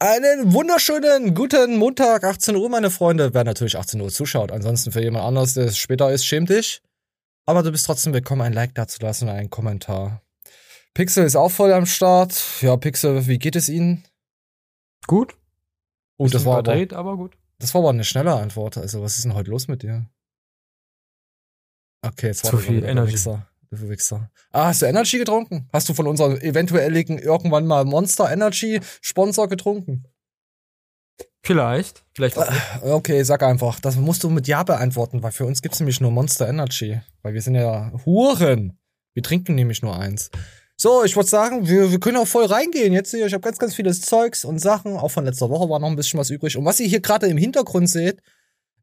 [0.00, 3.34] Einen wunderschönen guten Montag, 18 Uhr, meine Freunde.
[3.34, 4.52] Wer natürlich 18 Uhr zuschaut.
[4.52, 6.82] Ansonsten für jemand anderes, der es später ist, schäm dich.
[7.46, 10.22] Aber du bist trotzdem willkommen, ein Like dazulassen und einen Kommentar.
[10.94, 12.40] Pixel ist auch voll am Start.
[12.60, 14.04] Ja, Pixel, wie geht es Ihnen?
[15.08, 15.36] Gut.
[16.16, 17.36] Oh, das war aber, Date, aber gut.
[17.58, 18.78] das war aber eine schnelle Antwort.
[18.78, 20.06] Also, was ist denn heute los mit dir?
[22.02, 23.14] Okay, jetzt war Zu viel Energy.
[23.14, 23.48] Wichser.
[23.70, 24.30] Du Wichser.
[24.50, 25.68] Ah, hast du Energy getrunken?
[25.72, 30.04] Hast du von unserem eventuellen irgendwann mal Monster Energy Sponsor getrunken?
[31.42, 32.04] Vielleicht.
[32.14, 32.50] Vielleicht nicht.
[32.82, 33.80] Okay, sag einfach.
[33.80, 37.00] Das musst du mit Ja beantworten, weil für uns gibt's nämlich nur Monster Energy.
[37.22, 38.78] Weil wir sind ja Huren.
[39.14, 40.30] Wir trinken nämlich nur eins.
[40.76, 43.26] So, ich würde sagen, wir, wir können auch voll reingehen jetzt hier.
[43.26, 44.96] Ich habe ganz, ganz vieles Zeugs und Sachen.
[44.96, 46.56] Auch von letzter Woche war noch ein bisschen was übrig.
[46.56, 48.22] Und was ihr hier gerade im Hintergrund seht,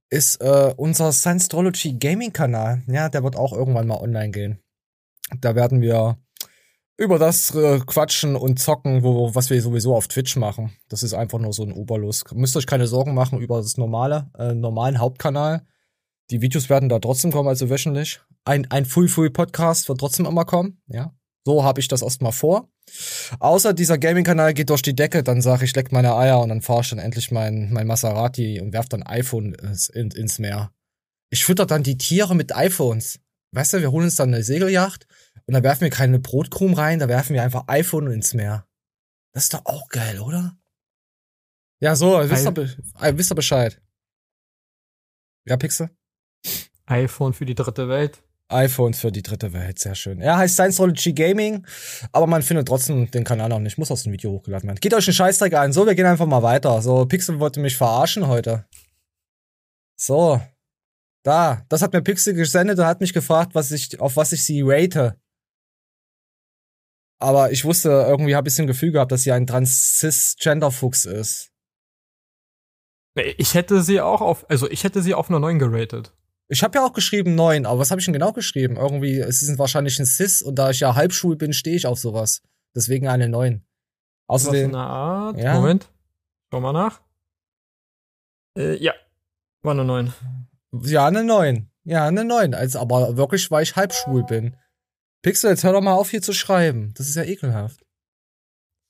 [0.10, 2.84] ist äh, unser Science-Trology Gaming-Kanal.
[2.88, 4.60] Ja, der wird auch irgendwann mal online gehen.
[5.42, 6.18] Da werden wir
[6.98, 10.72] über das äh, quatschen und zocken, wo, was wir sowieso auf Twitch machen.
[10.88, 12.34] Das ist einfach nur so ein Oberlust.
[12.34, 15.66] Müsst euch keine Sorgen machen über das normale, äh, normalen Hauptkanal.
[16.32, 18.22] Die Videos werden da trotzdem kommen, also wöchentlich.
[18.46, 21.14] Ein, ein Full Full Podcast wird trotzdem immer kommen, ja.
[21.44, 22.70] So habe ich das erstmal vor.
[23.40, 26.62] Außer dieser Gaming-Kanal geht durch die Decke, dann sage ich, leck meine Eier und dann
[26.62, 30.72] fahre ich dann endlich mein, mein Maserati und werf dann iPhone ins, in, ins Meer.
[31.30, 33.20] Ich fütter dann die Tiere mit iPhones.
[33.52, 35.08] Weißt du, wir holen uns dann eine Segelyacht
[35.48, 38.68] und da werfen wir keine Brotkrumen rein, da werfen wir einfach iPhone ins Meer.
[39.34, 40.58] Das ist doch auch geil, oder?
[41.82, 43.82] Ja, so, wisst ihr, wisst ihr Bescheid.
[45.46, 45.90] Ja, Pixel?
[46.86, 48.24] iPhone für die dritte Welt.
[48.48, 50.20] iPhones für die dritte Welt, sehr schön.
[50.20, 51.66] Er heißt Science-Trology Gaming,
[52.12, 53.78] aber man findet trotzdem den Kanal noch nicht.
[53.78, 54.80] Muss aus dem Video hochgeladen werden.
[54.80, 55.74] Geht euch einen Scheißdreck ein.
[55.74, 56.82] So, wir gehen einfach mal weiter.
[56.82, 58.66] So, Pixel wollte mich verarschen heute.
[59.96, 60.42] So.
[61.24, 61.66] Da.
[61.70, 64.62] Das hat mir Pixel gesendet und hat mich gefragt, was ich, auf was ich sie
[64.64, 65.20] rate.
[67.26, 71.50] Aber ich wusste, irgendwie habe ich ein Gefühl gehabt, dass sie ein Trans-Cis-Gender-Fuchs ist.
[73.16, 76.14] Nee, Ich hätte sie auch auf, also ich hätte sie auf einer 9 geratet.
[76.50, 78.76] Ich habe ja auch geschrieben neun, aber was habe ich denn genau geschrieben?
[78.76, 81.98] Irgendwie, es ist wahrscheinlich ein Cis und da ich ja halbschwul bin, stehe ich auf
[81.98, 82.44] sowas.
[82.76, 83.66] Deswegen eine neun.
[84.28, 85.38] Was in Außerdem, der Art.
[85.40, 85.54] Ja.
[85.56, 85.90] Moment.
[86.52, 87.02] Schau mal nach.
[88.56, 88.94] Äh, ja.
[89.64, 90.14] War eine 9.
[90.84, 91.72] ja, eine neun.
[91.86, 92.54] Ja, eine neun.
[92.54, 94.56] Also, aber wirklich, weil ich halbschwul bin.
[95.26, 96.94] Pixel, jetzt hör doch mal auf, hier zu schreiben.
[96.96, 97.80] Das ist ja ekelhaft.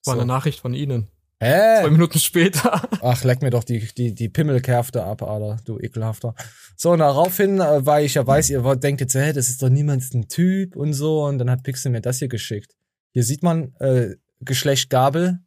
[0.05, 0.19] War So.
[0.19, 1.07] eine Nachricht von Ihnen.
[1.39, 1.89] Zwei Hä?
[1.89, 2.89] Minuten später.
[3.01, 6.35] Ach, leck mir doch die, die, die Pimmelkerfte ab, Alter, du ekelhafter.
[6.75, 9.61] So, und daraufhin, äh, weil ich ja weiß, ihr wollt- denkt jetzt, hä, das ist
[9.63, 12.75] doch niemals ein Typ und so, und dann hat Pixel mir das hier geschickt.
[13.13, 15.39] Hier sieht man, äh, Geschlecht Gabel.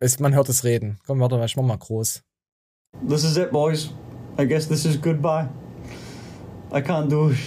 [0.00, 0.98] Es, man hört es reden.
[1.06, 2.22] Komm, warte mal, ich mach mal groß.
[3.08, 3.90] This is it, boys.
[4.36, 5.48] I guess this is goodbye.
[6.72, 7.38] I can't do it.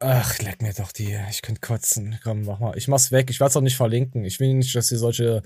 [0.00, 1.18] Ach, leck mir doch die.
[1.28, 2.18] Ich könnte kotzen.
[2.22, 2.76] Komm, mach mal.
[2.76, 3.30] Ich mach's weg.
[3.30, 4.24] Ich werd's auch nicht verlinken.
[4.24, 5.42] Ich will nicht, dass ihr solche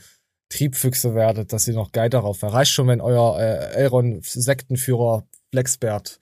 [0.51, 2.53] Triebfüchse werdet, dass ihr noch geil darauf wäre.
[2.53, 6.21] Reicht schon, wenn euer äh, Elron-Sektenführer Flexbert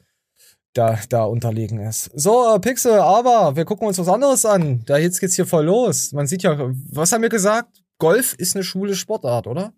[0.74, 2.10] da, da unterlegen ist.
[2.14, 4.84] So, äh, Pixel, aber wir gucken uns was anderes an.
[4.86, 6.12] Da jetzt geht's hier voll los.
[6.12, 6.56] Man sieht ja,
[6.90, 7.82] was haben wir gesagt?
[7.98, 9.72] Golf ist eine schwule Sportart, oder?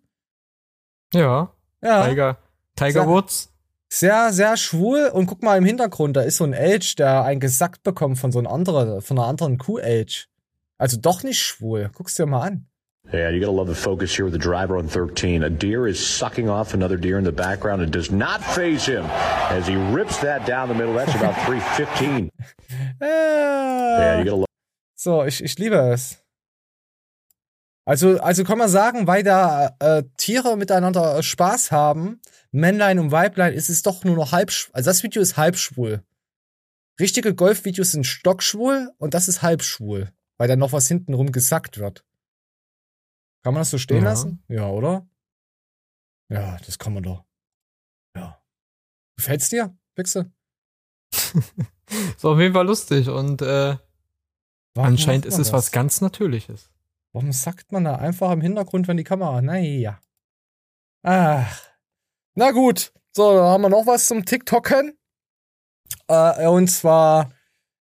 [1.15, 1.55] Ja.
[1.83, 2.07] Ja.
[2.07, 2.39] Tiger.
[2.77, 3.52] Tiger Woods.
[3.95, 5.11] Sehr, sehr schwul.
[5.13, 8.33] Und guck mal im Hintergrund, da ist so ein Elch, der einen gesackt bekommt von
[8.33, 10.29] so einer anderen, von einer anderen Kuh-Elch.
[10.79, 11.91] Also doch nicht schwul.
[11.95, 12.67] Guck's dir mal an.
[13.13, 15.43] Yeah, you gotta love the focus here with the driver on 13.
[15.43, 19.05] A deer is sucking off another deer in the background and does not phase him
[19.51, 20.95] as he rips that down the middle.
[20.95, 22.31] That's about 315.
[23.03, 24.47] Yeah, you gotta love.
[24.95, 26.17] so, ich, ich liebe es.
[27.85, 33.55] Also, also kann man sagen, weil da äh, Tiere miteinander Spaß haben, Männlein und Weiblein,
[33.55, 36.05] ist es doch nur noch halb, also das Video ist halb schwul.
[37.01, 41.79] Richtige Golfvideos sind stockschwul und das ist halb schwul, weil da noch was hintenrum gesackt
[41.79, 42.05] wird.
[43.43, 44.11] Kann man das so stehen Ja.
[44.11, 44.43] lassen?
[44.49, 45.09] Ja, oder?
[46.29, 47.25] Ja, das kann man doch.
[48.15, 48.41] Ja.
[49.17, 50.31] Gefällt's dir, Pixel?
[52.17, 53.77] Ist auf jeden Fall lustig und äh,
[54.75, 55.53] Warum anscheinend ist es das?
[55.53, 56.71] was ganz Natürliches.
[57.13, 59.43] Warum sagt man da einfach im Hintergrund, wenn die Kamera?
[59.43, 60.01] Naja.
[61.03, 61.61] Ach.
[62.35, 62.93] Na gut.
[63.15, 64.97] So, dann haben wir noch was zum TikToken.
[66.09, 67.31] Äh, und zwar,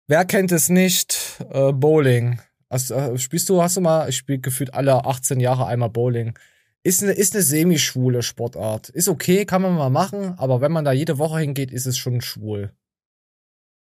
[0.08, 1.36] wer kennt es nicht?
[1.50, 2.40] Äh, Bowling.
[2.68, 6.36] Hast, äh, spielst du, hast du mal, ich spiele gefühlt alle 18 Jahre einmal Bowling.
[6.82, 8.88] Ist eine, ist eine semi-schwule Sportart.
[8.88, 11.98] Ist okay, kann man mal machen, aber wenn man da jede Woche hingeht, ist es
[11.98, 12.72] schon schwul.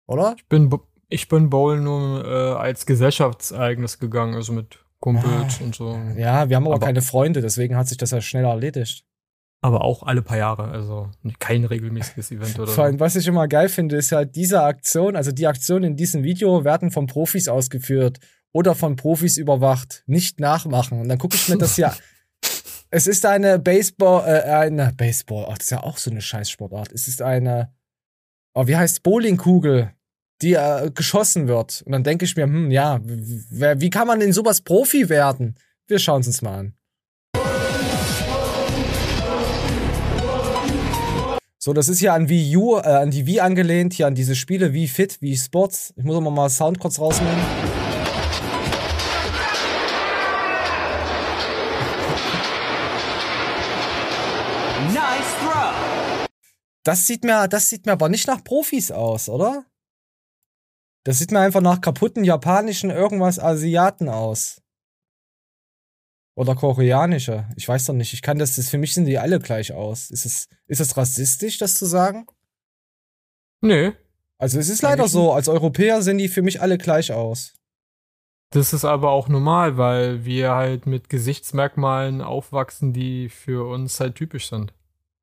[0.09, 0.35] Oder?
[0.39, 0.71] Ich bin,
[1.09, 5.65] ich bin Bowl nur äh, als Gesellschaftsereignis gegangen, also mit Kumpels Ah.
[5.65, 5.95] und so.
[6.17, 9.05] Ja, wir haben aber, Aber- keine Freunde, deswegen hat sich das ja schneller erledigt.
[9.63, 13.49] Aber auch alle paar Jahre, also kein regelmäßiges Event oder Vor allem, was ich immer
[13.49, 17.49] geil finde, ist halt diese Aktion, also die Aktionen in diesem Video werden von Profis
[17.49, 18.19] ausgeführt
[18.53, 20.03] oder von Profis überwacht.
[20.07, 21.01] Nicht nachmachen.
[21.01, 21.93] Und dann gucke ich mir das hier.
[22.89, 26.93] Es ist eine Baseball, äh, eine Baseball, ach, das ist ja auch so eine Scheißsportart.
[26.93, 27.75] Es ist eine,
[28.55, 29.91] oh, wie heißt Bowlingkugel,
[30.41, 31.83] die äh, geschossen wird.
[31.83, 35.57] Und dann denke ich mir, hm, ja, wie kann man in sowas Profi werden?
[35.89, 36.75] Wir schauen es uns mal an.
[41.67, 44.37] So, das ist hier an Wii U, äh, an die Wii angelehnt, hier an diese
[44.37, 45.93] Spiele wie Fit, wie Sports.
[45.97, 47.41] Ich muss aber mal Sound kurz rausnehmen.
[54.95, 56.29] Nice throw.
[56.85, 59.65] Das sieht mir, das sieht mir aber nicht nach Profis aus, oder?
[61.03, 64.63] Das sieht mir einfach nach kaputten japanischen irgendwas Asiaten aus.
[66.37, 67.49] Oder koreanische.
[67.57, 68.13] Ich weiß doch nicht.
[68.13, 70.11] Ich kann das, das für mich sind die alle gleich aus.
[70.11, 72.27] Ist es, ist es rassistisch, das zu sagen?
[73.63, 73.93] Nö.
[74.39, 77.55] Also es ist leider so, als Europäer sehen die für mich alle gleich aus.
[78.51, 84.15] Das ist aber auch normal, weil wir halt mit Gesichtsmerkmalen aufwachsen, die für uns halt
[84.15, 84.75] typisch sind.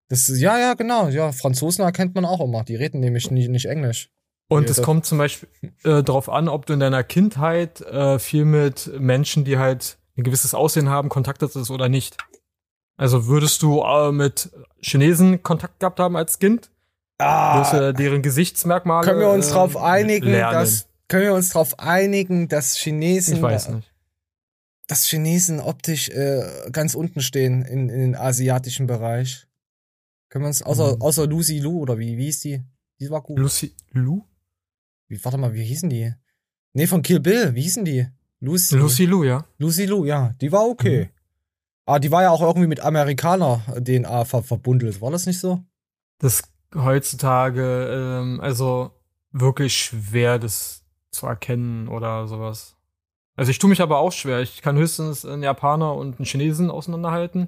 [0.10, 1.10] Das, ja, ja, genau.
[1.10, 2.64] Ja, Franzosen erkennt man auch immer.
[2.64, 4.10] Die reden nämlich nicht, nicht Englisch.
[4.50, 5.48] Und es kommt zum Beispiel
[5.84, 10.24] äh, darauf an, ob du in deiner Kindheit äh, viel mit Menschen, die halt ein
[10.24, 12.18] gewisses Aussehen haben, Kontakt hattest oder nicht.
[12.98, 14.52] Also würdest du äh, mit
[14.82, 16.70] Chinesen Kontakt gehabt haben als Kind?
[17.18, 20.54] Ah, würdest du deren Gesichtsmerkmale Können wir uns äh, darauf einigen, lernen.
[20.54, 23.92] dass können wir uns darauf einigen, dass Chinesen ich weiß nicht.
[24.88, 29.48] dass Chinesen optisch äh, ganz unten stehen in, in den asiatischen Bereich?
[30.30, 31.02] Können wir uns außer mhm.
[31.02, 32.64] außer Lucy Lu oder wie wie ist die?
[33.00, 33.40] Die war gut.
[33.40, 34.24] Lucy Lu?
[35.08, 36.14] Wie warte mal, wie hießen die?
[36.74, 38.08] Nee, von Kill Bill, wie hießen die?
[38.44, 39.46] Lucy, Lucy Lou, ja.
[39.58, 40.34] Lucy Lou, ja.
[40.42, 41.06] Die war okay.
[41.06, 41.10] Mhm.
[41.86, 45.02] Ah, die war ja auch irgendwie mit Amerikaner-DNA ver verbundelt.
[45.02, 45.64] War das nicht so?
[46.20, 46.44] Das
[46.76, 48.92] heutzutage, ähm, also
[49.32, 52.76] wirklich schwer, das zu erkennen oder sowas.
[53.38, 54.42] Also ich tue mich aber auch schwer.
[54.42, 57.48] Ich kann höchstens einen Japaner und einen Chinesen auseinanderhalten.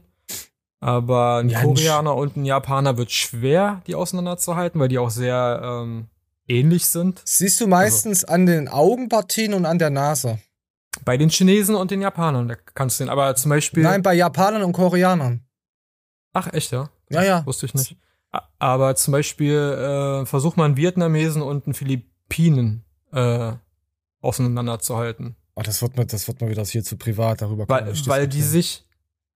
[0.79, 5.59] Aber ein ja, Koreaner und ein Japaner wird schwer, die auseinanderzuhalten, weil die auch sehr
[5.61, 6.07] ähm,
[6.47, 7.21] ähnlich sind.
[7.25, 8.33] Siehst du meistens also.
[8.33, 10.39] an den Augenpartien und an der Nase.
[11.03, 13.83] Bei den Chinesen und den Japanern, da kannst du den, aber zum Beispiel.
[13.83, 15.41] Nein, bei Japanern und Koreanern.
[16.33, 16.89] Ach, echt, ja?
[17.09, 17.45] Ja, ja.
[17.45, 17.97] Wusste ich nicht.
[18.59, 22.83] Aber zum Beispiel äh, versuch mal einen Vietnamesen und einen Philippinen
[23.13, 23.53] äh,
[24.21, 25.35] auseinanderzuhalten.
[25.55, 28.41] Oh, das wird mir, das wird mir wieder hier zu privat darüber Weil, weil die
[28.41, 28.85] sich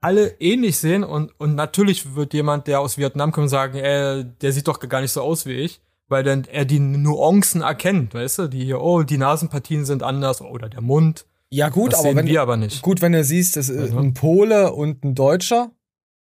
[0.01, 4.51] alle ähnlich sehen und, und natürlich wird jemand, der aus Vietnam kommt, sagen, äh, der
[4.51, 8.39] sieht doch gar nicht so aus wie ich, weil dann er die Nuancen erkennt, weißt
[8.39, 12.15] du, die hier, oh, die Nasenpartien sind anders oder der Mund ja, gut, das aber
[12.15, 12.81] wenn wir aber nicht.
[12.81, 13.97] Gut, wenn du siehst, das ist also.
[13.97, 15.71] ein Pole und ein Deutscher,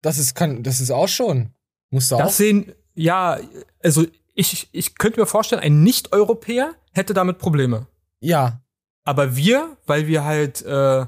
[0.02, 1.50] das ist kann das ist auch schon.
[1.90, 3.38] Musst du das auch sehen ja,
[3.82, 7.86] also ich ich könnte mir vorstellen, ein Nicht-Europäer hätte damit Probleme.
[8.20, 8.60] Ja.
[9.04, 11.06] Aber wir, weil wir halt äh,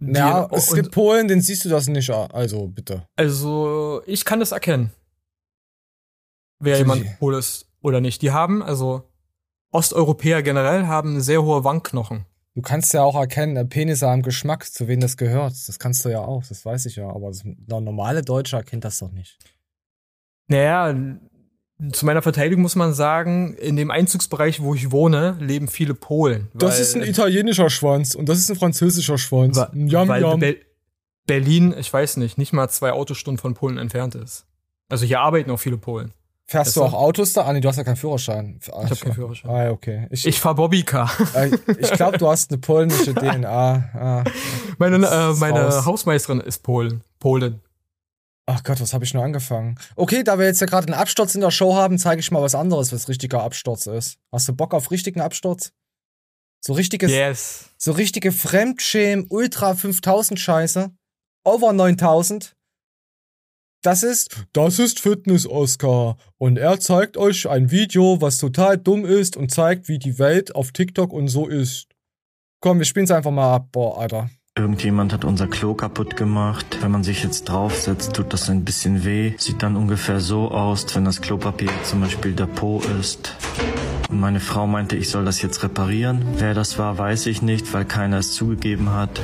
[0.00, 3.06] ja, es gibt Polen, den siehst du das nicht, also bitte.
[3.16, 4.90] Also, ich kann das erkennen.
[6.58, 8.22] Wer jemand Pol ist oder nicht.
[8.22, 9.10] Die haben, also
[9.70, 12.26] Osteuropäer generell haben sehr hohe Wangenknochen.
[12.54, 15.54] Du kannst ja auch erkennen, Penisse haben Geschmack, zu wem das gehört.
[15.66, 17.08] Das kannst du ja auch, das weiß ich ja.
[17.08, 19.38] Aber der normale Deutsche erkennt das doch nicht.
[20.46, 20.94] Naja,
[21.90, 26.48] zu meiner Verteidigung muss man sagen, in dem Einzugsbereich, wo ich wohne, leben viele Polen.
[26.54, 29.56] Das ist ein italienischer Schwanz und das ist ein französischer Schwanz.
[29.56, 30.40] Wa weil yum.
[30.40, 30.56] Be
[31.26, 34.46] Berlin, ich weiß nicht, nicht mal zwei Autostunden von Polen entfernt ist.
[34.90, 36.12] Also hier arbeiten auch viele Polen.
[36.46, 37.46] Fährst du auch Autos da?
[37.46, 38.60] Ah, nee, du hast ja keinen Führerschein.
[38.70, 39.50] Ah, ich habe keinen Führerschein.
[39.50, 40.06] Ah, okay.
[40.10, 41.10] Ich, ich fahr Bobbycar.
[41.34, 43.48] Äh, ich glaube, du hast eine polnische DNA.
[43.94, 44.24] Ah,
[44.78, 47.02] meine äh, meine Hausmeisterin ist Polen.
[47.18, 47.62] Polen.
[48.46, 49.78] Ach Gott, was habe ich nur angefangen?
[49.96, 52.42] Okay, da wir jetzt ja gerade einen Absturz in der Show haben, zeige ich mal
[52.42, 54.18] was anderes, was richtiger Absturz ist.
[54.30, 55.72] Hast du Bock auf richtigen Absturz?
[56.60, 57.70] So richtiges, yes.
[57.78, 60.90] so richtige Fremdschämen, Ultra 5000 Scheiße,
[61.44, 62.54] Over 9000
[63.84, 66.16] das ist, das ist Fitness Oscar.
[66.38, 70.54] Und er zeigt euch ein Video, was total dumm ist und zeigt, wie die Welt
[70.54, 71.86] auf TikTok und so ist.
[72.60, 73.68] Komm, wir spielen es einfach mal ab.
[73.72, 74.30] Boah, Alter.
[74.56, 76.78] Irgendjemand hat unser Klo kaputt gemacht.
[76.80, 79.34] Wenn man sich jetzt draufsetzt, tut das ein bisschen weh.
[79.36, 83.34] Sieht dann ungefähr so aus, wenn das Klopapier zum Beispiel der Po ist.
[84.08, 86.24] Und meine Frau meinte, ich soll das jetzt reparieren.
[86.38, 89.20] Wer das war, weiß ich nicht, weil keiner es zugegeben hat.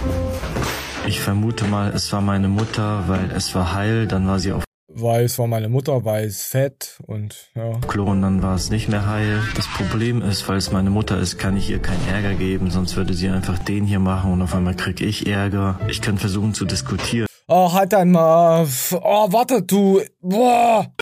[1.06, 4.64] Ich vermute mal, es war meine Mutter, weil es war heil, dann war sie auf
[4.92, 7.78] weil es war meine Mutter, weil es fett und ja.
[7.86, 9.40] Klo und dann war es nicht mehr heil.
[9.54, 12.96] Das Problem ist, weil es meine Mutter ist, kann ich ihr keinen Ärger geben, sonst
[12.96, 15.78] würde sie einfach den hier machen und auf einmal krieg ich Ärger.
[15.88, 17.28] Ich kann versuchen zu diskutieren.
[17.46, 18.66] Oh, halt einmal.
[18.92, 20.02] Oh, warte, du.
[20.20, 20.92] Boah.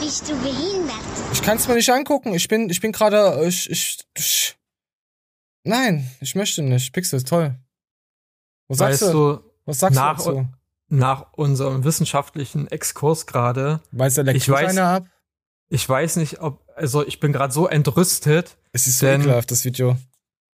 [0.00, 0.96] Bist du behindert?
[1.32, 2.34] Ich kann es mir nicht angucken.
[2.34, 4.56] Ich bin, ich bin gerade, ich, ich, ich,
[5.64, 6.92] Nein, ich möchte nicht.
[6.92, 7.56] Pixel ist toll.
[8.70, 9.40] Was sagst weißt du?
[9.66, 10.48] Was sagst nach, du dazu?
[10.88, 13.80] nach unserem wissenschaftlichen Exkurs gerade.
[13.92, 15.06] Weißt du, Ich weiß- ab?
[15.68, 19.50] Ich weiß nicht, ob, also ich bin gerade so entrüstet, Es ist so Denn- ekelhaft,
[19.50, 19.96] das Video.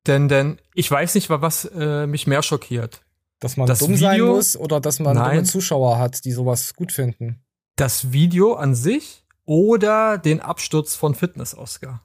[0.06, 3.02] denn, denn ich weiß nicht, was äh, mich mehr schockiert.
[3.40, 5.30] Dass man Das dumm sein Video- muss oder dass man Nein.
[5.36, 7.42] dumme Zuschauer hat, die sowas gut finden.
[7.76, 12.00] Das Video an sich oder den Absturz von Fitness-Oscar?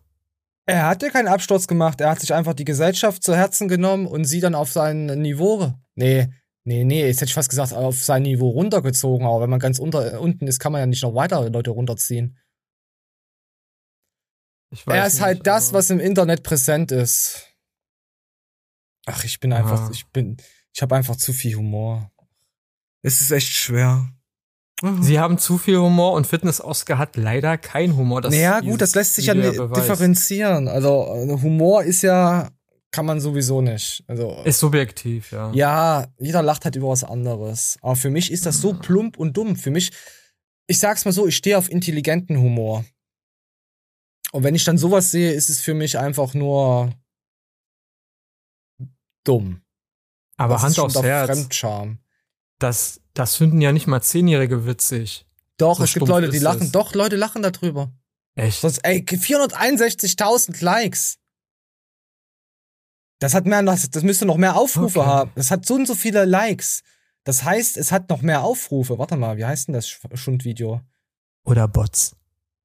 [0.66, 2.00] Er hat ja keinen Absturz gemacht.
[2.02, 5.74] Er hat sich einfach die Gesellschaft zu Herzen genommen und sie dann auf sein Niveau.
[6.02, 6.28] Nee,
[6.64, 9.26] nee, nee, jetzt hätte ich fast gesagt, auf sein Niveau runtergezogen.
[9.26, 12.38] Aber wenn man ganz unter, unten ist, kann man ja nicht noch weiter Leute runterziehen.
[14.74, 17.48] Ich er ist halt das, also- was im Internet präsent ist.
[19.06, 19.90] Ach, ich bin einfach, Ah.
[19.92, 20.38] ich bin,
[20.74, 22.12] ich habe einfach zu viel Humor.
[23.02, 24.10] Es ist echt schwer.
[25.02, 28.22] Sie haben zu viel Humor und Fitness-Oscar hat leider kein Humor.
[28.22, 30.68] Das naja, gut, das lässt sich ja differenzieren.
[30.68, 32.50] Also äh, Humor ist ja,
[32.92, 34.04] kann man sowieso nicht.
[34.08, 35.52] Also Ist subjektiv, ja.
[35.54, 37.78] ja, jeder lacht halt über was anderes.
[37.82, 39.56] Aber für mich ist das so plump und dumm.
[39.56, 39.92] Für mich,
[40.68, 42.84] ich sag's mal so, ich stehe auf intelligenten Humor.
[44.34, 46.94] Und wenn ich dann sowas sehe, ist es für mich einfach nur
[49.24, 49.62] dumm.
[50.38, 52.00] Aber Das ist Hand aufs Herz, Fremdscham.
[52.60, 55.26] das, das finden ja nicht mal Zehnjährige witzig.
[55.58, 56.64] Doch, So es gibt Leute, die lachen.
[56.64, 56.72] es.
[56.72, 57.94] Doch, Leute lachen darüber.
[58.36, 58.62] Echt?
[58.62, 61.20] Sonst, ey, 461.000 Likes.
[63.22, 65.08] Das hat mehr, das, das müsste noch mehr Aufrufe Okay.
[65.10, 65.32] haben.
[65.36, 66.82] Das hat so und so viele Likes.
[67.24, 68.98] Das heißt, es hat noch mehr Aufrufe.
[68.98, 70.82] Warte mal, wie heißt denn das Sch- Schundvideo?
[71.46, 72.16] Oder Bots.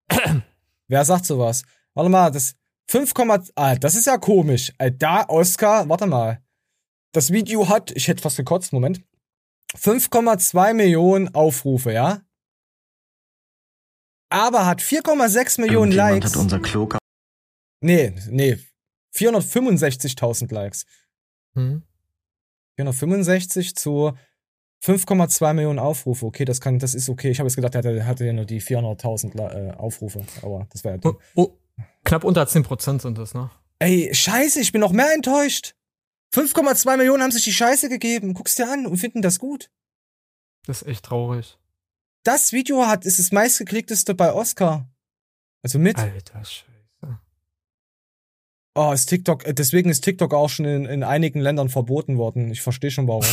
[0.89, 1.63] Wer sagt sowas?
[1.95, 2.55] Warte mal, das
[2.89, 3.13] 5,
[3.57, 4.73] ah, das ist ja komisch.
[4.99, 6.43] Da, Oscar, warte mal.
[7.13, 9.03] Das Video hat, ich hätte fast gekotzt, Moment.
[9.77, 12.23] 5,2 Millionen Aufrufe, ja?
[14.31, 16.31] Aber hat 4,6 Millionen Likes.
[16.31, 16.89] hat unser Klo
[17.83, 18.59] Nee, nee.
[19.17, 20.85] 465.000 Likes.
[21.55, 21.83] Hm?
[22.79, 24.13] 465 zu
[24.85, 26.27] 5,2 Millionen Aufrufe.
[26.27, 27.31] Okay, das kann, das ist okay.
[27.31, 30.25] Ich habe jetzt gedacht, er hatte, hatte ja nur die 400.000 La- äh, Aufrufe.
[30.43, 31.19] Aber das wäre ja dumm.
[31.35, 33.51] Oh, oh, knapp unter 10% sind das, ne?
[33.79, 35.75] Ey, scheiße, ich bin noch mehr enttäuscht.
[36.35, 38.35] 5,2 Millionen haben sich die Scheiße gegeben.
[38.35, 39.71] Guck's dir an und finden das gut.
[40.67, 41.59] Das ist echt traurig.
[42.25, 44.91] Das Video hat, ist das meistgeklickteste bei Oscar.
[45.63, 45.97] Also mit.
[45.97, 46.65] Alter Scheiße.
[48.79, 52.51] Oh, ist TikTok, äh, deswegen ist TikTok auch schon in, in einigen Ländern verboten worden.
[52.51, 53.25] Ich verstehe schon warum.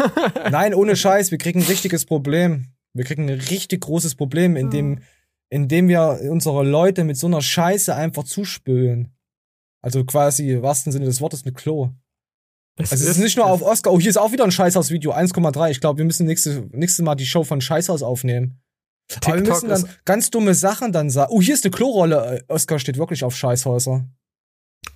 [0.50, 2.68] Nein, ohne Scheiß, wir kriegen ein richtiges Problem.
[2.94, 5.00] Wir kriegen ein richtig großes Problem, indem,
[5.50, 9.12] indem wir unsere Leute mit so einer Scheiße einfach zuspülen.
[9.82, 11.90] Also quasi im wahrsten Sinne des Wortes mit Klo.
[12.78, 15.70] Also es ist nicht nur auf Oscar, oh, hier ist auch wieder ein Scheißhaus-Video, 1,3.
[15.70, 18.60] Ich glaube, wir müssen nächste, nächstes Mal die Show von Scheißhaus aufnehmen.
[19.16, 21.30] Aber wir TikTok müssen dann ist- ganz dumme Sachen dann sagen.
[21.32, 22.38] Oh, hier ist eine Klorolle.
[22.38, 24.06] Äh, Oscar steht wirklich auf Scheißhäuser.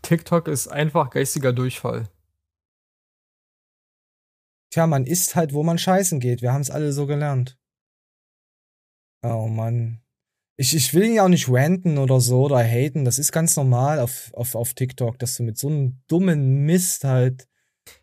[0.03, 2.09] TikTok ist einfach geistiger Durchfall.
[4.73, 6.43] Tja, man isst halt, wo man scheißen geht.
[6.43, 7.59] Wir haben es alle so gelernt.
[9.23, 10.01] Oh Mann.
[10.57, 13.05] Ich, ich will ja auch nicht ranten oder so oder haten.
[13.05, 17.05] Das ist ganz normal auf, auf, auf TikTok, dass du mit so einem dummen Mist
[17.05, 17.49] halt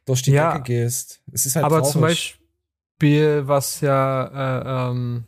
[0.05, 0.51] durch die Ja.
[0.51, 1.21] Decke gehst.
[1.31, 1.91] Es ist halt Aber traurig.
[1.93, 5.27] zum Beispiel, was ja äh, ähm,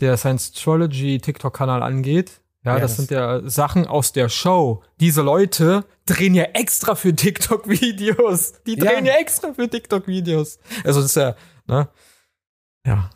[0.00, 4.82] der Science-Trology TikTok-Kanal angeht, ja, Ja, das, das- sind ja Sachen aus der Show.
[5.00, 8.62] Diese Leute drehen ja extra für TikTok-Videos.
[8.66, 8.84] Die Ja.
[8.84, 9.14] drehen ja.
[9.14, 10.58] extra für TikTok-Videos.
[10.84, 11.34] Also das ist ja,
[11.66, 11.88] ne?
[12.86, 13.10] Ja.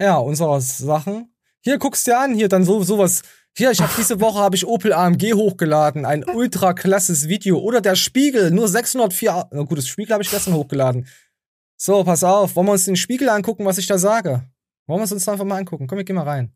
[0.00, 1.32] Ja, unsere Sachen.
[1.60, 3.22] Hier guckst dir an, hier dann so sowas.
[3.56, 7.80] Hier, ich habe diese Woche habe ich Opel AMG hochgeladen, ein ultra klasses Video oder
[7.80, 9.48] der Spiegel, nur 604.
[9.50, 11.08] Na gut, das Spiegel habe ich gestern hochgeladen.
[11.76, 14.48] So, pass auf, wollen wir uns den Spiegel angucken, was ich da sage?
[14.86, 15.88] Wollen wir es uns einfach mal angucken?
[15.88, 16.52] Komm, wir gehen mal rein.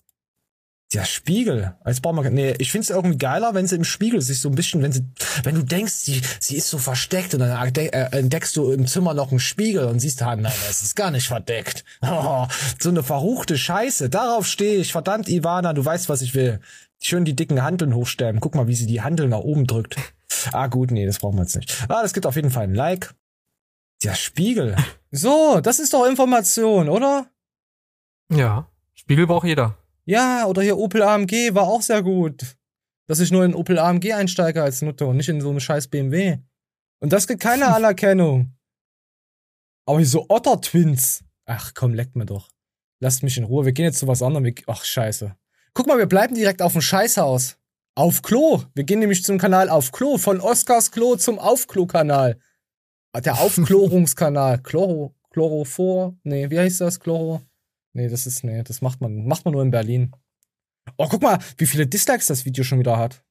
[0.92, 2.32] Der Spiegel, als Baumarkt.
[2.32, 5.04] Nee, ich find's irgendwie geiler, wenn sie im Spiegel sich so ein bisschen, wenn sie,
[5.42, 9.14] wenn du denkst, sie, sie ist so versteckt und dann äh, entdeckst du im Zimmer
[9.14, 11.84] noch einen Spiegel und siehst, ah, nein, es ist gar nicht verdeckt.
[12.02, 12.46] Oh,
[12.78, 14.10] so eine verruchte Scheiße.
[14.10, 14.92] Darauf stehe ich.
[14.92, 16.60] Verdammt, Ivana, du weißt, was ich will.
[17.00, 18.40] Schön die dicken Handeln hochstellen.
[18.40, 19.96] Guck mal, wie sie die Handeln nach oben drückt.
[20.52, 21.86] Ah, gut, nee, das brauchen wir jetzt nicht.
[21.88, 23.14] Ah, das gibt auf jeden Fall ein Like.
[24.02, 24.76] Der Spiegel.
[25.10, 27.26] So, das ist doch Information, oder?
[28.30, 28.66] Ja.
[28.94, 29.76] Spiegel braucht jeder.
[30.04, 32.56] Ja, oder hier Opel AMG war auch sehr gut.
[33.08, 35.88] Dass ich nur in Opel AMG einsteige als Nutte und nicht in so einem scheiß
[35.88, 36.38] BMW.
[37.00, 38.54] Und das kriegt keine Anerkennung.
[39.86, 41.24] Aber hier so Otter Twins.
[41.44, 42.50] Ach komm, leckt mir doch.
[43.00, 43.64] Lasst mich in Ruhe.
[43.64, 44.44] Wir gehen jetzt zu was anderem.
[44.44, 45.34] Wir- Ach, scheiße.
[45.74, 47.56] Guck mal, wir bleiben direkt auf dem Scheißhaus.
[47.94, 48.62] Auf Klo.
[48.74, 50.18] Wir gehen nämlich zum Kanal Auf Klo.
[50.18, 52.38] Von Oscars Klo zum Aufklo-Kanal.
[53.12, 54.62] Ah, Der Aufklorungskanal.
[54.62, 56.16] Chloro, Chlorophor.
[56.22, 57.00] Nee, wie heißt das?
[57.00, 57.42] Chloro.
[57.94, 60.12] Nee, das ist, nee, das macht man, macht man nur in Berlin.
[60.96, 63.24] Oh, guck mal, wie viele Dislikes das Video schon wieder hat.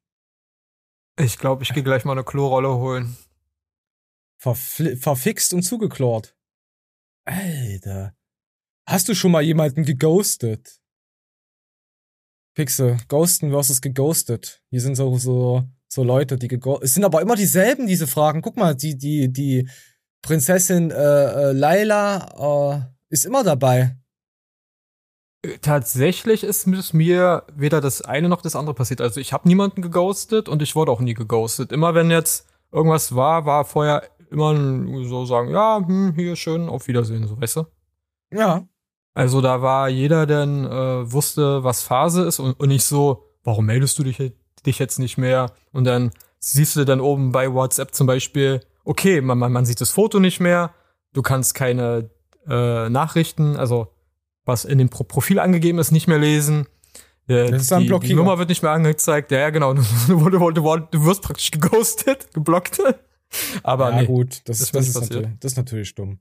[1.20, 3.18] Ich glaube, ich gehe gleich mal eine Klorolle holen.
[4.38, 6.36] Verfli verfixt und zugeklort.
[7.26, 8.16] Alter.
[8.88, 10.82] Hast du schon mal jemanden geghostet?
[12.56, 14.64] Pixel, Ghosten versus geghostet.
[14.70, 16.86] Hier sind so, so, so Leute, die geghostet.
[16.86, 18.42] Es sind aber immer dieselben, diese Fragen.
[18.42, 19.70] Guck mal, die, die, die
[20.22, 24.01] Prinzessin äh, äh, Laila äh, ist immer dabei.
[25.62, 29.02] Tatsächlich ist mir weder das eine noch das andere passiert.
[29.02, 31.72] Also ich habe niemanden geghostet und ich wurde auch nie geghostet.
[31.72, 34.56] Immer wenn jetzt irgendwas war, war vorher immer
[35.04, 37.66] so sagen, ja, hm, hier schön, auf Wiedersehen, so weißt du?
[38.32, 38.68] Ja.
[39.14, 43.66] Also da war jeder, der äh, wusste, was Phase ist und, und nicht so, warum
[43.66, 44.32] meldest du dich,
[44.66, 45.52] dich jetzt nicht mehr?
[45.74, 49.82] Und dann siehst du dann oben bei WhatsApp zum Beispiel, okay, man, man, man sieht
[49.82, 50.74] das Foto nicht mehr,
[51.14, 52.10] du kannst keine
[52.48, 53.88] äh, Nachrichten, also
[54.52, 56.68] was in dem Pro Profil angegeben ist, nicht mehr lesen.
[57.28, 58.14] Äh, Das ist ein die, die.
[58.14, 59.32] Nummer wird nicht mehr angezeigt.
[59.32, 59.74] Ja, ja, genau.
[60.08, 62.80] Du, du, du, du, wirst praktisch geghostet, geblockt.
[63.64, 64.08] Aber ja, nee.
[64.08, 65.16] gut, das, ist ist, das, nicht ist passiert.
[65.16, 66.20] natürlich, das ist natürlich dumm.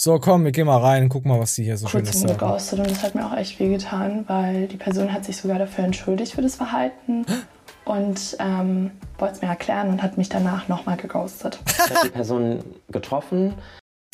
[0.00, 2.34] So, komm, wir gehen mal rein, guck mal, was die hier so schönes sagen.
[2.34, 5.84] geghostet und das hat mir auch echt wehgetan, weil die Person hat sich sogar dafür
[5.84, 7.26] entschuldigt für das Verhalten
[7.84, 11.58] und ähm, wollte es mir erklären und hat mich danach nochmal geghostet.
[11.84, 13.54] Ich habe die Person getroffen.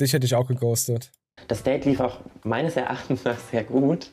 [0.00, 1.10] Dich hätte ich auch geghostet.
[1.48, 4.10] Das Date lief auch meines Erachtens nach sehr gut.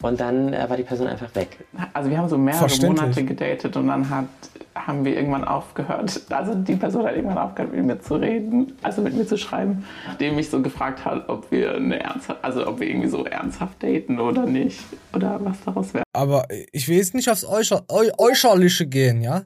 [0.00, 1.64] Und dann äh, war die Person einfach weg.
[1.92, 2.68] Also wir haben so mehrere.
[2.86, 4.28] Monate gedatet und dann hat,
[4.74, 9.02] haben wir irgendwann aufgehört, also die Person hat irgendwann aufgehört, mit mir zu reden, also
[9.02, 12.78] mit mir zu schreiben, nachdem mich so gefragt hat, ob wir eine ernsthaft, also ob
[12.78, 14.80] wir irgendwie so ernsthaft daten oder nicht
[15.12, 16.04] oder was daraus wäre.
[16.12, 19.44] Aber ich will jetzt nicht aufs Äußer Äu Äußerliche gehen, ja?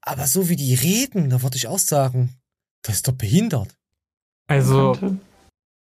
[0.00, 2.34] Aber so wie die reden, da würde ich auch sagen,
[2.82, 3.76] das ist doch behindert.
[4.48, 5.18] Also, Könnte.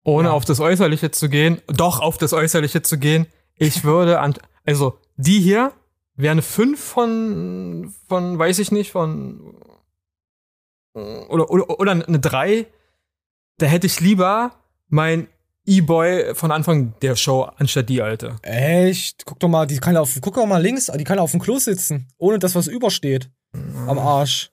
[0.08, 0.34] Ohne Ja.
[0.34, 4.34] auf das Äußerliche zu gehen, doch auf das Äußerliche zu gehen, ich würde an,
[4.66, 5.72] also die hier
[6.16, 9.54] wäre eine 5 von, von, weiß ich nicht, von,
[10.94, 12.66] oder, oder, oder eine 3.
[13.58, 14.52] Da hätte ich lieber
[14.88, 15.28] mein
[15.66, 18.36] E-Boy von Anfang der Show anstatt die alte.
[18.42, 19.26] Echt?
[19.26, 21.58] Guck doch mal, die kann auf, guck doch mal links, die kann auf dem Klo
[21.58, 23.30] sitzen, ohne dass was übersteht.
[23.87, 24.50] Am Arsch.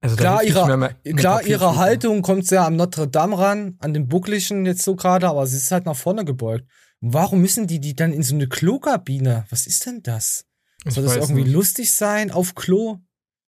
[0.00, 1.76] Also Klar, ihre, mehr mehr- klar ihre.
[1.76, 5.56] Haltung kommt sehr am Notre Dame ran, an den Bucklichen jetzt so gerade, aber sie
[5.56, 6.64] ist halt nach vorne gebeugt.
[7.00, 9.46] Und warum müssen die die dann in so eine Klokabine?
[9.50, 10.44] Was ist denn das?
[10.84, 11.52] Ich Soll das irgendwie nicht.
[11.52, 12.98] lustig sein auf Klo?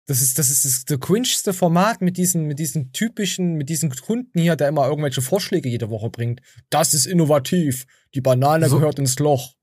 [0.07, 3.90] Das ist, das ist das, das cringeste Format mit diesen, mit diesen typischen, mit diesen
[3.90, 6.40] Kunden hier, der immer irgendwelche Vorschläge jede Woche bringt.
[6.68, 7.87] Das ist innovativ.
[8.14, 9.55] Die Banane So- gehört ins Loch.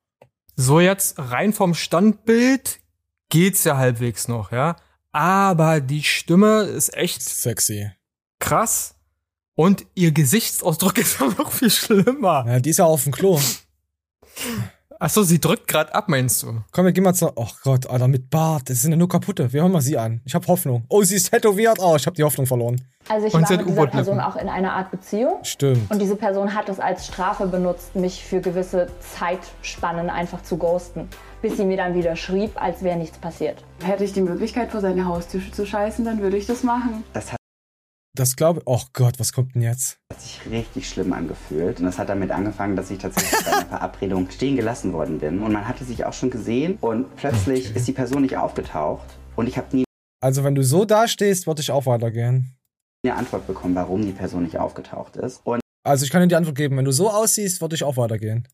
[0.56, 2.80] So jetzt rein vom Standbild
[3.30, 4.78] geht's ja halbwegs noch, ja.
[5.18, 7.90] Aber die Stimme ist echt Sexy.
[8.38, 8.94] krass.
[9.56, 12.46] Und ihr Gesichtsausdruck ist ja noch viel schlimmer.
[12.48, 13.42] Ja, die ist ja auf dem Klo.
[15.00, 16.64] Achso, sie drückt gerade ab, meinst du?
[16.72, 17.32] Komm, wir gehen mal zu.
[17.36, 18.70] Oh Gott, Alter, mit Bart.
[18.70, 19.54] Das sind ja nur kaputte.
[19.54, 20.22] Wir hören mal sie an.
[20.26, 20.86] Ich hab Hoffnung.
[20.90, 21.78] Oh, sie ist tätowiert.
[21.80, 22.82] Oh, ich hab die Hoffnung verloren.
[23.08, 23.86] Also ich Und war mit dieser.
[23.88, 25.36] Person auch in einer Art Beziehung.
[25.44, 25.92] Stimmt.
[25.92, 31.08] Und diese Person hat es als Strafe benutzt, mich für gewisse Zeitspannen einfach zu ghosten.
[31.44, 33.64] Bis sie mir dann wieder schrieb, als wäre nichts passiert.
[33.84, 37.04] Hätte ich die Möglichkeit, vor seine Haustür zu scheißen, dann würde ich das machen.
[37.14, 37.37] Das hat
[38.18, 38.64] Das glaube ich.
[38.68, 40.00] Oh Gott, was kommt denn jetzt?
[40.18, 41.80] sich richtig schlimm angefühlt.
[41.80, 45.44] Und das hat damit angefangen, dass ich tatsächlich bei einer Verabredung stehen gelassen worden bin.
[45.44, 49.06] Und man hatte sich auch schon gesehen und plötzlich ist die Person nicht aufgetaucht.
[49.36, 49.84] Und ich habe nie
[50.20, 52.56] Also, wenn du so dastehst, würde ich auch weitergehen.
[53.06, 55.42] eine Antwort bekommen, warum die Person nicht aufgetaucht ist.
[55.44, 56.76] Und Also, ich kann dir die Antwort geben.
[56.78, 58.48] Wenn du so aussiehst, würde ich auch weitergehen.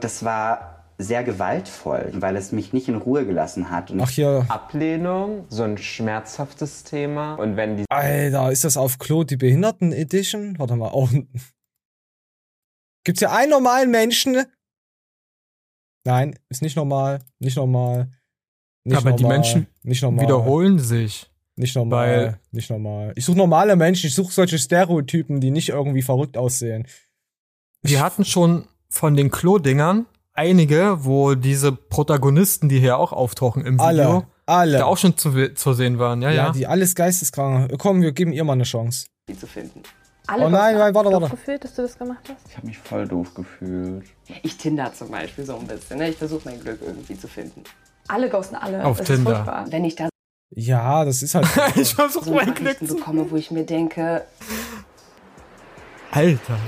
[0.00, 3.90] das war sehr gewaltvoll, weil es mich nicht in Ruhe gelassen hat.
[3.90, 4.44] Und Ach, hier.
[4.48, 7.34] Ablehnung, so ein schmerzhaftes Thema.
[7.34, 10.58] Und wenn die Alter, ist das auf Klo die Behinderten Edition?
[10.58, 10.90] Warte mal.
[10.92, 11.08] Oh.
[13.04, 14.44] Gibt's hier einen normalen Menschen?
[16.04, 17.20] Nein, ist nicht normal.
[17.38, 18.10] Nicht normal.
[18.84, 20.24] Nicht Aber die normal, Menschen nicht normal.
[20.24, 21.30] Wiederholen sich.
[21.56, 22.08] Nicht normal.
[22.08, 23.12] Weil- nicht normal.
[23.16, 24.06] Ich suche normale Menschen.
[24.06, 26.86] Ich suche solche Stereotypen, die nicht irgendwie verrückt aussehen.
[27.82, 30.06] Wir hatten schon von den Klo-Dingern
[30.40, 34.26] einige, wo diese Protagonisten, die hier auch auftauchen im Video, Alle.
[34.46, 34.78] Alle.
[34.78, 36.22] da auch schon zu, zu sehen waren.
[36.22, 36.52] Ja, ja, ja.
[36.52, 37.76] die alles geisteskranke.
[37.76, 39.06] Komm, wir geben ihr mal eine Chance.
[39.28, 39.82] die zu finden.
[40.26, 41.36] Alle Oh nein, nein, warte, doof warte.
[41.36, 42.48] gefühlt, dass du das gemacht hast?
[42.48, 44.06] Ich habe mich voll doof gefühlt.
[44.42, 45.98] Ich Tinder zum Beispiel so ein bisschen.
[45.98, 46.08] Ne?
[46.10, 47.62] Ich versuche mein Glück irgendwie zu finden.
[48.08, 48.84] Alle ghosten alle.
[48.84, 49.30] Auf das Tinder.
[49.30, 49.66] Ist furchtbar.
[49.70, 50.08] Wenn ich da
[50.50, 51.46] Ja, das ist halt.
[51.76, 52.94] ich versuche so mein Glück zu.
[52.96, 54.24] bekomme, wo ich mir denke,
[56.12, 56.58] Alter.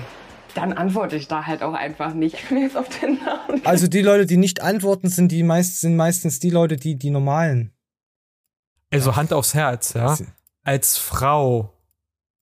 [0.55, 2.35] Dann antworte ich da halt auch einfach nicht.
[2.35, 3.41] Ich bin jetzt auf Tinder.
[3.49, 6.97] Und also die Leute, die nicht antworten, sind die meist, sind meistens die Leute, die
[6.97, 7.73] die normalen.
[8.91, 10.17] Also Hand aufs Herz, ja.
[10.65, 11.73] Als Frau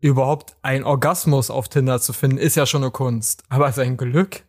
[0.00, 3.44] überhaupt einen Orgasmus auf Tinder zu finden, ist ja schon eine Kunst.
[3.48, 4.42] Aber sein Glück.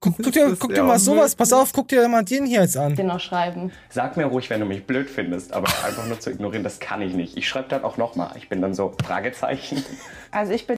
[0.00, 1.34] Guck, guck dir, guck dir mal sowas.
[1.34, 2.94] Pass auf, guck dir mal den hier jetzt an.
[2.94, 3.72] den noch schreiben.
[3.88, 7.00] Sag mir ruhig, wenn du mich blöd findest, aber einfach nur zu ignorieren, das kann
[7.00, 7.36] ich nicht.
[7.36, 8.32] Ich schreibe dann auch nochmal.
[8.36, 9.82] Ich bin dann so, Fragezeichen.
[10.30, 10.75] Also ich bin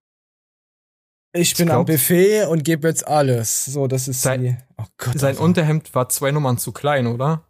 [1.39, 3.67] Ich bin am Buffet und gebe jetzt alles.
[3.67, 4.57] So, das ist sein, die.
[4.77, 5.45] Oh Gott, sein also.
[5.45, 7.45] Unterhemd war zwei Nummern zu klein, oder?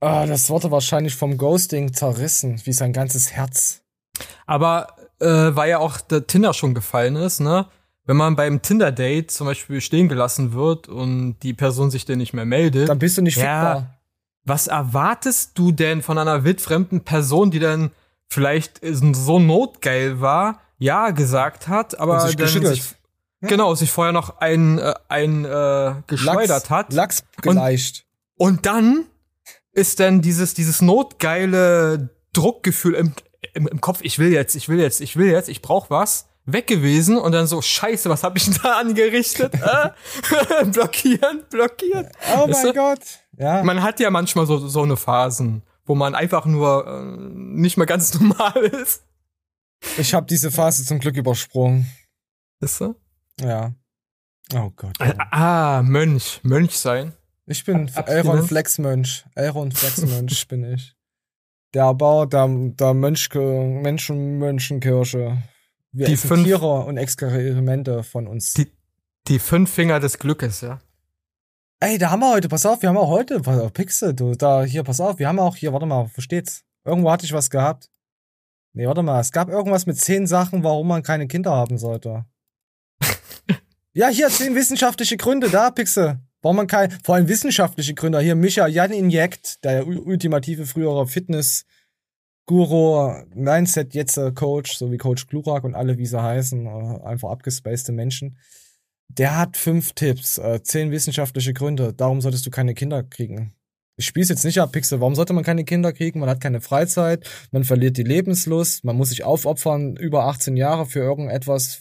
[0.00, 3.82] Ah, das wurde wahrscheinlich vom Ghosting zerrissen, wie sein ganzes Herz.
[4.46, 7.66] Aber äh, weil ja auch der Tinder schon gefallen ist, ne?
[8.04, 12.34] Wenn man beim Tinder-Date zum Beispiel stehen gelassen wird und die Person sich denn nicht
[12.34, 13.98] mehr meldet, dann bist du nicht ja, fickbar.
[14.44, 17.90] Was erwartest du denn von einer wildfremden Person, die dann
[18.28, 22.94] vielleicht so notgeil war, ja gesagt hat, aber sich dann sich,
[23.40, 23.48] ja.
[23.48, 28.04] genau sich vorher noch ein äh, ein äh, geschleudert Lachs, hat, Lachs geleicht.
[28.36, 29.06] Und, und dann
[29.72, 33.12] ist dann dieses dieses notgeile Druckgefühl im,
[33.54, 36.26] im, im Kopf, ich will jetzt, ich will jetzt, ich will jetzt, ich brauch was
[36.46, 39.54] weg gewesen und dann so, scheiße, was habe ich denn da angerichtet?
[39.54, 39.90] äh?
[40.66, 42.08] blockieren, blockieren.
[42.36, 43.00] Oh mein Gott.
[43.36, 43.62] Ja.
[43.62, 47.86] Man hat ja manchmal so, so eine Phasen, wo man einfach nur äh, nicht mehr
[47.86, 49.02] ganz normal ist.
[49.98, 51.86] Ich habe diese Phase zum Glück übersprungen.
[52.60, 52.96] Ist so?
[53.40, 53.74] Ja.
[54.54, 54.94] Oh Gott.
[55.00, 55.12] Oh.
[55.30, 56.40] Ah, Mönch.
[56.42, 57.12] Mönch sein.
[57.46, 59.24] Ich bin Elron Flexmönch.
[59.34, 60.96] Elron Flexmönch bin ich.
[61.74, 65.42] Der Bau der, der Mönchke, Menschen, Mönchenkirche.
[65.92, 68.54] Wir die fünf, Tiere und Experimente von uns.
[68.54, 68.70] Die,
[69.28, 70.80] die fünf Finger des Glückes, ja.
[71.80, 74.82] Ey, da haben wir heute, pass auf, wir haben auch heute, Pixel, du, da, hier,
[74.82, 76.64] pass auf, wir haben auch hier, warte mal, wo steht's?
[76.84, 77.90] Irgendwo hatte ich was gehabt.
[78.76, 82.26] Nee, warte mal, es gab irgendwas mit zehn Sachen, warum man keine Kinder haben sollte.
[83.94, 86.20] ja, hier, zehn wissenschaftliche Gründe, da, Pixel.
[86.42, 88.20] Warum man kein, vor allem wissenschaftliche Gründe.
[88.20, 91.64] Hier, Micha Jan Injekt, der ultimative frühere Fitness-
[92.44, 97.02] Guru, Mindset, jetzt äh, Coach, so wie Coach Glurak und alle, wie sie heißen, äh,
[97.02, 98.38] einfach abgespacede Menschen.
[99.08, 101.92] Der hat fünf Tipps, äh, zehn wissenschaftliche Gründe.
[101.92, 103.55] Darum solltest du keine Kinder kriegen.
[103.98, 105.00] Ich spiel's jetzt nicht ab, Pixel.
[105.00, 106.20] Warum sollte man keine Kinder kriegen?
[106.20, 110.84] Man hat keine Freizeit, man verliert die Lebenslust, man muss sich aufopfern, über 18 Jahre
[110.84, 111.80] für irgendetwas.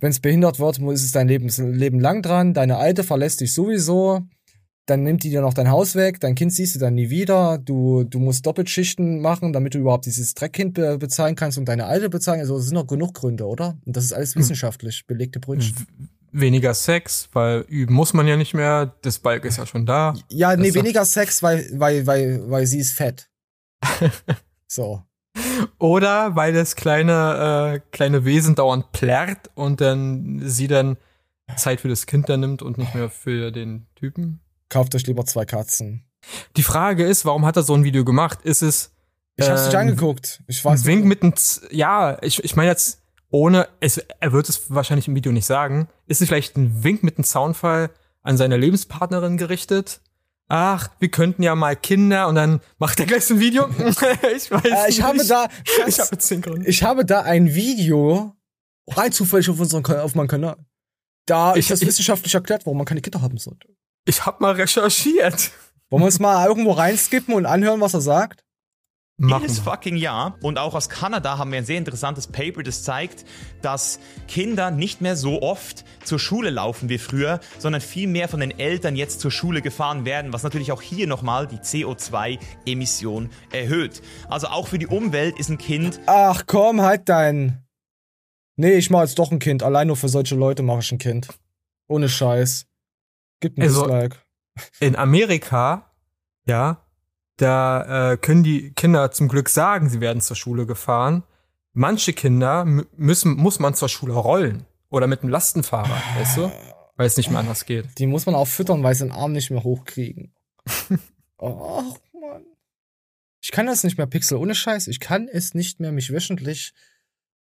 [0.00, 2.52] Wenn es behindert wird, ist es dein Leben, Leben lang dran.
[2.52, 4.22] Deine Alte verlässt dich sowieso.
[4.84, 7.58] Dann nimmt die dir noch dein Haus weg, dein Kind siehst du dann nie wieder.
[7.58, 11.86] Du, du musst Doppelschichten machen, damit du überhaupt dieses Dreckkind be bezahlen kannst und deine
[11.86, 12.38] Alte bezahlen.
[12.38, 13.78] Also, es sind noch genug Gründe, oder?
[13.84, 14.42] Und das ist alles hm.
[14.42, 15.74] wissenschaftlich belegte Brötchen
[16.40, 20.14] weniger Sex, weil üben muss man ja nicht mehr, das Balk ist ja schon da.
[20.28, 23.28] Ja, nee, weniger Sex, weil, weil, weil, weil sie ist fett.
[24.66, 25.02] so.
[25.78, 30.96] Oder weil das kleine, äh, kleine Wesen dauernd plärrt und dann sie dann
[31.56, 34.40] Zeit für das Kind dann nimmt und nicht mehr für den Typen.
[34.68, 36.04] Kauft euch lieber zwei Katzen.
[36.56, 38.40] Die Frage ist, warum hat er so ein Video gemacht?
[38.42, 38.92] Ist es.
[39.36, 40.42] Ich hab's ähm, nicht angeguckt.
[40.48, 41.34] Ich weiß Wink mit einem,
[41.70, 45.88] ja, ich, ich meine jetzt, ohne, es, er wird es wahrscheinlich im Video nicht sagen,
[46.06, 47.90] ist es vielleicht ein Wink mit einem Soundfall
[48.22, 50.00] an seine Lebenspartnerin gerichtet?
[50.48, 53.68] Ach, wir könnten ja mal Kinder und dann macht er gleich ein Video.
[54.36, 55.02] ich weiß äh, ich nicht.
[55.02, 55.48] Habe da,
[55.86, 56.68] ich, habe zehn Gründe.
[56.68, 58.36] ich habe da ein Video
[58.88, 60.56] rein zufällig auf unserem auf meinem Kanal.
[61.26, 63.68] Da ich, ist das ich, wissenschaftlich erklärt, warum man keine Kinder haben sollte.
[64.04, 65.50] Ich habe mal recherchiert.
[65.90, 68.44] Wollen wir uns mal irgendwo reinskippen und anhören, was er sagt?
[69.18, 73.24] Jedes fucking Jahr und auch aus Kanada haben wir ein sehr interessantes Paper, das zeigt,
[73.62, 73.98] dass
[74.28, 78.58] Kinder nicht mehr so oft zur Schule laufen wie früher, sondern viel mehr von den
[78.58, 84.02] Eltern jetzt zur Schule gefahren werden, was natürlich auch hier nochmal die CO2-Emission erhöht.
[84.28, 85.98] Also auch für die Umwelt ist ein Kind.
[86.04, 87.66] Ach komm, halt dein.
[88.56, 89.62] Nee, ich mach jetzt doch ein Kind.
[89.62, 91.28] Allein nur für solche Leute mache ich ein Kind.
[91.88, 92.66] Ohne Scheiß.
[93.40, 94.18] Gibt ein also, Dislike.
[94.80, 95.90] In Amerika,
[96.46, 96.85] ja,
[97.36, 101.22] da äh, können die Kinder zum Glück sagen, sie werden zur Schule gefahren.
[101.72, 104.64] Manche Kinder müssen, muss man zur Schule rollen.
[104.88, 106.52] Oder mit einem Lastenfahrrad, weißt du?
[106.96, 107.98] Weil es nicht mehr anders geht.
[107.98, 110.32] Die muss man auch füttern, weil sie den Arm nicht mehr hochkriegen.
[111.38, 112.46] Ach, Mann.
[113.42, 114.86] Ich kann das nicht mehr, Pixel, ohne Scheiß.
[114.88, 116.72] Ich kann es nicht mehr, mich wöchentlich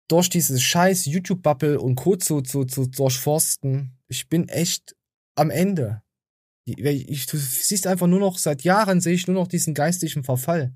[0.08, 2.16] durch dieses scheiß YouTube-Bubble und Co.
[2.16, 3.98] zu, zu, zu durchforsten.
[4.08, 4.96] Ich bin echt
[5.34, 6.02] am Ende.
[6.64, 10.74] Ich, du siehst einfach nur noch, seit Jahren sehe ich nur noch diesen geistigen Verfall.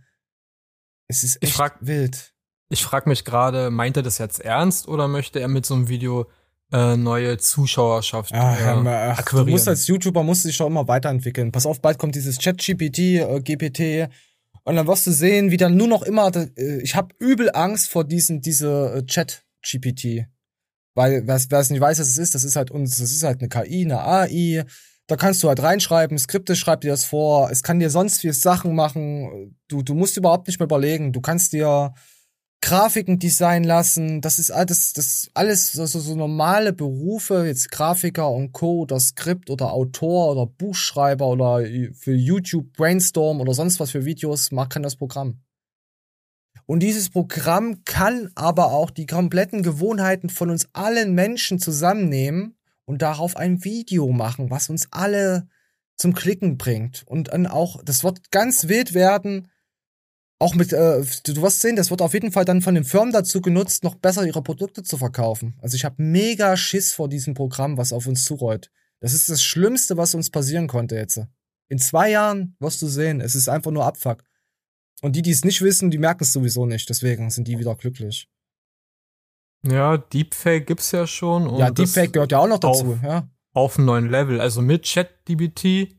[1.09, 2.35] Es ist echt ich frag, wild.
[2.69, 5.89] Ich frage mich gerade, meint er das jetzt ernst oder möchte er mit so einem
[5.89, 6.29] Video
[6.73, 9.47] äh, neue Zuschauerschaft ach, äh, ach, akquirieren?
[9.47, 11.53] Du musst als YouTuber musst du dich schon immer weiterentwickeln.
[11.53, 14.13] Pass auf, bald kommt dieses Chat-GPT, äh, GPT
[14.65, 17.89] und dann wirst du sehen, wie dann nur noch immer, äh, ich habe übel Angst
[17.89, 20.27] vor diesen, diese äh, Chat-GPT.
[20.97, 23.41] Weil, wer es nicht weiß, was es ist, das ist halt uns, das ist halt
[23.41, 24.65] eine KI, eine AI,
[25.07, 28.33] da kannst du halt reinschreiben, Skripte schreib dir das vor, es kann dir sonst viel
[28.33, 29.57] Sachen machen.
[29.69, 31.13] Du, du musst überhaupt nicht mehr überlegen.
[31.13, 31.95] Du kannst dir
[32.61, 34.21] Grafiken designen lassen.
[34.21, 38.81] Das ist alles, das alles also so normale Berufe, jetzt Grafiker und Co.
[38.81, 41.61] oder Skript oder Autor oder Buchschreiber oder
[41.95, 45.41] für YouTube Brainstorm oder sonst was für Videos, mag kann das Programm.
[46.65, 52.56] Und dieses Programm kann aber auch die kompletten Gewohnheiten von uns allen Menschen zusammennehmen
[52.87, 55.49] und darauf ein Video machen, was uns alle
[55.97, 57.05] zum Klicken bringt.
[57.07, 59.51] Und dann auch, das wird ganz wild werden.
[60.39, 63.13] Auch mit, äh, du wirst sehen, das wird auf jeden Fall dann von den Firmen
[63.13, 65.59] dazu genutzt, noch besser ihre Produkte zu verkaufen.
[65.61, 68.71] Also ich habe mega Schiss vor diesem Programm, was auf uns zurollt.
[69.01, 71.21] Das ist das Schlimmste, was uns passieren konnte jetzt.
[71.69, 74.23] In zwei Jahren wirst du sehen, es ist einfach nur Abfuck.
[75.03, 76.89] Und die, die es nicht wissen, die merken es sowieso nicht.
[76.89, 78.29] Deswegen sind die wieder glücklich.
[79.71, 81.57] Ja, Deepfake gibt's ja schon.
[81.57, 83.29] ja, Deepfake gehört ja auch noch dazu, auf, ja.
[83.53, 84.41] Auf einem neuen Level.
[84.41, 85.95] Also mit ChatGPT,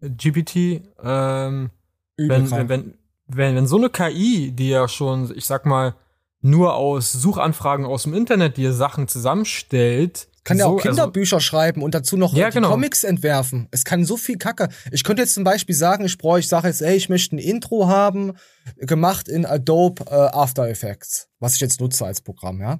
[0.00, 1.70] GPT, ähm,
[2.16, 2.94] wenn, wenn, wenn,
[3.26, 5.94] wenn, wenn so eine KI, die ja schon, ich sag mal,
[6.40, 10.28] nur aus Suchanfragen aus dem Internet dir Sachen zusammenstellt.
[10.44, 12.70] Kann ja so, auch Kinderbücher also, schreiben und dazu noch ja, genau.
[12.70, 13.68] Comics entwerfen.
[13.70, 14.68] Es kann so viel Kacke.
[14.92, 17.38] Ich könnte jetzt zum Beispiel sagen, ich brauche, ich sage jetzt, ey, ich möchte ein
[17.38, 18.34] Intro haben,
[18.76, 22.78] gemacht in Adobe äh, After Effects, was ich jetzt nutze als Programm, ja.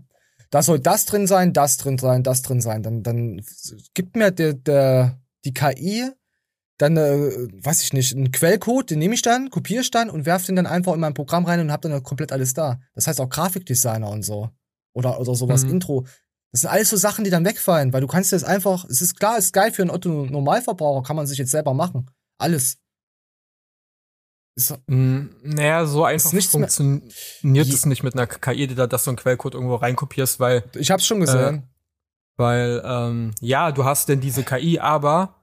[0.50, 2.82] Da soll das drin sein, das drin sein, das drin sein.
[2.82, 3.42] Dann, dann
[3.94, 6.10] gibt mir der, der, die KI
[6.78, 10.26] dann, äh, weiß ich nicht, einen Quellcode, den nehme ich dann, kopiere ich dann und
[10.26, 12.78] werfe den dann einfach in mein Programm rein und habe dann komplett alles da.
[12.94, 14.50] Das heißt auch Grafikdesigner und so.
[14.94, 15.70] Oder, oder sowas, mhm.
[15.70, 16.06] Intro.
[16.52, 19.18] Das sind alles so Sachen, die dann wegfallen, weil du kannst jetzt einfach, es ist
[19.18, 22.08] klar, es ist geil für einen Otto-Normalverbraucher, kann man sich jetzt selber machen.
[22.38, 22.78] Alles.
[24.58, 29.12] Ist, mm, naja, so einfach funktioniert es nicht mit einer KI, die da das so
[29.12, 30.64] ein Quellcode irgendwo reinkopierst, weil.
[30.74, 31.54] Ich hab's schon gesehen.
[31.54, 31.62] Äh,
[32.36, 35.36] weil, ähm, ja, du hast denn diese KI, aber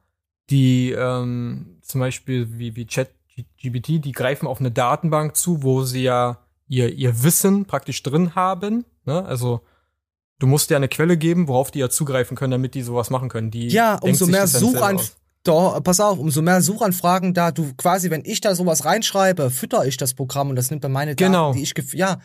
[0.49, 6.03] die ähm, zum Beispiel wie, wie ChatGPT, die greifen auf eine Datenbank zu, wo sie
[6.03, 8.83] ja ihr, ihr Wissen praktisch drin haben.
[9.05, 9.23] Ne?
[9.23, 9.61] Also
[10.39, 13.29] du musst dir eine Quelle geben, worauf die ja zugreifen können, damit die sowas machen
[13.29, 13.49] können.
[13.49, 14.99] Die ja, umso mehr Suchanfragen.
[15.45, 19.85] Doch, pass auf, umso mehr Suchanfragen da du quasi, wenn ich da sowas reinschreibe, fütter
[19.85, 21.53] ich das Programm und das nimmt dann meine Daten, genau.
[21.53, 22.19] die ich ja.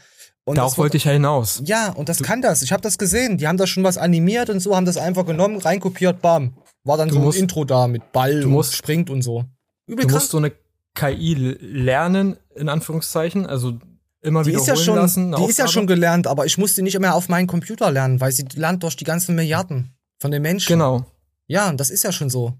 [0.44, 1.62] Und Darauf wollte ich ja hinaus.
[1.66, 2.62] Ja, und das du, kann das.
[2.62, 3.36] Ich habe das gesehen.
[3.36, 6.56] Die haben da schon was animiert und so, haben das einfach genommen, reinkopiert, bam.
[6.82, 9.44] War dann du so ein Intro da mit Ball du musst, und springt und so.
[9.86, 10.22] Übel du krass.
[10.22, 10.52] musst so eine
[10.94, 13.46] KI lernen, in Anführungszeichen.
[13.46, 13.78] Also
[14.22, 15.28] immer die wiederholen ist ja schon, lassen.
[15.28, 15.50] Die Aufgabe.
[15.50, 18.46] ist ja schon gelernt, aber ich musste nicht mehr auf meinen Computer lernen, weil sie
[18.54, 20.72] lernt durch die ganzen Milliarden von den Menschen.
[20.72, 21.04] Genau.
[21.46, 22.54] Ja, und das ist ja schon so.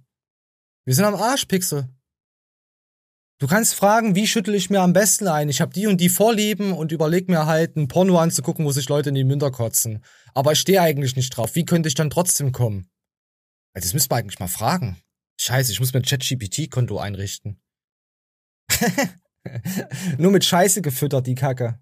[0.84, 1.88] Wir sind am Arsch, Pixel.
[3.38, 5.48] Du kannst fragen, wie schüttel ich mir am besten ein?
[5.48, 8.88] Ich habe die und die Vorlieben und überleg mir halt ein Porno anzugucken, wo sich
[8.88, 10.04] Leute in die Münder kotzen.
[10.34, 11.54] Aber ich stehe eigentlich nicht drauf.
[11.54, 12.90] Wie könnte ich dann trotzdem kommen?
[13.72, 15.00] Das müsste man eigentlich mal fragen.
[15.38, 17.62] Scheiße, ich muss mir ein ChatGPT-Konto einrichten.
[20.18, 21.80] Nur mit Scheiße gefüttert, die Kacke.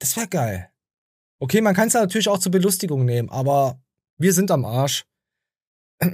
[0.00, 0.70] Das wäre geil.
[1.38, 3.82] Okay, man kann es natürlich auch zur Belustigung nehmen, aber
[4.18, 5.06] wir sind am Arsch.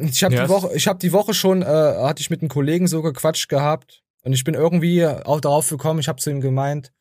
[0.03, 0.45] Ich habe yes.
[0.45, 3.49] die Woche, ich habe die Woche schon, äh, hatte ich mit einem Kollegen so gequatscht
[3.49, 6.01] gehabt und ich bin irgendwie auch darauf gekommen.
[6.01, 6.93] Ich habe zu ihm gemeint,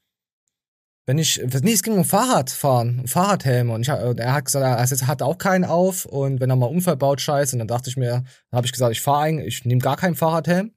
[1.09, 3.73] wenn ich, nee, es ging um Fahrradfahren, Fahrradhelme.
[3.73, 6.05] Und ich, er hat gesagt, er hat auch keinen auf.
[6.05, 7.55] Und wenn er mal Unfall baut, scheiße.
[7.55, 9.97] Und dann dachte ich mir, dann habe ich gesagt, ich fahre eigentlich, ich nehme gar
[9.97, 10.71] keinen Fahrradhelm.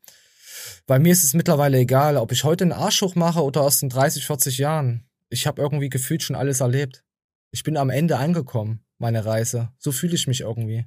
[0.86, 3.80] Bei mir ist es mittlerweile egal, ob ich heute einen Arsch hoch mache oder aus
[3.80, 5.06] den 30, 40 Jahren.
[5.28, 7.04] Ich habe irgendwie gefühlt schon alles erlebt.
[7.50, 9.68] Ich bin am Ende angekommen, meine Reise.
[9.76, 10.86] So fühle ich mich irgendwie.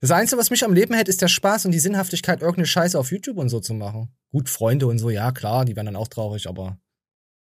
[0.00, 2.98] Das Einzige, was mich am Leben hält, ist der Spaß und die Sinnhaftigkeit, irgendeine Scheiße
[2.98, 4.14] auf YouTube und so zu machen.
[4.30, 6.78] Gut, Freunde und so, ja, klar, die werden dann auch traurig, aber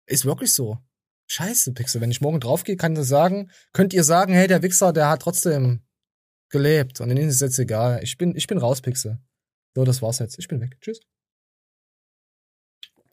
[0.08, 0.80] ist wirklich so.
[1.28, 2.02] Scheiße, Pixel.
[2.02, 5.21] Wenn ich morgen draufgehe, kann ich sagen, könnt ihr sagen, hey, der Wichser, der hat
[5.21, 5.82] trotzdem
[6.50, 7.02] gelebt.
[7.02, 8.00] Und denen ist es jetzt egal.
[8.04, 9.19] Ich bin, ich bin raus, Pixel.
[9.76, 10.38] So, das war's jetzt.
[10.38, 10.78] Ich bin weg.
[10.82, 11.00] Tschüss.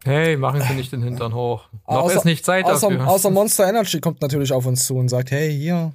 [0.04, 1.70] Hey, machen Sie nicht den Hintern hoch.
[1.72, 3.08] Noch außer, ist nicht Zeit außer, dafür.
[3.08, 5.94] Außer Monster Energy kommt natürlich auf uns zu und sagt, hey, hier,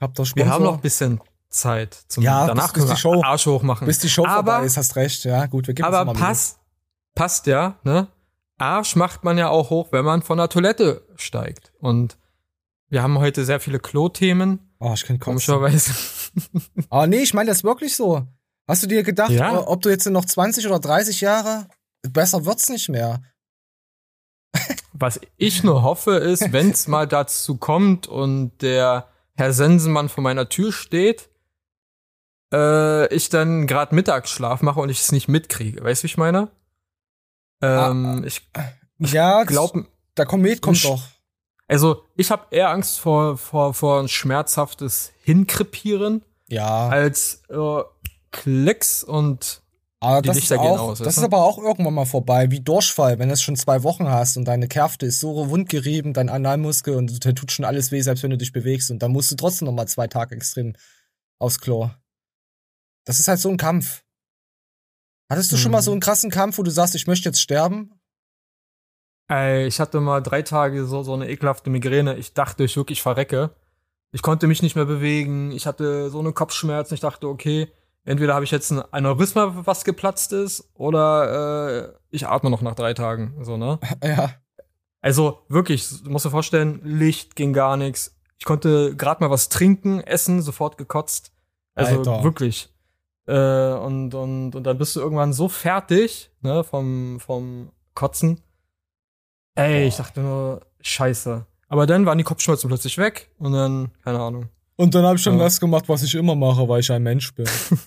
[0.00, 0.46] habt ihr Sponsor?
[0.46, 1.94] Wir haben noch ein bisschen Zeit.
[2.08, 3.86] Zum, ja, danach bis, bis die Show, Arsch hochmachen.
[3.86, 5.24] Bis die Show aber, vorbei ist, hast recht.
[5.24, 6.58] Ja, gut, wir geben Aber passt,
[7.14, 8.08] passt ja, ne?
[8.58, 11.72] Arsch macht man ja auch hoch, wenn man von der Toilette steigt.
[11.78, 12.16] Und
[12.88, 14.74] wir haben heute sehr viele Klo-Themen.
[14.78, 15.92] Oh, ich kann Komischerweise.
[16.88, 18.26] Aber oh, nee, ich meine das wirklich so.
[18.68, 19.66] Hast du dir gedacht, ja.
[19.66, 21.68] ob du jetzt noch 20 oder 30 Jahre,
[22.02, 23.22] besser wird's nicht mehr.
[24.92, 30.48] Was ich nur hoffe, ist, wenn's mal dazu kommt und der Herr Sensenmann vor meiner
[30.48, 31.28] Tür steht,
[32.52, 35.82] äh, ich dann gerade Mittagsschlaf mache und ich es nicht mitkriege.
[35.82, 36.50] Weißt du, wie ich meine?
[37.62, 38.48] Ähm, ah, ich,
[38.98, 41.02] ich ja, glaube, der Komet kommt doch.
[41.68, 46.24] Also, ich habe eher Angst vor, vor, vor ein schmerzhaftes Hinkrepieren.
[46.48, 46.88] Ja.
[46.88, 47.82] Als äh,
[48.30, 49.62] Klicks und
[49.98, 50.98] aber die das Lichter ist auch, aus.
[50.98, 54.08] Das ist aber auch irgendwann mal vorbei, wie Durchfall, wenn du es schon zwei Wochen
[54.08, 58.00] hast und deine Kärfte ist so wundgerieben, dein Analmuskel und der tut schon alles weh,
[58.02, 60.74] selbst wenn du dich bewegst und dann musst du trotzdem noch mal zwei Tage extrem
[61.38, 61.90] aufs Klo.
[63.06, 64.02] Das ist halt so ein Kampf.
[65.30, 65.60] Hattest du mhm.
[65.60, 65.94] schon mal so mhm.
[65.94, 67.98] einen krassen Kampf, wo du sagst, ich möchte jetzt sterben?
[69.28, 72.16] Ey, ich hatte mal drei Tage so, so eine ekelhafte Migräne.
[72.16, 73.50] Ich dachte, ich wirklich verrecke.
[74.12, 75.50] Ich konnte mich nicht mehr bewegen.
[75.50, 76.94] Ich hatte so eine Kopfschmerzen.
[76.94, 77.72] Ich dachte, okay,
[78.04, 82.74] entweder habe ich jetzt ein Aneurysma, was geplatzt ist, oder äh, ich atme noch nach
[82.74, 83.34] drei Tagen.
[83.42, 83.78] So, ne?
[84.04, 84.30] Ja.
[85.00, 88.16] Also wirklich, du musst dir vorstellen, Licht ging gar nichts.
[88.38, 91.32] Ich konnte gerade mal was trinken, essen, sofort gekotzt.
[91.74, 92.24] Also Alter.
[92.24, 92.74] wirklich.
[93.26, 98.40] Äh, und, und, und dann bist du irgendwann so fertig, ne, vom, vom Kotzen.
[99.54, 101.46] Ey, ich dachte nur, scheiße.
[101.68, 104.48] Aber dann waren die Kopfschmerzen plötzlich weg und dann, keine Ahnung.
[104.76, 105.44] Und dann habe ich schon Ja.
[105.44, 107.46] das gemacht, was ich immer mache, weil ich ein Mensch bin.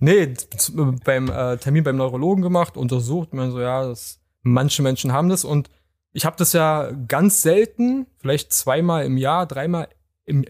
[0.00, 5.12] Nee, z- beim äh, Termin beim Neurologen gemacht, untersucht, man so, ja, das, manche Menschen
[5.14, 5.70] haben das und
[6.12, 9.88] ich habe das ja ganz selten, vielleicht zweimal im Jahr, dreimal
[10.26, 10.44] im,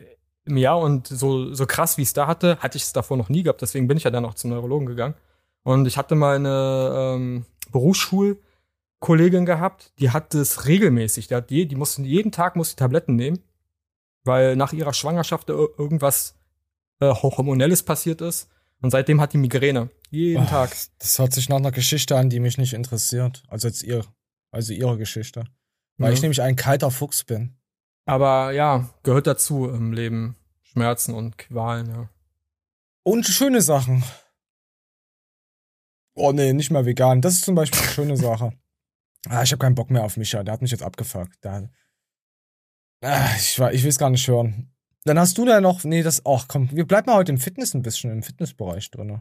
[0.48, 3.16] im Jahr und so, so krass wie ich es da hatte, hatte ich es davor
[3.16, 5.14] noch nie gehabt, deswegen bin ich ja dann auch zum Neurologen gegangen.
[5.62, 11.66] Und ich hatte mal eine ähm, Berufsschulkollegin gehabt, die hat das regelmäßig, die, hat je,
[11.66, 13.40] die mussten jeden Tag muss die Tabletten nehmen,
[14.24, 16.34] weil nach ihrer Schwangerschaft ir- irgendwas
[17.00, 18.48] äh, hormonelles passiert ist.
[18.80, 19.90] Und seitdem hat die Migräne.
[20.10, 20.70] Jeden Oh, Tag.
[21.00, 23.42] Das hört sich nach einer Geschichte an, die mich nicht interessiert.
[23.48, 24.04] Also jetzt ihr,
[24.52, 25.44] also ihre Geschichte.
[25.96, 26.14] Weil Ja.
[26.14, 27.56] ich nämlich ein kalter Fuchs bin.
[28.06, 30.36] Aber ja, gehört dazu im Leben.
[30.78, 32.08] Schmerzen und Qualen, ja.
[33.02, 34.04] Und schöne Sachen.
[36.14, 37.20] Oh nee, nicht mehr vegan.
[37.20, 38.52] Das ist zum Beispiel eine schöne Sache.
[39.28, 40.44] Ah, ich habe keinen Bock mehr auf Micha.
[40.44, 41.44] Der hat mich jetzt abgefuckt.
[41.44, 41.68] Der,
[43.02, 44.72] ah, ich, ich will es gar nicht hören.
[45.04, 45.82] Dann hast du da noch.
[45.82, 46.24] Nee, das.
[46.24, 49.20] Ach komm, wir bleiben mal heute im Fitness ein bisschen, im Fitnessbereich drin.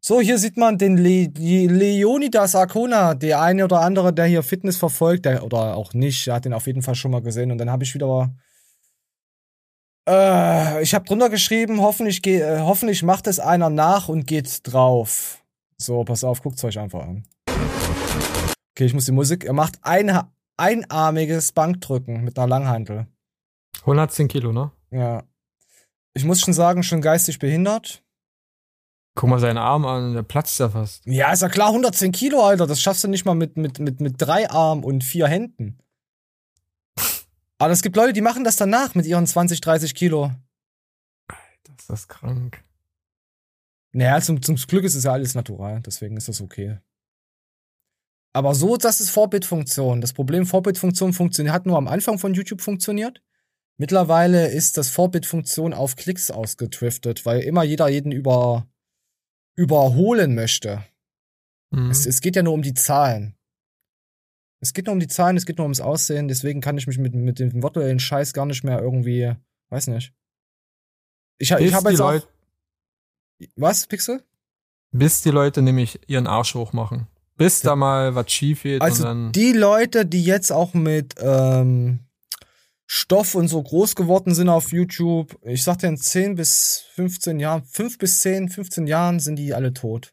[0.00, 4.78] So, hier sieht man den Le Leonidas Arcona, der eine oder andere, der hier Fitness
[4.78, 7.52] verfolgt, der, oder auch nicht, der hat den auf jeden Fall schon mal gesehen.
[7.52, 8.34] Und dann habe ich wieder.
[10.08, 14.60] Äh, ich habe drunter geschrieben, hoffentlich, geh, äh, hoffentlich macht es einer nach und geht
[14.62, 15.44] drauf.
[15.76, 17.24] So, pass auf, guckt's euch einfach an.
[18.74, 19.44] Okay, ich muss die Musik.
[19.44, 20.18] Er macht ein,
[20.56, 23.06] einarmiges Bankdrücken mit einer Langhantel.
[23.80, 24.70] 110 Kilo, ne?
[24.90, 25.24] Ja.
[26.14, 28.02] Ich muss schon sagen, schon geistig behindert.
[29.14, 31.04] Guck mal seinen Arm an, der platzt ja fast.
[31.06, 32.66] Ja, ist ja klar, 110 Kilo, Alter.
[32.66, 35.78] Das schaffst du nicht mal mit, mit, mit, mit drei Armen und vier Händen.
[37.58, 40.32] Aber es gibt Leute, die machen das danach mit ihren 20, 30 Kilo.
[41.64, 42.64] Das ist das krank.
[43.92, 46.78] Naja, zum, zum Glück ist es ja alles natural, deswegen ist das okay.
[48.32, 50.00] Aber so, das ist Vorbildfunktion.
[50.00, 53.22] Das Problem, Vorbildfunktion funktioniert, hat nur am Anfang von YouTube funktioniert.
[53.78, 58.68] Mittlerweile ist das Vorbildfunktion auf Klicks ausgedriftet, weil immer jeder jeden über,
[59.56, 60.84] überholen möchte.
[61.70, 61.90] Mhm.
[61.90, 63.37] Es, es geht ja nur um die Zahlen.
[64.60, 66.98] Es geht nur um die Zahlen, es geht nur ums Aussehen, deswegen kann ich mich
[66.98, 69.34] mit, mit dem virtuellen Scheiß gar nicht mehr irgendwie,
[69.70, 70.12] weiß nicht.
[71.38, 72.20] Ich, ich habe jetzt auch.
[73.54, 74.24] Was, Pixel?
[74.90, 77.06] Bis die Leute nämlich ihren Arsch hochmachen.
[77.36, 79.32] Bis da mal was schief geht Also und dann.
[79.32, 82.00] die Leute, die jetzt auch mit ähm,
[82.86, 87.38] Stoff und so groß geworden sind auf YouTube, ich sag dir in 10 bis 15
[87.38, 90.12] Jahren, 5 bis 10, 15 Jahren sind die alle tot.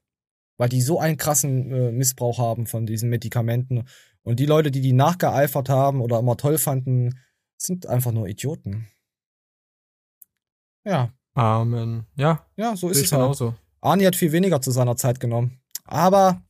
[0.58, 3.86] Weil die so einen krassen äh, Missbrauch haben von diesen Medikamenten.
[4.26, 7.20] Und die Leute, die die nachgeeifert haben oder immer toll fanden,
[7.58, 8.88] sind einfach nur Idioten.
[10.84, 12.06] Ja, Amen.
[12.16, 12.46] Ja.
[12.56, 13.22] ja, so ist es halt.
[13.22, 13.56] genauso.
[13.82, 15.60] Arnie hat viel weniger zu seiner Zeit genommen.
[15.84, 16.42] Aber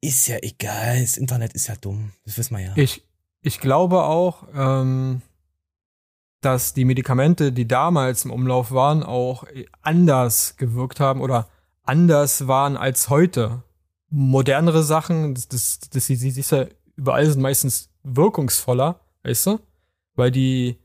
[0.00, 2.12] ist ja egal, das Internet ist ja dumm.
[2.24, 2.72] Das wissen wir ja.
[2.76, 3.06] Ich,
[3.40, 5.22] ich glaube auch, ähm,
[6.40, 9.44] dass die Medikamente, die damals im Umlauf waren, auch
[9.80, 11.48] anders gewirkt haben oder
[11.84, 13.62] anders waren als heute.
[14.10, 19.60] Modernere Sachen, das, das, das, das ist ja überall sind meistens wirkungsvoller, weißt du?
[20.14, 20.78] Weil die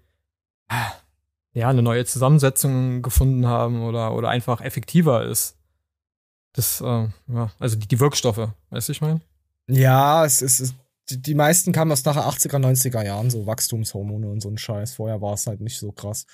[1.53, 5.57] ja eine neue Zusammensetzung gefunden haben oder, oder einfach effektiver ist.
[6.53, 9.21] Das, äh, ja, also die, die Wirkstoffe, weißt du, ich meine?
[9.67, 10.75] Ja, es ist, es,
[11.09, 14.95] die, die meisten kamen aus nachher 80er, 90er Jahren, so Wachstumshormone und so ein Scheiß.
[14.95, 16.25] Vorher war es halt nicht so krass.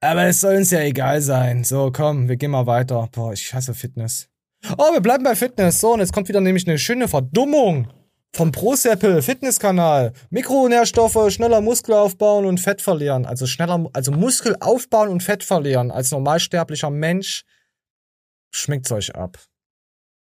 [0.00, 1.64] Aber es soll uns ja egal sein.
[1.64, 3.08] So, komm, wir gehen mal weiter.
[3.12, 4.28] Boah, ich hasse Fitness.
[4.76, 5.80] Oh, wir bleiben bei Fitness.
[5.80, 7.88] So, und jetzt kommt wieder nämlich eine schöne Verdummung
[8.36, 10.12] vom ProSeppel Fitnesskanal.
[10.30, 13.24] Mikronährstoffe, schneller Muskel aufbauen und Fett verlieren.
[13.24, 15.90] Also schneller, also Muskel aufbauen und Fett verlieren.
[15.90, 17.44] Als normalsterblicher Mensch
[18.50, 19.38] schmeckt's euch ab.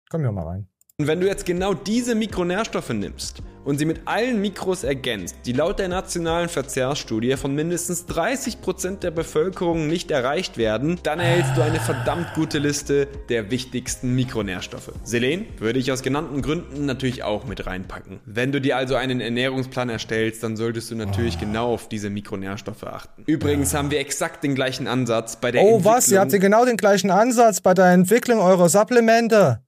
[0.08, 0.68] Komm hier mal rein.
[0.98, 5.52] Und wenn du jetzt genau diese Mikronährstoffe nimmst und sie mit allen Mikros ergänzt, die
[5.52, 11.60] laut der nationalen Verzehrsstudie von mindestens 30% der Bevölkerung nicht erreicht werden, dann erhältst du
[11.60, 14.92] eine verdammt gute Liste der wichtigsten Mikronährstoffe.
[15.04, 18.20] Selen würde ich aus genannten Gründen natürlich auch mit reinpacken.
[18.24, 22.84] Wenn du dir also einen Ernährungsplan erstellst, dann solltest du natürlich genau auf diese Mikronährstoffe
[22.84, 23.24] achten.
[23.26, 26.10] Übrigens haben wir exakt den gleichen Ansatz bei der Oh, was?
[26.10, 29.60] Ihr habt genau den gleichen Ansatz bei der Entwicklung eurer Supplemente?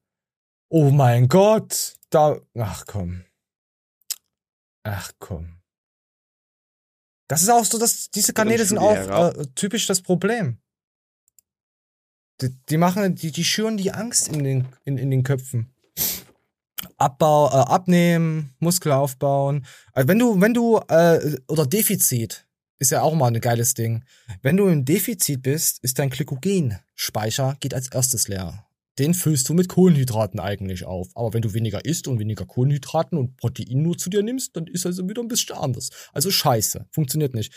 [0.70, 1.96] Oh mein Gott.
[2.08, 2.38] Da.
[2.58, 3.24] Ach komm.
[4.90, 5.60] Ach komm.
[7.28, 10.58] Das ist auch so, dass diese Kanäle sind auch äh, typisch das Problem.
[12.40, 15.72] Die, die, machen, die, die schüren die Angst in den, in, in den Köpfen.
[16.96, 19.64] Abbau, äh, abnehmen, Muskel aufbauen.
[19.92, 22.48] Also wenn du, wenn du, äh, oder Defizit,
[22.80, 24.02] ist ja auch mal ein geiles Ding.
[24.42, 28.66] Wenn du im Defizit bist, ist dein Glykogenspeicher geht als erstes leer.
[29.00, 31.08] Den füllst du mit Kohlenhydraten eigentlich auf.
[31.14, 34.66] Aber wenn du weniger isst und weniger Kohlenhydraten und Protein nur zu dir nimmst, dann
[34.66, 35.88] ist also wieder ein bisschen anders.
[36.12, 36.86] Also scheiße.
[36.90, 37.50] Funktioniert nicht.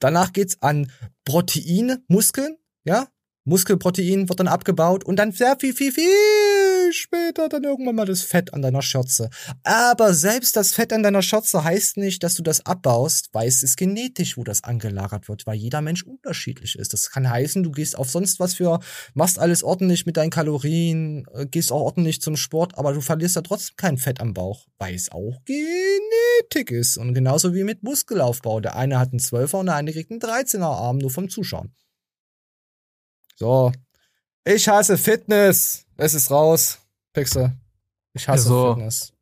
[0.00, 0.92] Danach geht's an
[1.24, 3.08] Protein, Muskeln, ja?
[3.44, 6.49] Muskelprotein wird dann abgebaut und dann sehr viel, viel, viel
[6.92, 9.30] später dann irgendwann mal das Fett an deiner Schürze.
[9.62, 13.62] Aber selbst das Fett an deiner Schürze heißt nicht, dass du das abbaust, weil es
[13.62, 16.92] ist genetisch, wo das angelagert wird, weil jeder Mensch unterschiedlich ist.
[16.92, 18.80] Das kann heißen, du gehst auf sonst was für,
[19.14, 23.36] machst alles ordentlich mit deinen Kalorien, äh, gehst auch ordentlich zum Sport, aber du verlierst
[23.36, 26.96] ja trotzdem kein Fett am Bauch, weil es auch Genetik ist.
[26.96, 28.60] Und genauso wie mit Muskelaufbau.
[28.60, 31.74] Der eine hat einen Zwölfer und der eine kriegt einen 13er Arm nur vom Zuschauen.
[33.36, 33.72] So.
[34.44, 35.86] Ich hasse Fitness.
[36.00, 36.78] Es ist raus.
[37.12, 37.52] Pixel.
[38.14, 39.12] Ich hasse also, Fitness.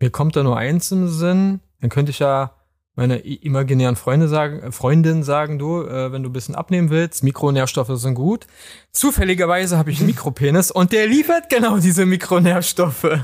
[0.00, 1.60] Mir kommt da nur eins im Sinn.
[1.80, 2.54] Dann könnte ich ja
[2.94, 7.22] meine imaginären Freunde sagen, äh, Freundin sagen, du, äh, wenn du ein bisschen abnehmen willst,
[7.22, 8.46] Mikronährstoffe sind gut.
[8.92, 13.20] Zufälligerweise habe ich einen Mikropenis und der liefert genau diese Mikronährstoffe.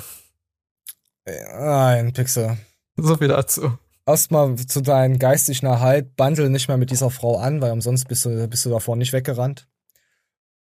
[1.27, 2.57] Nein, Pixel.
[2.97, 3.79] So viel dazu.
[4.07, 8.25] Erstmal zu deinem geistigen Erhalt, bandel nicht mehr mit dieser Frau an, weil umsonst bist
[8.25, 9.69] du, bist du davor nicht weggerannt.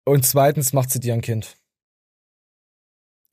[0.06, 1.56] Und zweitens macht sie dir ein Kind.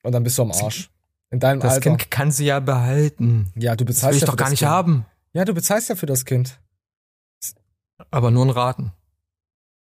[0.04, 0.90] Und dann bist du am Arsch.
[1.30, 1.90] In deinem das Alter.
[1.92, 3.52] Kind kann sie ja behalten.
[3.56, 4.72] Ja, du bezahlst das will ich ja doch gar nicht kind.
[4.72, 5.06] haben.
[5.34, 6.60] Ja, du bezahlst ja für das Kind.
[8.10, 8.92] Aber nur ein Raten.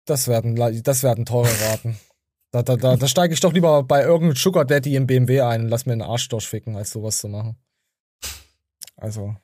[0.06, 1.98] Das werden, das werden teure Raten.
[2.52, 5.62] Da, da, da, da steige ich doch lieber bei irgendeinem Sugar Daddy im BMW ein
[5.62, 7.58] und lass mir einen Arsch durchficken, als sowas zu machen.
[8.96, 9.36] Also.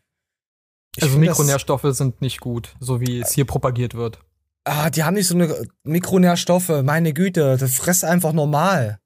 [0.99, 4.19] Also Mikronährstoffe sind nicht gut, so wie es hier propagiert wird.
[4.63, 6.69] Ah, die haben nicht so eine Mikronährstoffe.
[6.84, 8.99] Meine Güte, das frisst einfach normal.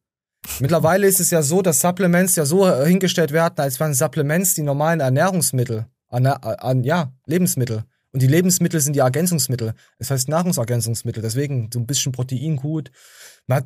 [0.60, 4.54] Mittlerweile ist es ja so, dass Supplements ja so äh, hingestellt werden, als wären Supplements
[4.54, 5.88] die normalen Ernährungsmittel.
[6.08, 7.84] An, an, ja, Lebensmittel.
[8.12, 9.74] Und die Lebensmittel sind die Ergänzungsmittel.
[10.00, 11.22] Das heißt Nahrungsergänzungsmittel.
[11.22, 12.90] Deswegen so ein bisschen Protein gut.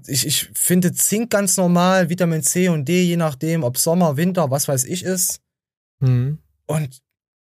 [0.07, 4.51] Ich, ich finde Zink ganz normal, Vitamin C und D, je nachdem, ob Sommer, Winter,
[4.51, 5.39] was weiß ich ist.
[5.99, 6.39] Mhm.
[6.65, 7.01] Und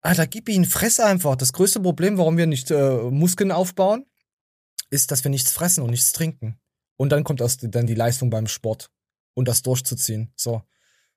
[0.03, 1.37] Alter, gib ihn, fress einfach.
[1.37, 4.07] Das größte Problem, warum wir nicht äh, Muskeln aufbauen,
[4.91, 6.59] ist, dass wir nichts fressen und nichts trinken.
[6.97, 8.91] Und dann kommt erst dann die Leistung beim Sport
[9.35, 10.33] und das durchzuziehen.
[10.37, 10.63] So.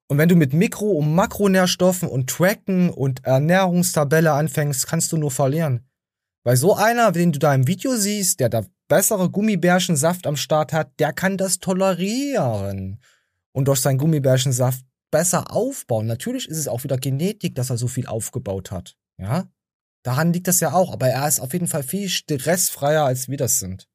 [0.07, 5.31] Und wenn du mit Mikro- und Makronährstoffen und Tracken und Ernährungstabelle anfängst, kannst du nur
[5.31, 5.87] verlieren.
[6.43, 10.73] Weil so einer, den du da im Video siehst, der da bessere Gummibärchensaft am Start
[10.73, 12.99] hat, der kann das tolerieren.
[13.53, 16.07] Und durch seinen Gummibärchensaft besser aufbauen.
[16.07, 18.97] Natürlich ist es auch wieder Genetik, dass er so viel aufgebaut hat.
[19.17, 19.47] Ja?
[20.03, 23.37] Daran liegt das ja auch, aber er ist auf jeden Fall viel stressfreier, als wir
[23.37, 23.87] das sind.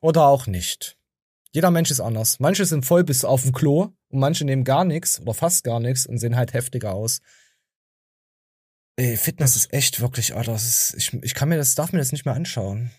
[0.00, 0.95] Oder auch nicht.
[1.56, 2.38] Jeder Mensch ist anders.
[2.38, 5.80] Manche sind voll bis auf dem Klo und manche nehmen gar nichts oder fast gar
[5.80, 7.22] nichts und sehen halt heftiger aus.
[8.96, 11.98] Ey, Fitness ist echt wirklich, Alter, das ist, ich, ich kann mir das, darf mir
[11.98, 12.90] das nicht mehr anschauen.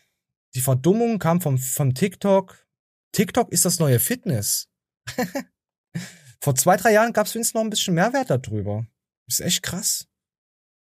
[0.56, 2.66] Die Verdummung kam vom, vom TikTok.
[3.12, 4.70] TikTok ist das neue Fitness.
[6.42, 8.88] Vor zwei, drei Jahren gab es wenigstens noch ein bisschen Mehrwert darüber.
[9.28, 10.08] Ist echt krass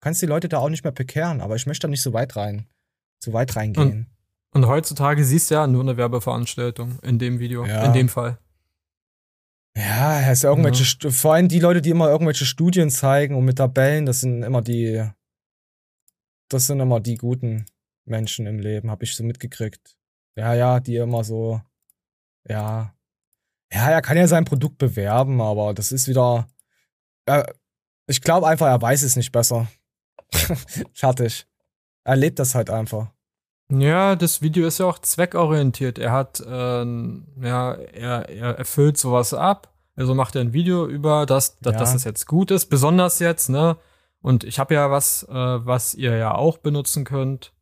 [0.00, 2.36] kannst die Leute da auch nicht mehr bekehren, aber ich möchte da nicht so weit
[2.36, 2.66] rein,
[3.22, 4.10] so weit reingehen.
[4.52, 7.84] Und, heutzutage siehst du ja nur eine Werbeveranstaltung in dem Video, ja.
[7.84, 8.38] in dem Fall.
[9.76, 11.10] Ja, es ist ja irgendwelche, ja.
[11.10, 14.62] vor allem die Leute, die immer irgendwelche Studien zeigen und mit Tabellen, das sind immer
[14.62, 15.08] die,
[16.48, 17.66] das sind immer die guten
[18.04, 19.96] Menschen im Leben, habe ich so mitgekriegt.
[20.36, 21.60] Ja, ja, die immer so,
[22.48, 22.92] ja,
[23.72, 26.48] ja, er kann ja sein Produkt bewerben, aber das ist wieder,
[27.26, 27.44] äh,
[28.06, 29.68] ich glaube einfach, er weiß es nicht besser.
[30.92, 31.46] Fertig.
[32.04, 33.12] Er lebt das halt einfach.
[33.70, 35.98] Ja, das Video ist ja auch zweckorientiert.
[35.98, 39.72] Er hat, ähm, ja, er, er erfüllt sowas ab.
[39.96, 41.78] Also macht er ein Video über, dass, dass, ja.
[41.78, 43.76] dass es jetzt gut ist, besonders jetzt, ne?
[44.22, 47.52] Und ich habe ja was, äh, was ihr ja auch benutzen könnt.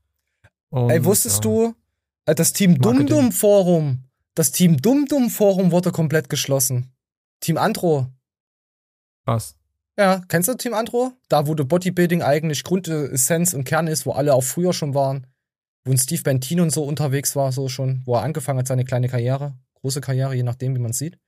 [0.70, 1.50] Und, Ey, wusstest ja.
[1.50, 1.74] du,
[2.26, 4.04] äh, das Team Dumdum Forum,
[4.34, 6.92] das Team Dumdum Forum wurde komplett geschlossen.
[7.40, 8.06] Team Andro.
[9.24, 9.56] Was?
[9.96, 11.12] Ja, kennst du Team Andro?
[11.28, 15.26] Da, wo der Bodybuilding eigentlich Grundessenz und Kern ist, wo alle auch früher schon waren.
[15.84, 18.84] Wo ein Steve Bentin und so unterwegs war, so schon, wo er angefangen hat, seine
[18.84, 21.18] kleine Karriere, große Karriere, je nachdem, wie man sieht.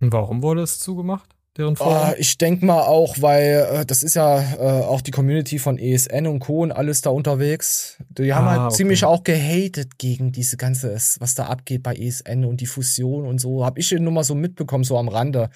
[0.00, 1.36] Und warum wurde es zugemacht?
[1.56, 2.10] Deren Forum?
[2.10, 5.78] Oh, ich denke mal auch, weil äh, das ist ja äh, auch die Community von
[5.78, 6.62] ESN und Co.
[6.62, 7.96] und alles da unterwegs.
[8.10, 8.74] Die haben ah, halt okay.
[8.74, 13.40] ziemlich auch gehatet gegen diese ganze, was da abgeht bei ESN und die Fusion und
[13.40, 13.64] so.
[13.64, 15.50] Hab ich nur mal so mitbekommen, so am Rande.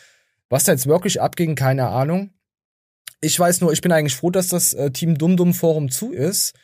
[0.49, 2.31] Was da jetzt wirklich abging, keine Ahnung.
[3.21, 6.13] Ich weiß nur, ich bin eigentlich froh, dass das äh, Team Dum Dum Forum zu
[6.13, 6.55] ist.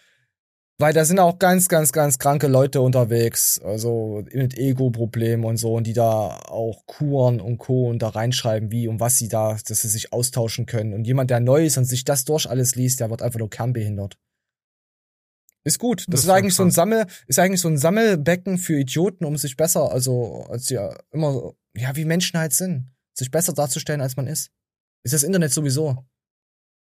[0.78, 5.74] Weil da sind auch ganz, ganz, ganz kranke Leute unterwegs, also mit Ego-Problemen und so,
[5.74, 7.88] und die da auch Kuren und Co.
[7.88, 10.92] und da reinschreiben, wie und was sie da, dass sie sich austauschen können.
[10.92, 13.48] Und jemand, der neu ist und sich das durch alles liest, der wird einfach nur
[13.48, 14.18] kernbehindert.
[15.64, 16.00] Ist gut.
[16.00, 16.70] Das, Das ist eigentlich so ein.
[16.70, 21.54] Sammel, ist eigentlich so ein Sammelbecken für Idioten, um sich besser, also als ja immer,
[21.74, 24.50] ja, wie Menschen halt sind, sich besser darzustellen, als man ist.
[25.04, 26.06] Ist das Internet sowieso.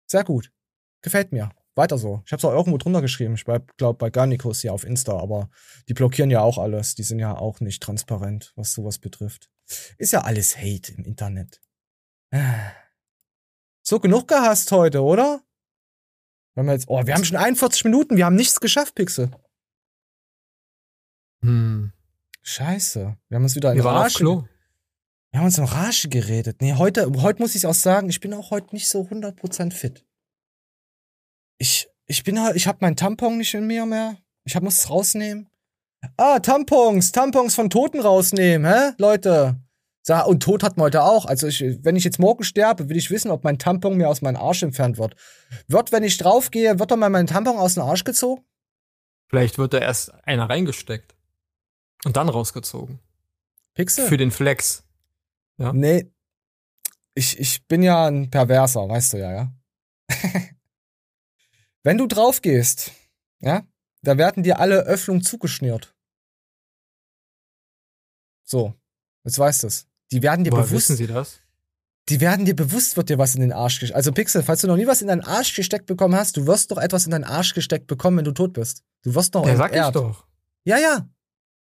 [0.07, 0.53] Sehr gut.
[1.03, 1.51] Gefällt mir.
[1.77, 2.23] Weiter so.
[2.27, 3.35] Ich hab's auch irgendwo drunter geschrieben.
[3.35, 5.51] Ich bleib, glaub, bei Garnicus hier auf Insta, aber
[5.89, 6.95] die blockieren ja auch alles.
[6.95, 9.51] Die sind ja auch nicht transparent, was sowas betrifft.
[9.99, 11.61] Ist ja alles Hate im Internet.
[13.83, 15.43] So genug gehasst heute, oder?
[16.55, 19.31] Wir haben jetzt, oh, wir haben schon 41 Minuten, wir haben nichts geschafft, Pixel.
[21.43, 21.93] Hm.
[22.43, 23.17] Scheiße.
[23.29, 24.21] Wir haben uns wieder in Wir Rage.
[25.31, 26.61] Wir haben uns in Rage geredet.
[26.61, 30.05] Nee, heute, heute muss ich auch sagen, ich bin auch heute nicht so 100% fit.
[31.61, 34.17] Ich, ich bin halt, ich habe meinen Tampon nicht in mir mehr.
[34.45, 35.49] Ich hab, muss es rausnehmen.
[36.17, 39.61] Ah, Tampons, Tampons von Toten rausnehmen, hä, Leute?
[40.03, 41.27] Sa- Und Tod hat man heute auch.
[41.27, 44.23] Also ich, wenn ich jetzt morgen sterbe, will ich wissen, ob mein Tampon mir aus
[44.23, 45.15] meinem Arsch entfernt wird.
[45.69, 48.43] Wird, wenn ich draufgehe, wird doch mal mein Tampon aus dem Arsch gezogen?
[49.29, 51.15] Vielleicht wird da erst einer reingesteckt.
[52.07, 52.99] Und dann rausgezogen.
[53.75, 54.09] Pixel?
[54.09, 54.85] Für den Flex.
[55.59, 55.75] Ja.
[55.75, 56.11] Nee.
[57.15, 59.53] Ich, ich bin ja ein Perverser, weißt du ja, ja.
[61.83, 62.93] Wenn du drauf gehst,
[63.41, 63.67] ja,
[64.03, 65.95] da werden dir alle Öffnungen zugeschnürt.
[68.45, 68.75] So,
[69.25, 69.87] jetzt weißt du's.
[70.13, 70.91] Die werden dir Woher bewusst.
[70.91, 71.41] wissen Sie das?
[72.09, 73.97] Die werden dir bewusst, wird dir was in den Arsch gesteckt.
[73.97, 76.71] Also Pixel, falls du noch nie was in deinen Arsch gesteckt bekommen hast, du wirst
[76.71, 78.83] doch etwas in deinen Arsch gesteckt bekommen, wenn du tot bist.
[79.03, 80.27] Du wirst doch Ja, sag ich doch.
[80.65, 81.09] Ja, ja.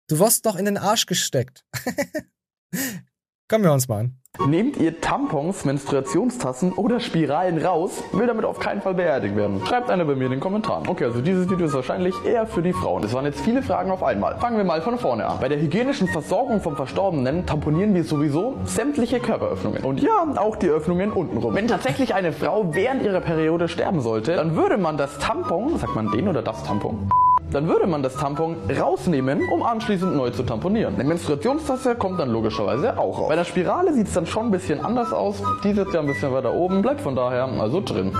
[0.09, 1.65] Du wirst doch in den Arsch gesteckt.
[3.49, 4.17] Kommen wir uns mal an.
[4.47, 9.65] Nehmt ihr Tampons, Menstruationstassen oder Spiralen raus, will damit auf keinen Fall beerdigt werden.
[9.65, 10.89] Schreibt einer bei mir in den Kommentaren.
[10.89, 13.03] Okay, also dieses Video ist wahrscheinlich eher für die Frauen.
[13.03, 14.39] Das waren jetzt viele Fragen auf einmal.
[14.39, 15.39] Fangen wir mal von vorne an.
[15.41, 19.85] Bei der hygienischen Versorgung vom Verstorbenen tamponieren wir sowieso sämtliche Körperöffnungen.
[19.85, 21.55] Und ja, auch die Öffnungen untenrum.
[21.55, 25.95] Wenn tatsächlich eine Frau während ihrer Periode sterben sollte, dann würde man das Tampon, sagt
[25.95, 27.09] man den oder das Tampon?
[27.51, 30.95] Dann würde man das Tampon rausnehmen, um anschließend neu zu tamponieren.
[30.95, 33.29] Eine Menstruationstasse kommt dann logischerweise auch raus.
[33.29, 35.43] Bei der Spirale sieht es dann schon ein bisschen anders aus.
[35.63, 38.19] Die sitzt ja ein bisschen weiter oben, bleibt von daher also drin.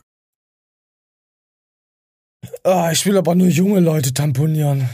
[2.63, 4.89] Ah, ich will aber nur junge Leute tamponieren.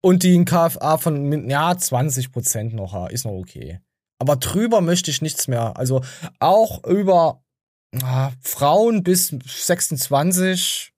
[0.00, 3.80] Und die ein KFA von, ja, 20% noch haben, ist noch okay.
[4.18, 5.76] Aber drüber möchte ich nichts mehr.
[5.76, 6.02] Also
[6.38, 7.42] auch über
[8.02, 10.92] ah, Frauen bis 26,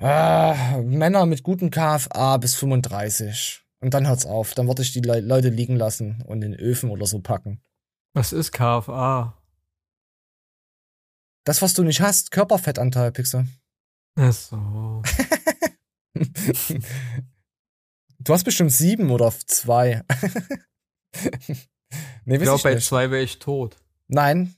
[0.00, 3.62] ah, Männer mit gutem KFA bis 35.
[3.80, 4.54] Und dann hört's auf.
[4.54, 7.62] Dann würde ich die Le Leute liegen lassen und in Öfen oder so packen.
[8.14, 9.40] Was ist KFA?
[11.44, 13.46] Das, was du nicht hast, Körperfettanteil, Pixel.
[14.16, 15.02] Ach so.
[18.22, 20.04] Du hast bestimmt sieben oder zwei.
[22.24, 22.86] nee, ich glaube, bei nicht.
[22.86, 23.78] zwei wäre ich tot.
[24.08, 24.54] Nein.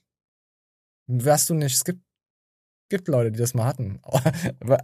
[1.07, 1.75] Wärst du nicht.
[1.75, 2.03] Es gibt,
[2.93, 3.99] gibt Leute, die das mal hatten.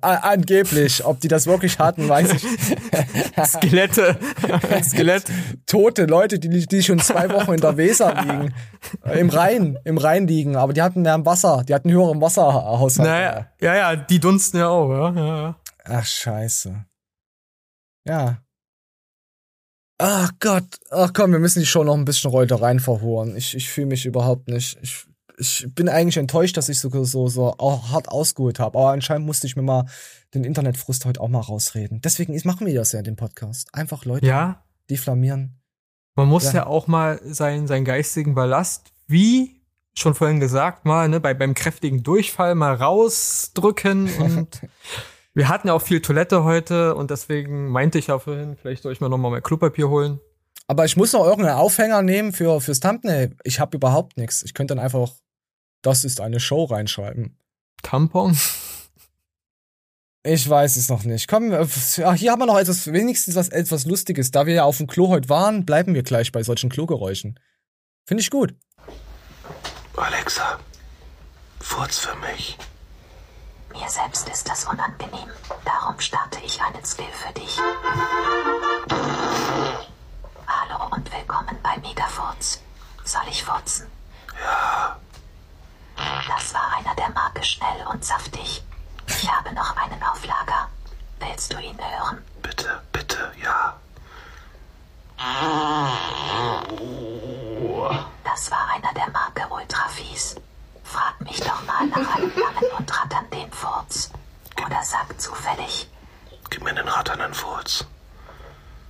[0.01, 1.05] A- Angeblich.
[1.05, 2.43] Ob die das wirklich hatten, weiß ich.
[3.47, 4.17] Skelette.
[4.83, 5.25] Skelett.
[5.67, 8.55] Tote Leute, die, die schon zwei Wochen in der Weser liegen.
[9.05, 10.57] Äh, Im Rhein, im Rhein liegen.
[10.57, 11.65] Aber die hatten mehr im Wasser.
[11.69, 13.07] Die hatten höheren Wasserhaushalt.
[13.09, 15.13] Naja, ja, ja, die dunsten ja auch, ja.
[15.15, 15.57] ja, ja.
[15.85, 16.85] Ach, scheiße.
[18.07, 18.39] Ja.
[19.99, 20.65] Ach Gott.
[20.91, 23.37] Ach komm, wir müssen die Show noch ein bisschen heute rein verhoren.
[23.37, 24.79] Ich, ich fühle mich überhaupt nicht.
[24.81, 25.05] Ich,
[25.39, 28.78] ich bin eigentlich enttäuscht, dass ich so, so, so auch hart ausgeholt habe.
[28.78, 29.86] Aber anscheinend musste ich mir mal
[30.34, 32.01] den Internetfrust heute auch mal rausreden.
[32.03, 33.68] Deswegen machen wir das ja in dem Podcast.
[33.72, 34.64] Einfach Leute Ja.
[34.91, 35.61] diffamieren.
[36.16, 36.53] Man muss Ja.
[36.53, 39.62] ja, auch mal seinen, seinen geistigen Ballast, wie
[39.95, 44.09] schon vorhin gesagt, mal ne, bei, beim kräftigen Durchfall mal rausdrücken.
[44.18, 44.61] Und
[45.34, 48.93] wir hatten ja auch viel Toilette heute und deswegen meinte ich ja vorhin, vielleicht soll
[48.93, 50.18] ich mir nochmal mein Klopapier holen.
[50.66, 53.36] Aber ich muss noch irgendeinen Aufhänger nehmen für, fürs Thumbnail.
[53.45, 54.43] Ich habe überhaupt nichts.
[54.43, 55.12] Ich könnte dann einfach,
[55.83, 57.39] das ist eine Show reinschreiben.
[57.83, 58.37] Tampon?
[60.24, 61.29] Ich weiß es noch nicht.
[61.29, 61.66] Komm, äh,
[61.97, 64.31] ja, hier haben wir noch etwas, wenigstens was etwas Lustiges.
[64.31, 67.39] Da wir ja auf dem Klo heute waren, bleiben wir gleich bei solchen Klogeräuschen.
[68.05, 68.55] Finde ich gut.
[69.97, 70.59] Alexa,
[71.61, 72.59] furz für mich.
[73.72, 75.31] Mir selbst ist das unangenehm.
[75.64, 77.59] Darum starte ich einen Skill für dich.
[80.47, 82.61] Hallo und willkommen bei Megafurz.
[83.05, 83.87] Soll ich furzen?
[84.43, 84.99] Ja.
[85.99, 88.63] Das war einer der Marke schnell und saftig.
[89.07, 90.69] Ich habe noch einen auf Lager.
[91.19, 92.25] Willst du ihn hören?
[92.43, 93.75] Bitte, bitte, ja.
[98.25, 100.37] Das war einer der Marke Ultra Fies.
[100.85, 104.11] Frag mich doch mal nach einem langen und ratternden Furz.
[104.65, 105.89] Oder sag zufällig.
[106.51, 107.85] Gib mir den ratternden Furz.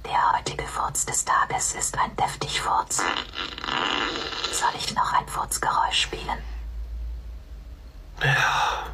[0.04, 2.98] Der heutige Furz des Tages ist ein deftig Furz.
[4.52, 6.38] Soll ich noch ein Furzgeräusch spielen?
[8.22, 8.84] Ja.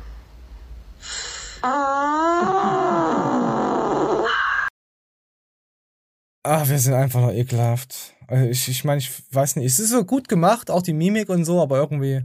[6.46, 8.14] Ah, wir sind einfach noch ekelhaft.
[8.26, 11.30] Also ich, ich meine, ich weiß nicht, es ist so gut gemacht, auch die Mimik
[11.30, 12.22] und so, aber irgendwie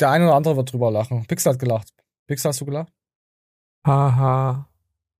[0.00, 1.26] der eine oder andere wird drüber lachen.
[1.26, 1.88] Pixel hat gelacht.
[2.26, 2.92] Pixel, hast du gelacht?
[3.86, 4.68] Haha.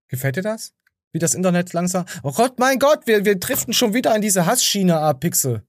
[0.09, 0.75] Gefällt dir das?
[1.13, 2.05] Wie das Internet langsam.
[2.23, 5.67] Oh Gott, mein Gott, wir, wir driften schon wieder in diese Hassschiene ab, Pixel.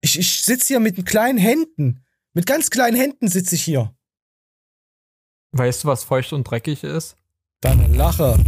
[0.00, 2.04] Ich, ich sitze hier mit kleinen Händen.
[2.32, 3.95] Mit ganz kleinen Händen sitze ich hier.
[5.58, 7.16] Weißt du, was feucht und dreckig ist?
[7.62, 8.38] Deine Lache.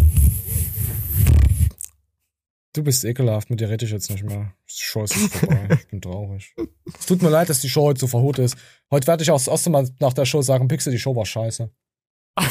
[2.75, 4.53] Du bist ekelhaft, mit dir rede ich jetzt nicht mehr.
[4.69, 5.69] Die Show ist vorbei.
[5.71, 6.55] ich bin traurig.
[6.99, 8.59] Es tut mir leid, dass die Show heute so verhut ist.
[8.91, 11.25] Heute werde ich auch das erste Mal nach der Show sagen, Pixel, die Show war
[11.25, 11.71] scheiße.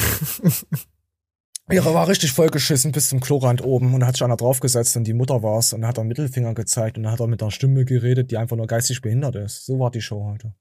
[1.70, 5.04] Ihre war richtig vollgeschissen bis zum Klorand oben und da hat sich einer draufgesetzt und
[5.04, 7.84] die Mutter war's und hat er Mittelfinger gezeigt und dann hat er mit einer Stimme
[7.84, 9.66] geredet, die einfach nur geistig behindert ist.
[9.66, 10.52] So war die Show heute.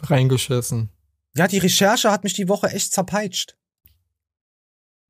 [0.00, 0.93] Reingeschissen.
[1.36, 3.56] Ja, die Recherche hat mich die Woche echt zerpeitscht.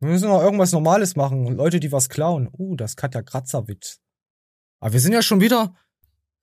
[0.01, 1.47] Wir müssen noch irgendwas Normales machen.
[1.55, 2.49] Leute, die was klauen.
[2.59, 4.01] Uh, das Katja Kratzerwitz.
[4.81, 5.75] Aber wir sind ja schon wieder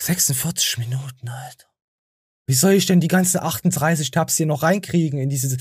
[0.01, 1.67] 46 Minuten, Alter.
[2.47, 5.57] Wie soll ich denn die ganzen 38 Tabs hier noch reinkriegen in diese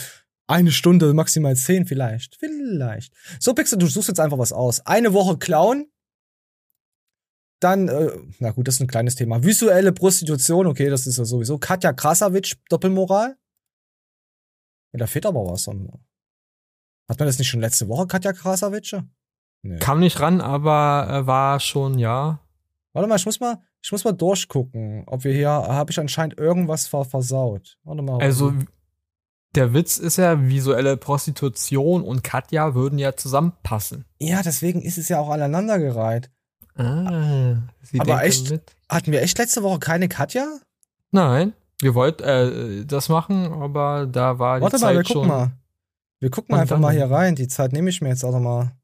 [0.46, 2.36] eine Stunde, maximal 10 vielleicht?
[2.36, 3.12] Vielleicht.
[3.38, 4.84] So, Pixel, du suchst jetzt einfach was aus.
[4.86, 5.90] Eine Woche klauen.
[7.60, 9.42] Dann, äh, na gut, das ist ein kleines Thema.
[9.44, 11.58] Visuelle Prostitution, okay, das ist ja sowieso.
[11.58, 13.36] Katja Krasavitsch, Doppelmoral.
[14.92, 15.66] Ja, da fehlt aber was.
[15.66, 19.04] Hat man das nicht schon letzte Woche, Katja Krasavitsche?
[19.62, 19.78] Nee.
[19.78, 22.40] Kam nicht ran, aber äh, war schon, ja.
[22.92, 26.38] Warte mal, ich muss mal, ich muss mal durchgucken, ob wir hier, habe ich anscheinend
[26.38, 27.78] irgendwas ver versaut.
[27.84, 28.20] Warte mal.
[28.20, 28.54] Also,
[29.54, 34.04] der Witz ist ja, visuelle Prostitution und Katja würden ja zusammenpassen.
[34.18, 36.30] Ja, deswegen ist es ja auch aneinandergereiht.
[36.76, 38.74] Ah, sie Aber echt, mit.
[38.88, 40.46] hatten wir echt letzte Woche keine Katja?
[41.10, 45.28] Nein, wir wollten äh, das machen, aber da war die Warte Zeit mal, wir gucken
[45.28, 45.52] mal.
[46.20, 47.34] Wir gucken einfach mal hier rein.
[47.34, 48.76] Die Zeit nehme ich mir jetzt auch noch mal.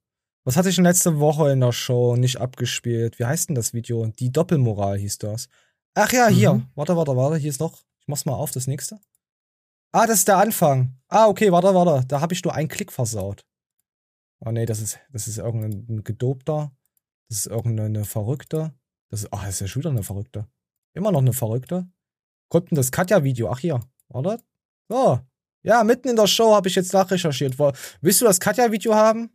[0.44, 3.18] Was hatte ich denn letzte Woche in der Show nicht abgespielt?
[3.18, 4.07] Wie heißt denn das Video?
[4.07, 5.49] Die Doppelmoral hieß das.
[5.94, 6.55] Ach ja, hier.
[6.55, 6.66] Mhm.
[6.74, 7.36] Warte, warte, warte.
[7.36, 7.82] Hier ist noch.
[8.01, 9.01] Ich mach's mal auf, das nächste.
[9.92, 10.97] Ah, das ist der Anfang.
[11.09, 12.07] Ah, okay, warte, warte.
[12.07, 13.44] Da habe ich nur einen Klick versaut.
[14.40, 16.70] Oh nee, das ist, das ist irgendein Gedobter.
[17.28, 18.72] Das ist irgendeine Verrückte.
[19.11, 20.47] Das ist, ach, das ist ja schon wieder eine Verrückte.
[20.94, 21.88] Immer noch eine Verrückte.
[22.49, 23.51] Kommt denn das Katja-Video?
[23.51, 23.80] Ach, hier.
[24.09, 24.38] Warte.
[24.88, 25.20] So.
[25.62, 27.59] Ja, mitten in der Show habe ich jetzt nachrecherchiert.
[28.01, 29.30] Willst du das Katja-Video haben?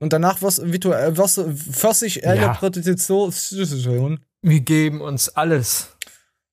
[0.00, 2.48] Und danach wirst, virtu- äh, wirst, Pfirsich äh.
[2.54, 4.20] Prostitution.
[4.42, 5.96] Wir geben uns alles.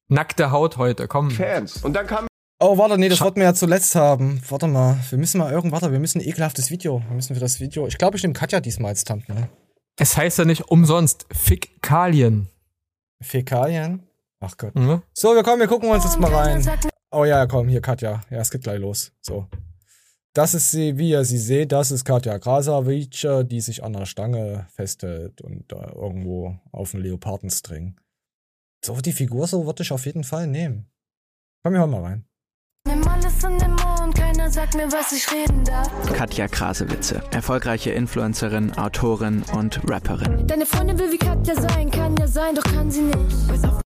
[0.07, 1.31] Nackte Haut heute, komm.
[1.31, 1.83] Fans.
[1.83, 2.27] Und dann kam
[2.59, 4.41] Oh, warte, nee, das wollten wir ja zuletzt haben.
[4.49, 7.03] Warte mal, wir müssen mal irgend, warte, wir müssen ein ekelhaftes Video.
[7.07, 7.85] Wir müssen für das Video.
[7.85, 9.49] Ich glaube, ich nehme Katja diesmal als Thumbnail.
[9.99, 12.47] Es heißt ja nicht umsonst Fäkalien.
[13.21, 14.03] Fäkalien?
[14.45, 14.75] Ach Gott.
[14.75, 15.01] Mhm.
[15.13, 16.63] So, wir kommen, wir gucken uns jetzt mal rein.
[17.11, 18.21] Oh ja, komm, hier Katja.
[18.29, 19.11] Ja, es geht gleich los.
[19.21, 19.47] So.
[20.33, 24.05] Das ist sie, wie ihr sie seht, das ist Katja Krasavic, die sich an der
[24.05, 27.99] Stange festhält und da irgendwo auf einen Leopardenstring.
[28.83, 30.91] So, die Figur, so würde ich auf jeden Fall nehmen.
[31.63, 32.25] Komm, wir hören mal rein.
[32.87, 35.89] Nimm alles in den Mund, keiner sagt mir, was ich reden darf.
[36.13, 40.45] Katja Krasewitze, erfolgreiche Influencerin, Autorin und Rapperin.
[40.45, 43.35] Deine Freundin will wie Katja sein, kann ja sein, doch kann sie nicht.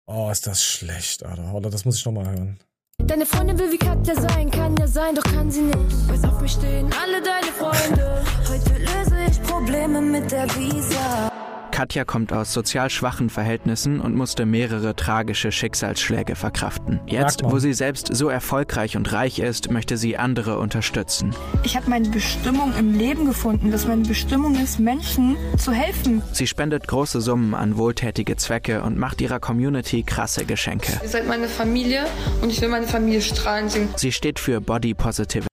[0.05, 1.53] Oh, ist das schlecht, Alter.
[1.53, 2.59] Oder das muss ich nochmal hören.
[2.97, 6.09] Deine Freundin will wie Katja sein, kann ja sein, doch kann sie nicht.
[6.09, 8.21] Weiß auf mich stehen alle deine Freunde.
[8.49, 11.31] Heute löse ich Probleme mit der Visa.
[11.79, 16.99] Katja kommt aus sozial schwachen Verhältnissen und musste mehrere tragische Schicksalsschläge verkraften.
[17.07, 21.33] Jetzt, wo sie selbst so erfolgreich und reich ist, möchte sie andere unterstützen.
[21.63, 26.21] Ich habe meine Bestimmung im Leben gefunden, dass meine Bestimmung ist, Menschen zu helfen.
[26.33, 30.99] Sie spendet große Summen an wohltätige Zwecke und macht ihrer Community krasse Geschenke.
[31.01, 32.07] Ihr seid meine Familie
[32.41, 33.87] und ich will meine Familie strahlen sehen.
[33.95, 35.48] Sie steht für Body Positivity.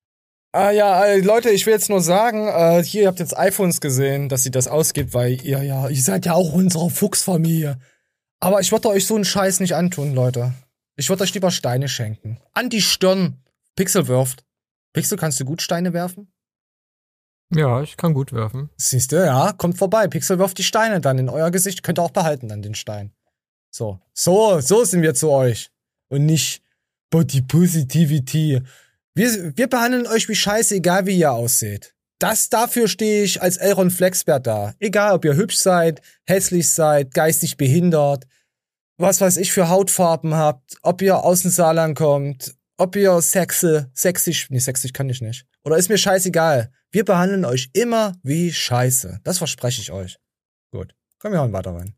[0.57, 3.83] Ah ja, äh, Leute, ich will jetzt nur sagen, äh, hier, ihr habt jetzt iPhones
[3.83, 7.79] gesehen, dass sie das ausgibt, weil ihr ja, ihr seid ja auch unsere Fuchsfamilie.
[8.41, 10.55] Aber ich würde euch so einen Scheiß nicht antun, Leute.
[10.97, 12.41] Ich würde euch lieber Steine schenken.
[12.55, 13.37] An die Stirn.
[13.75, 14.47] Pixel wirft.
[14.95, 16.33] Pixel, kannst du gut Steine werfen?
[17.55, 18.71] Ja, ich kann gut werfen.
[18.79, 20.09] Siehst du, ja, kommt vorbei.
[20.09, 21.83] Pixel wirft die Steine dann in euer Gesicht.
[21.83, 23.13] Könnt ihr auch behalten dann den Stein.
[23.71, 25.71] So, so, so sind wir zu euch.
[26.09, 26.63] Und nicht
[27.11, 28.63] Body Positivity.
[29.17, 31.95] Wir, wir behandeln euch wie scheiße, egal wie ihr ausseht.
[32.19, 34.75] Das dafür stehe ich als Elron Flexbert da.
[34.79, 38.27] Egal, ob ihr hübsch seid, hässlich seid, geistig behindert,
[38.99, 43.91] was weiß ich für Hautfarben habt, ob ihr aus dem Saarland kommt, ob ihr sexe,
[43.95, 45.47] sexisch, nee, sexisch kann ich nicht.
[45.65, 46.71] Oder ist mir scheißegal.
[46.91, 49.21] Wir behandeln euch immer wie scheiße.
[49.25, 50.19] Das verspreche ich euch.
[50.73, 50.95] Gut.
[51.21, 51.96] Komm, wir hauen weiter rein.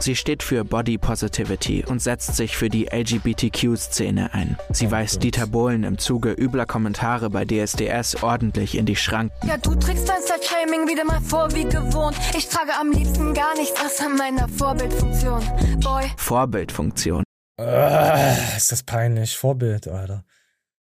[0.00, 4.58] Sie steht für Body Positivity und setzt sich für die LGBTQ-Szene ein.
[4.70, 9.46] Sie weist Dieter Bohlen im Zuge übler Kommentare bei DSDS ordentlich in die Schranken.
[9.46, 12.16] Ja, du trägst dein Slut-Shaming wieder mal vor wie gewohnt.
[12.36, 15.40] Ich trage am liebsten gar nichts außer meiner Vorbildfunktion.
[15.80, 16.10] Boy.
[16.16, 17.22] Vorbildfunktion.
[17.60, 19.36] Äh, ist das peinlich.
[19.36, 20.24] Vorbild, Alter.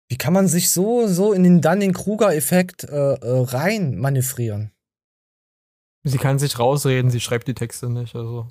[0.07, 4.72] Wie kann man sich so, so in den Dunning-Kruger-Effekt äh, äh, rein manövrieren?
[6.03, 8.47] Sie kann sich rausreden, sie schreibt die Texte nicht, also.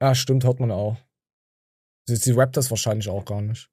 [0.00, 0.96] Ja, stimmt, hört man auch.
[2.06, 3.70] Sie, sie rappt das wahrscheinlich auch gar nicht.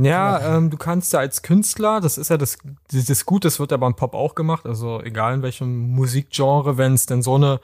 [0.00, 3.72] Ja, ähm, du kannst ja als Künstler, das ist ja das, das Gut, das wird
[3.72, 7.60] ja beim Pop auch gemacht, also egal in welchem Musikgenre, wenn es denn so eine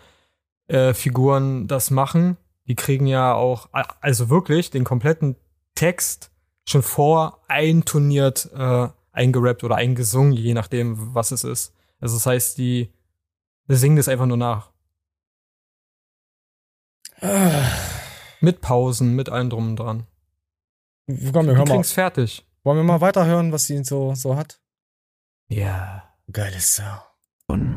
[0.66, 3.68] äh, Figuren das machen, die kriegen ja auch,
[4.00, 5.36] also wirklich, den kompletten
[5.76, 6.32] Text
[6.64, 11.72] schon vor einturniert äh, eingerappt oder eingesungen, je nachdem, was es ist.
[12.00, 12.90] Also das heißt, die,
[13.68, 14.73] die singen das einfach nur nach.
[18.40, 20.06] Mit Pausen, mit allem drum und dran.
[21.32, 21.84] Komm, wir hören mal.
[21.84, 22.46] fertig.
[22.62, 24.60] Wollen wir mal weiterhören, was sie so, so hat?
[25.48, 26.14] Ja.
[26.32, 27.02] Geiles Sau.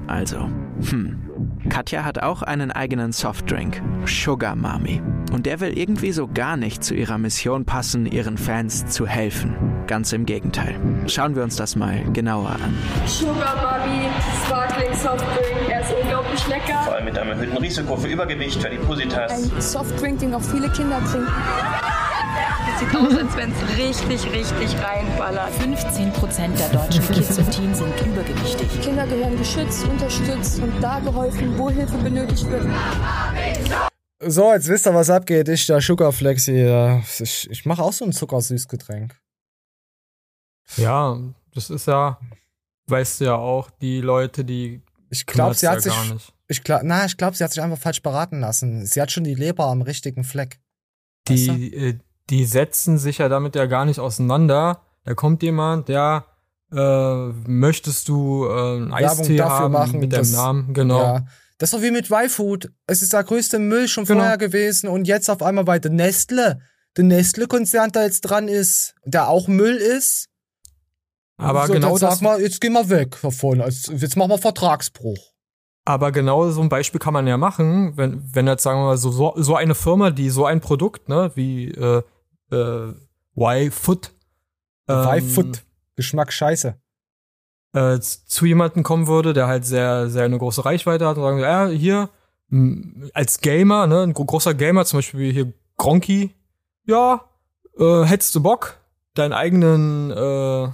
[0.07, 0.49] Also,
[0.89, 1.29] hm.
[1.69, 5.01] Katja hat auch einen eigenen Softdrink, Sugar Mami.
[5.33, 9.55] Und der will irgendwie so gar nicht zu ihrer Mission passen, ihren Fans zu helfen.
[9.85, 10.79] Ganz im Gegenteil.
[11.07, 12.77] Schauen wir uns das mal genauer an.
[13.05, 14.07] Sugar Bobby,
[14.45, 16.81] Sparkling Softdrink, er ist unglaublich lecker.
[16.85, 19.51] Vor allem mit einem erhöhten Risiko für Übergewicht, Adipositas.
[19.51, 21.31] Ein Softdrink, den auch viele Kinder trinken.
[22.73, 25.53] Es sieht aus, als wenn es richtig, richtig reinballert.
[25.53, 28.81] 15 Prozent der deutschen Kids und Teens sind übergewichtig.
[28.81, 32.65] Kinder gehören geschützt, unterstützt und da geholfen, wo Hilfe benötigt wird.
[34.19, 35.47] So, jetzt wisst ihr, was abgeht.
[35.49, 37.03] Ich, der Sugarflex hier.
[37.19, 39.15] Ich, ich mache auch so ein Zuckersüßgetränk.
[40.75, 41.17] Ja,
[41.53, 42.19] das ist ja,
[42.87, 44.81] weißt du ja auch, die Leute, die.
[45.09, 46.13] Ich glaube, sie hat ja sich.
[46.13, 46.33] Nicht.
[46.49, 48.85] Ich glaub, na, ich glaube, sie hat sich einfach falsch beraten lassen.
[48.85, 50.59] Sie hat schon die Leber am richtigen Fleck.
[51.27, 51.99] Weißt du?
[52.29, 54.81] Die, setzen sich ja damit ja gar nicht auseinander.
[55.05, 56.25] Da kommt jemand, ja,
[56.71, 60.73] äh, möchtest du äh, einen Eistee haben mit das- dem Namen?
[60.73, 60.99] Genau.
[61.01, 61.25] Ja.
[61.59, 62.69] Das ist doch wie mit Y-Food.
[62.85, 64.19] Es ist der größte Müll schon Genau.
[64.19, 66.59] vorher gewesen und jetzt auf einmal bei der Nestle.
[66.97, 70.27] Der Nestle-Konzern, der jetzt dran ist, der auch Müll ist.
[71.37, 73.61] Aber so, genau dann sag das- mal, jetzt gehen wir weg davon.
[73.61, 75.17] Also, Jetzt machen wir Vertragsbruch.
[75.85, 78.97] Aber genau so ein Beispiel kann man ja machen, wenn, wenn jetzt sagen wir mal
[78.97, 82.03] so, so, so eine Firma, die so ein Produkt, ne, wie äh,
[82.51, 82.93] äh,
[83.35, 84.11] Y-Food,
[84.87, 85.63] ähm, Y-Food.
[85.95, 86.75] Geschmack scheiße.
[87.73, 91.39] äh, zu jemandem kommen würde, der halt sehr, sehr eine große Reichweite hat und sagen,
[91.39, 92.09] ja, hier,
[93.13, 96.33] als Gamer, ne, ein gro- großer Gamer, zum Beispiel hier Gronky,
[96.85, 97.21] ja,
[97.77, 98.77] äh, hättest du Bock,
[99.15, 100.69] deinen eigenen äh,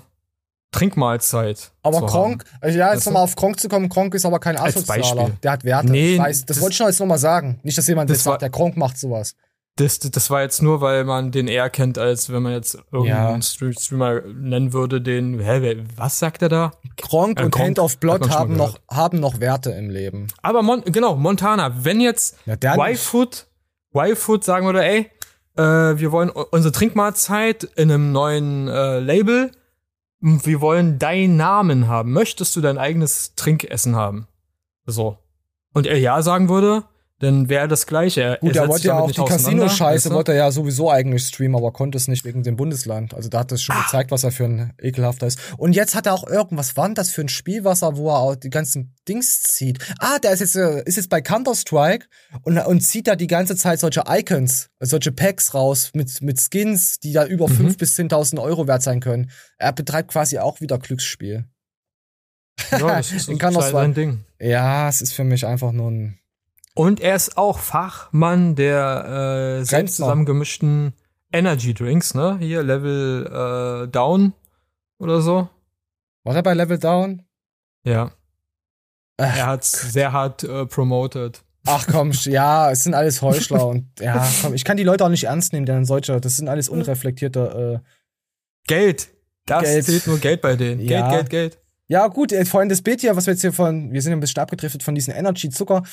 [0.71, 1.71] Trinkmahlzeit.
[1.83, 5.31] Aber Kronk, also ja, jetzt nochmal auf Kronk zu kommen, Kronk ist aber kein Asozialer.
[5.43, 5.91] Der hat Werte.
[5.91, 7.59] Nee, ich weiß, das, das- wollte ich noch jetzt nochmal sagen.
[7.63, 9.35] Nicht, dass jemand Das jetzt sagt, der Kronk macht sowas.
[9.75, 13.35] Das, das war jetzt nur, weil man den eher kennt, als wenn man jetzt irgendeinen
[13.37, 13.41] Ja.
[13.41, 16.71] Stream- Streamer nennen würde, den, hä, wer, was sagt er da?
[16.95, 20.27] Kronk Äh, und Kronk Hand of Blood haben noch, haben noch Werte im Leben.
[20.43, 22.37] Aber Mon genau, Montana, wenn jetzt.
[22.47, 23.47] Y-Food,
[23.95, 25.09] Y-Food sagen würde, ey,
[25.57, 25.61] äh,
[25.99, 29.49] wir wollen unsere Trinkmahlzeit in einem neuen äh, Label,
[30.19, 32.13] wir wollen deinen Namen haben.
[32.13, 34.27] Möchtest du dein eigenes Trinkessen haben?
[34.85, 35.17] So.
[35.73, 36.83] Und er ja sagen würde,
[37.23, 38.21] dann wäre das gleiche.
[38.21, 41.55] Er, Gut, er er wollte ja auch die Casino-Scheiße, wollte er ja sowieso eigentlich streamen,
[41.55, 43.13] aber konnte es nicht wegen dem Bundesland.
[43.15, 43.83] Also da hat es schon Ah.
[43.83, 45.39] gezeigt, was er für ein ekelhafter ist.
[45.57, 48.35] Und jetzt hat er auch irgendwas, war denn das für ein Spielwasser, wo er auch
[48.35, 49.79] die ganzen Dings zieht?
[49.99, 52.05] Ah, der ist jetzt, äh, ist jetzt bei Counter-Strike
[52.43, 56.99] und, und zieht da die ganze Zeit solche Icons, solche Packs raus mit, mit Skins,
[56.99, 57.67] die da über Mhm.
[57.69, 59.31] 5.000 bis 10.000 Euro wert sein können.
[59.57, 61.45] Er betreibt quasi auch wieder Glücksspiel.
[62.71, 63.71] Ja, das ist In so Counter-Strike.
[63.71, 64.25] sein Ding.
[64.39, 66.19] Ja, es ist für mich einfach nur ein
[66.75, 70.93] Und er ist auch Fachmann der äh, selbst zusammengemischten
[71.31, 72.37] Energy Drinks, ne?
[72.39, 74.33] Hier Level äh, Down
[74.97, 75.49] oder so.
[76.23, 77.23] War er bei Level Down?
[77.83, 78.11] Ja.
[79.17, 81.43] er hat's sehr hart äh, promoted.
[81.65, 85.09] Ach komm, ja, es sind alles Heuchler und ja, komm, ich kann die Leute auch
[85.09, 87.89] nicht ernst nehmen, denn solche, das sind alles unreflektierte äh,
[88.67, 89.09] Geld.
[89.45, 89.85] Das Geld.
[89.85, 90.81] zählt nur Geld bei denen.
[90.81, 91.09] Ja.
[91.09, 91.59] Geld, Geld, Geld.
[91.87, 94.17] Ja, gut, vor allem das Bild hier, was wir jetzt hier von, wir sind ja
[94.17, 95.83] ein bisschen abgedriftet von diesen Energy-Zucker.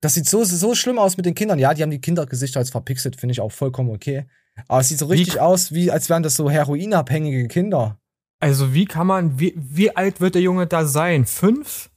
[0.00, 1.58] Das sieht so, so schlimm aus mit den Kindern.
[1.58, 4.26] Ja, die haben die Kindergesichter jetzt verpixelt, finde ich auch vollkommen okay.
[4.68, 7.98] Aber es sieht so richtig aus, wie als wären das so heroinabhängige Kinder.
[8.38, 11.24] Also wie kann man, wie, wie alt wird der Junge da sein?
[11.24, 11.90] Fünf?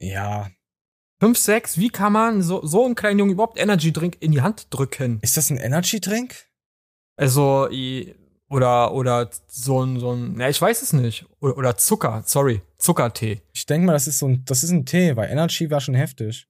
[0.00, 0.50] Ja.
[1.20, 1.78] Fünf, sechs?
[1.78, 5.18] Wie kann man so, so einem kleinen Jungen überhaupt Energy Drink in die Hand drücken?
[5.22, 6.34] Ist das ein Energy Drink?
[7.16, 7.68] Also,
[8.48, 11.26] oder, oder so ein, so ein, na, ich weiß es nicht.
[11.40, 13.42] Oder, oder Zucker, sorry, Zuckertee.
[13.52, 15.94] Ich denke mal, das ist so ein, das ist ein Tee, weil Energy wäre schon
[15.94, 16.48] heftig.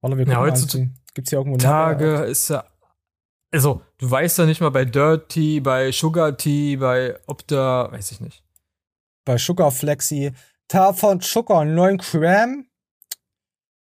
[0.00, 2.64] Warte, wir Ja, heutzutage- Gibt's hier irgendwo eine- Tage ist ja.
[3.52, 8.12] Also, du weißt ja nicht mal bei Dirty, bei Sugar Tea, bei ob da, weiß
[8.12, 8.44] ich nicht.
[9.24, 10.32] bei Sugar Flexi.
[10.68, 12.66] Davon Zucker 9 Gramm.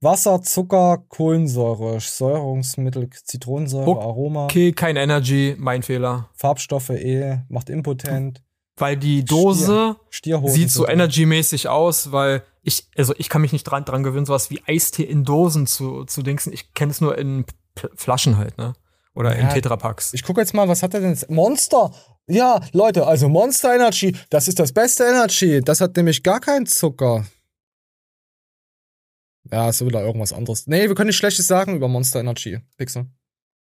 [0.04, 6.30] Wasser, Zucker, Kohlensäure, Säurungsmittel, Zitronensäure, Aroma, Okay, kein Energy, mein Fehler.
[6.34, 8.42] Farbstoffe E, macht impotent.
[8.82, 13.64] Weil die Dose Stier, sieht so energymäßig aus, weil ich, also ich kann mich nicht
[13.64, 16.52] dran, dran gewöhnen, sowas wie Eistee in Dosen zu, zu dingsen.
[16.52, 18.74] Ich kenne es nur in P Flaschen halt, ne?
[19.14, 20.14] Oder in Ja, Tetrapacks.
[20.14, 21.12] Ich gucke jetzt mal, was hat er denn?
[21.12, 21.30] jetzt?
[21.30, 21.92] Monster!
[22.28, 25.62] Ja, Leute, also Monster Energy, das ist das beste Energy.
[25.62, 27.26] Das hat nämlich gar keinen Zucker.
[29.52, 30.68] Ja, ist wieder irgendwas anderes.
[30.68, 32.60] Nee, wir können nichts Schlechtes sagen über Monster Energy.
[32.78, 33.08] Pixel.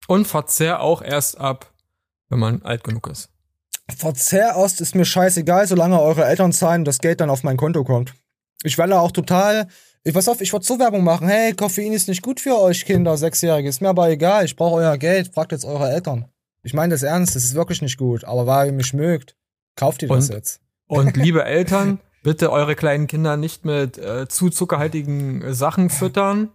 [0.06, 1.72] Und Verzehr auch erst ab,
[2.28, 3.33] wenn man alt genug ist.
[3.94, 7.84] Verzehrost ist mir scheißegal, solange eure Eltern zahlen und das Geld dann auf mein Konto
[7.84, 8.14] kommt.
[8.62, 9.68] Ich werde auch total.
[10.04, 11.28] Ich, pass auf, ich wollte so Werbung machen.
[11.28, 13.68] Hey, Koffein ist nicht gut für euch, Kinder, Sechsjährige.
[13.68, 14.44] Ist mir aber egal.
[14.44, 15.32] Ich brauche euer Geld.
[15.34, 16.26] Fragt jetzt eure Eltern.
[16.62, 17.36] Ich meine das ernst.
[17.36, 18.24] Das ist wirklich nicht gut.
[18.24, 19.36] Aber weil ihr mich mögt,
[19.76, 20.60] kauft ihr das Und- jetzt.
[20.86, 26.50] Und liebe Eltern, bitte eure kleinen Kinder nicht mit äh, zu zuckerhaltigen Sachen füttern,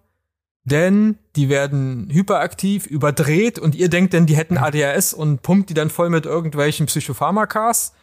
[0.69, 5.73] denn die werden hyperaktiv, überdreht und ihr denkt denn, die hätten ADHS und pumpt die
[5.73, 7.93] dann voll mit irgendwelchen Psychopharmakas,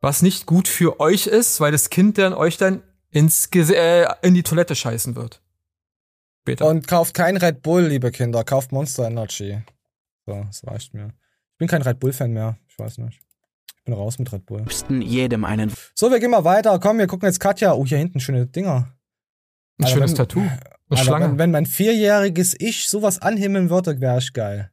[0.00, 4.06] was nicht gut für euch ist, weil das Kind dann euch dann ins Gese äh,
[4.22, 5.40] in die Toilette scheißen wird.
[6.42, 6.66] Später.
[6.66, 8.44] Und kauft kein Red Bull, liebe Kinder.
[8.44, 9.62] Kauft Monster Energy.
[10.26, 11.08] So, das reicht mir.
[11.52, 12.58] Ich bin kein Red Bull-Fan mehr.
[12.68, 13.20] Ich weiß nicht.
[13.78, 14.64] Ich bin raus mit Red Bull.
[14.90, 16.78] jedem einen So, wir gehen mal weiter.
[16.80, 17.72] Komm, wir gucken jetzt Katja.
[17.74, 18.88] Oh, hier hinten schöne Dinger.
[19.78, 20.42] Ein Alter, schönes wenn- Tattoo.
[20.96, 21.26] Schlange.
[21.30, 24.70] Wenn, wenn mein vierjähriges Ich sowas anhimmeln würde, wäre ich geil.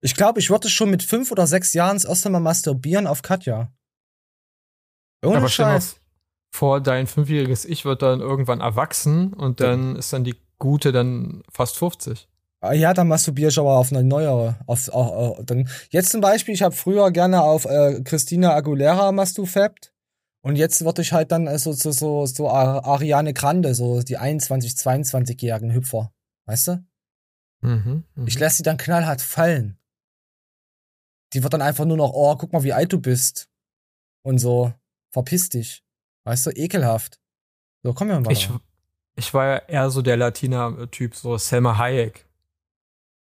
[0.00, 3.22] Ich glaube, ich würde schon mit fünf oder sechs Jahren das erste Mal masturbieren auf
[3.22, 3.72] Katja.
[5.24, 5.96] Ohne Aber Scheiß.
[6.52, 11.42] vor, dein fünfjähriges Ich wird dann irgendwann erwachsen und dann ist dann die Gute dann
[11.50, 12.28] fast 50.
[12.60, 14.56] Ah, Ja, dann masturbiere ich aber auf eine neuere.
[14.66, 19.12] Auf, auf, auf, dann, jetzt zum Beispiel, ich habe früher gerne auf äh, Christina Aguilera
[19.12, 19.92] masturbabt.
[20.46, 24.02] Und jetzt würde ich halt dann äh, so, so, so, so Ar- Ariane Grande, so
[24.02, 26.12] die 21, 22-jährigen Hüpfer.
[26.46, 26.84] Weißt du?
[27.62, 29.76] Mhm, Ich lasse sie dann knallhart fallen.
[31.32, 33.48] Die wird dann einfach nur noch, oh, guck mal, wie alt du bist.
[34.22, 34.72] Und so,
[35.10, 35.82] verpiss dich.
[36.24, 37.18] Weißt du, ekelhaft.
[37.82, 38.30] So, komm ja mal.
[38.30, 38.48] Ich,
[39.16, 42.24] ich war ja eher so der Latina-Typ, so Selma Hayek.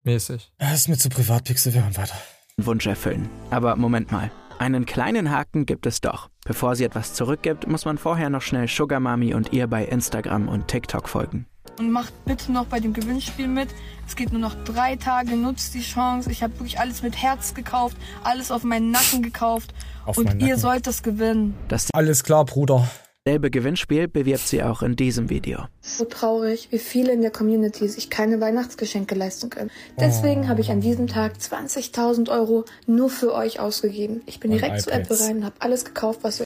[0.02, 0.52] Mäßig.
[0.58, 2.16] Das ist mir zu privat, Pixel, wir hören weiter.
[2.56, 3.30] Wunsch erfüllen.
[3.50, 4.32] Aber Moment mal.
[4.58, 6.30] Einen kleinen Haken gibt es doch.
[6.44, 10.48] Bevor sie etwas zurückgibt, muss man vorher noch schnell Sugar Mami und ihr bei Instagram
[10.48, 11.46] und TikTok folgen.
[11.78, 13.68] Und macht bitte noch bei dem Gewinnspiel mit.
[14.06, 16.30] Es geht nur noch drei Tage, nutzt die Chance.
[16.30, 19.74] Ich habe wirklich alles mit Herz gekauft, alles auf meinen Nacken gekauft.
[20.06, 20.60] Auf und meinen ihr Nacken.
[20.60, 21.54] sollt das gewinnen.
[21.68, 22.88] Das Alles klar, Bruder.
[23.26, 25.60] Selbe Gewinnspiel bewirbt sie auch in diesem Video.
[25.80, 29.70] So traurig, wie viele in der Community sich keine Weihnachtsgeschenke leisten können.
[29.98, 34.20] Deswegen habe ich an diesem Tag 20.000 Euro nur für euch ausgegeben.
[34.26, 35.10] Ich bin Und direkt zu iPads.
[35.10, 36.44] Apple rein und habe alles gekauft, was ihr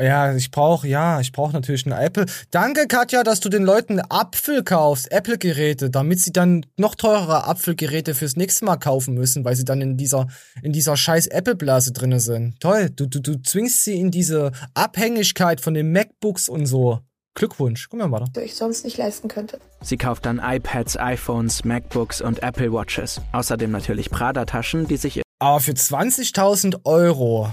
[0.00, 2.26] Ja, ich brauche, ja, ich brauche natürlich eine Apple.
[2.50, 8.14] Danke, Katja, dass du den Leuten Apfel kaufst, Apple-Geräte, damit sie dann noch teurere Apfelgeräte
[8.14, 10.26] fürs nächste Mal kaufen müssen, weil sie dann in dieser,
[10.62, 12.58] in dieser scheiß Apple-Blase drinne sind.
[12.58, 16.98] Toll, du, du, du zwingst sie in diese Abhängigkeit von den MacBooks und so.
[17.34, 17.88] Glückwunsch.
[17.88, 18.40] Guck mal weiter.
[18.40, 19.60] euch sonst nicht leisten könntet.
[19.80, 23.20] Sie kauft dann iPads, iPhones, MacBooks und Apple Watches.
[23.32, 27.52] Außerdem natürlich Prada-Taschen, die sich Aber für 20.000 Euro,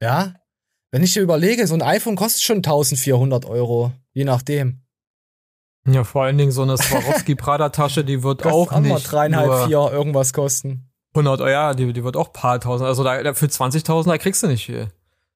[0.00, 0.34] ja,
[0.92, 4.82] wenn ich dir überlege, so ein iPhone kostet schon 1400 Euro, je nachdem.
[5.86, 10.32] Ja, vor allen Dingen so eine Swarovski-Prada-Tasche, die wird Kostet auch nicht dreieinhalb, vier irgendwas
[10.32, 10.88] kosten.
[11.14, 12.86] 100 Euro, ja, die, die wird auch paar tausend.
[12.88, 14.88] Also da, für 20.000, da kriegst du nicht viel.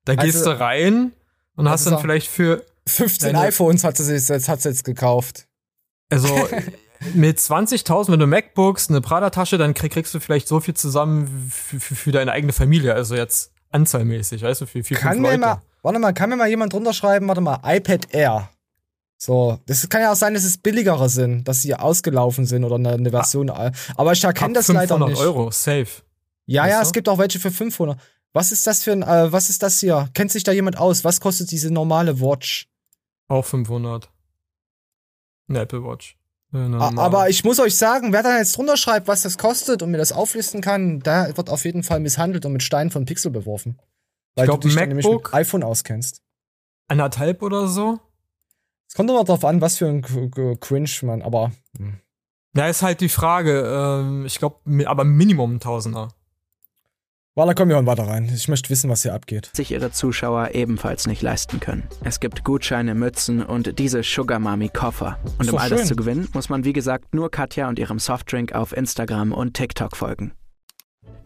[0.04, 1.12] Da gehst Also- du rein
[1.56, 5.48] und hast dann vielleicht für 15 Deine- iPhones hat sie jetzt, hat sie jetzt gekauft.
[6.10, 6.28] Also
[7.14, 11.50] mit 20.000, wenn du MacBooks, eine Prada-Tasche, dann krieg, kriegst du vielleicht so viel zusammen
[11.50, 12.94] für, für, für deine eigene Familie.
[12.94, 15.38] Also jetzt anzahlmäßig, weißt du, für vier, Kann fünf Leute.
[15.38, 18.50] mal, warte mal, kann mir mal jemand drunter schreiben, warte mal, iPad Air.
[19.18, 22.74] So, das kann ja auch sein, dass es billigere sind, dass sie ausgelaufen sind oder
[22.76, 23.48] eine, eine Version.
[23.50, 25.20] Aber ich erkenne das leider 500 nicht.
[25.20, 25.86] Euro, safe.
[26.46, 26.86] Ja, Weißt ja, du?
[26.86, 27.98] es gibt auch welche für 500.
[28.32, 30.08] Was ist das für ein, äh, was ist das hier?
[30.12, 31.02] Kennt sich da jemand aus?
[31.04, 32.68] Was kostet diese normale Watch?
[33.28, 34.10] Auch 500.
[35.48, 36.15] Eine Apple Watch.
[36.52, 39.98] Aber ich muss euch sagen, wer da jetzt drunter schreibt, was das kostet und mir
[39.98, 43.78] das auflisten kann, der wird auf jeden Fall misshandelt und mit Steinen von Pixel beworfen.
[44.36, 46.22] Weil glaub, du dich dann nämlich mit MacBook- iPhone auskennst.
[46.88, 47.98] Anderthalb oder so?
[48.88, 50.02] Es kommt immer drauf an, was für ein
[50.60, 52.00] Cringe man, aber hm.
[52.56, 53.60] Ja, ist halt die Frage.
[53.66, 56.08] Ähm, ich glaube, aber Minimum ein Tausender.
[57.38, 58.30] Walla, komm, wir hören weiter rein.
[58.34, 59.50] Ich möchte wissen, was hier abgeht.
[59.52, 61.82] sich ihre Zuschauer ebenfalls nicht leisten können.
[62.02, 65.18] Es gibt Gutscheine, Mützen und diese Sugar Mami Koffer.
[65.38, 68.54] Und um all das zu gewinnen, muss man wie gesagt nur Katja und ihrem Softdrink
[68.54, 70.32] auf Instagram und TikTok folgen.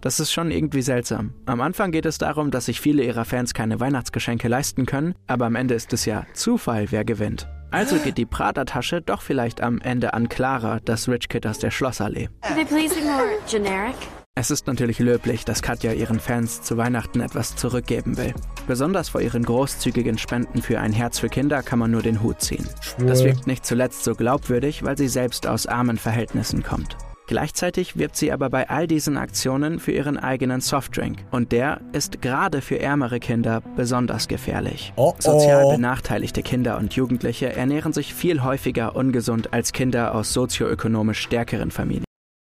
[0.01, 1.33] Das ist schon irgendwie seltsam.
[1.47, 5.47] Am Anfang geht es darum, dass sich viele ihrer Fans keine Weihnachtsgeschenke leisten können, aber
[5.47, 7.47] am Ende ist es ja Zufall, wer gewinnt.
[7.71, 11.71] Also geht die Pratertasche doch vielleicht am Ende an Clara, das Rich Kid aus der
[11.71, 12.31] Schlossallee.
[12.43, 13.95] Could they please ignore generic?
[14.41, 18.33] Es ist natürlich löblich, dass Katja ihren Fans zu Weihnachten etwas zurückgeben will.
[18.67, 22.41] Besonders vor ihren großzügigen Spenden für ein Herz für Kinder kann man nur den Hut
[22.41, 22.67] ziehen.
[23.07, 26.97] Das wirkt nicht zuletzt so glaubwürdig, weil sie selbst aus armen Verhältnissen kommt.
[27.27, 31.19] Gleichzeitig wirbt sie aber bei all diesen Aktionen für ihren eigenen Softdrink.
[31.31, 34.95] Und der ist gerade für ärmere Kinder besonders gefährlich.
[35.19, 35.73] Sozial oh.
[35.73, 42.07] benachteiligte Kinder und Jugendliche ernähren sich viel häufiger ungesund als Kinder aus sozioökonomisch stärkeren Familien.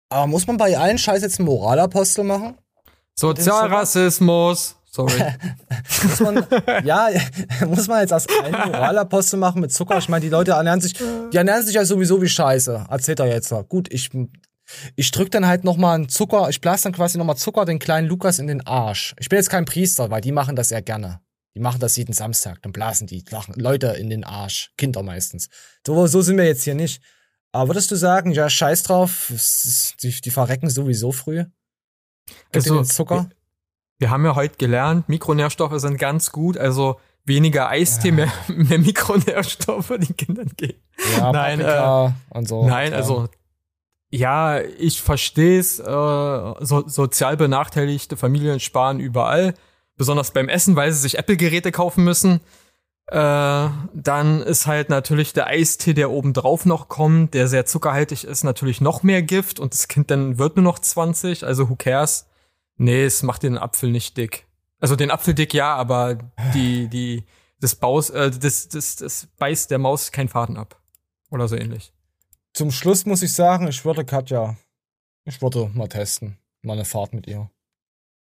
[0.10, 2.58] Aber muss man bei allen Scheiß jetzt einen Moralapostel machen?
[3.16, 4.76] Sozialrassismus.
[4.89, 5.22] Sorry.
[6.03, 6.45] Muss man,
[6.84, 7.10] ja,
[7.68, 9.97] muss man jetzt als einen Moralapostel machen mit Zucker?
[9.99, 12.88] Ich meine, die Leute ernähren sich, die ernähren sich ja sowieso wie Scheiße.
[12.89, 13.53] Erzählt er jetzt.
[13.70, 14.10] Gut, ich,
[14.95, 18.08] ich drück dann halt nochmal einen Zucker, ich blase dann quasi nochmal Zucker den kleinen
[18.08, 19.14] Lukas in den Arsch.
[19.20, 21.20] Ich bin jetzt kein Priester, weil die machen das ja gerne.
[21.55, 23.24] Die machen das jeden Samstag, dann blasen die
[23.55, 24.72] Leute in den Arsch.
[24.78, 25.49] Kinder meistens.
[25.86, 27.01] So, so sind wir jetzt hier nicht.
[27.52, 29.32] Aber würdest du sagen, ja, scheiß drauf,
[30.04, 31.45] die, die verrecken sowieso früh?
[32.52, 33.30] Gib Also, den Zucker?
[34.00, 39.88] Wir haben ja heute gelernt, Mikronährstoffe sind ganz gut, also weniger Eistee, mehr, mehr Mikronährstoffe
[39.88, 40.80] den Kindern geben.
[41.18, 42.68] Ja, nein, äh, und so.
[42.68, 42.98] nein, Ja.
[42.98, 43.28] also
[44.10, 49.54] ja, ich verstehe es, äh, so, sozial benachteiligte Familien sparen überall,
[49.98, 52.39] besonders beim Essen, weil sie sich Apple-Geräte kaufen müssen.
[53.10, 58.43] Äh, dann ist halt natürlich der Eistee, der obendrauf noch kommt, der sehr zuckerhaltig ist,
[58.43, 62.28] natürlich noch mehr Gift und das Kind dann wird nur noch 20, also who cares?
[62.76, 64.45] Nee, es macht den Apfel nicht dick.
[64.80, 66.18] Also den Apfel dick ja, aber
[66.53, 67.24] die, die,
[67.62, 70.82] das Baus, äh, das, das, das beißt der Maus keinen Faden ab.
[71.32, 71.93] Oder so ähnlich.
[72.53, 74.58] Zum Schluss muss ich sagen, ich würde Katja,
[75.24, 76.38] ich würde mal testen.
[76.62, 77.49] Mal eine Fahrt mit ihr.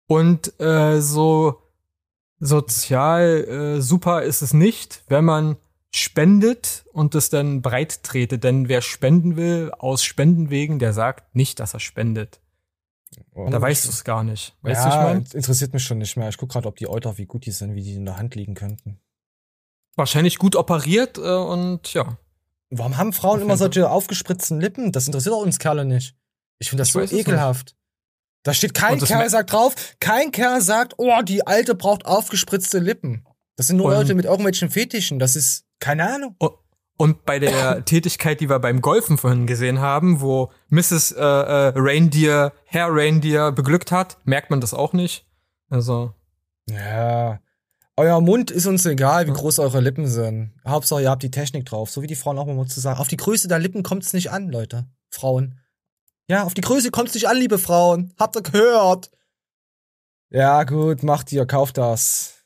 [0.08, 1.62] Und äh, so
[2.40, 5.58] sozial äh, super ist es nicht, wenn man
[5.92, 8.38] spendet und es dann breit trete.
[8.38, 12.42] Denn wer spenden will, aus Spendenwegen, der sagt nicht, dass er spendet.
[13.34, 14.56] da weißt du es gar nicht.
[14.62, 15.26] Weißt du, ja, ich mein?
[15.34, 16.30] interessiert mich schon nicht mehr.
[16.30, 18.36] Ich gucke gerade, ob die Euter, wie gut die sind, wie die in der Hand
[18.36, 19.00] liegen könnten.
[19.96, 22.18] Wahrscheinlich gut operiert äh, und ja.
[22.70, 24.92] Warum haben Frauen immer solche aufgespritzten Lippen?
[24.92, 26.18] Das interessiert doch uns Kerle nicht.
[26.60, 27.76] Ich finde das Ich so ekelhaft.
[28.46, 32.78] Da steht kein Und Kerl sagt drauf, kein Kerl sagt, oh, die Alte braucht aufgespritzte
[32.78, 33.26] Lippen.
[33.56, 35.18] Das sind nur Und- Leute mit irgendwelchen Fetischen.
[35.18, 36.36] Das ist, keine Ahnung.
[36.98, 41.12] Und bei der Tätigkeit, die wir beim Golfen vorhin gesehen haben, wo Mrs.
[41.14, 45.26] Äh, äh, Reindeer, Herr Reindeer beglückt hat, merkt man das auch nicht.
[45.70, 46.14] Also,
[46.70, 47.40] Ja.
[47.98, 50.52] Euer Mund ist uns egal, wie groß eure Lippen sind.
[50.68, 51.90] Hauptsache, ihr habt die Technik drauf.
[51.90, 53.00] So wie die Frauen auch immer zu sagen.
[53.00, 54.86] Auf die Größe der Lippen kommt's nicht an, Leute.
[55.10, 55.60] Frauen.
[56.28, 58.14] Ja, auf die Größe kommt's nicht an, liebe Frauen.
[58.18, 59.12] Habt ihr gehört?
[60.30, 62.46] Ja, gut, macht ihr, kauft das.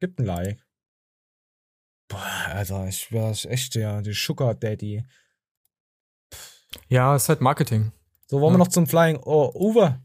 [0.00, 0.64] Gibt ein Like.
[2.08, 5.04] Boah, Alter, ich wär echt der, der Sugar Daddy.
[6.88, 7.92] ja, ist halt Marketing.
[8.26, 8.64] So, wollen wir Ja.
[8.64, 10.00] noch zum Flying oh, Uwe?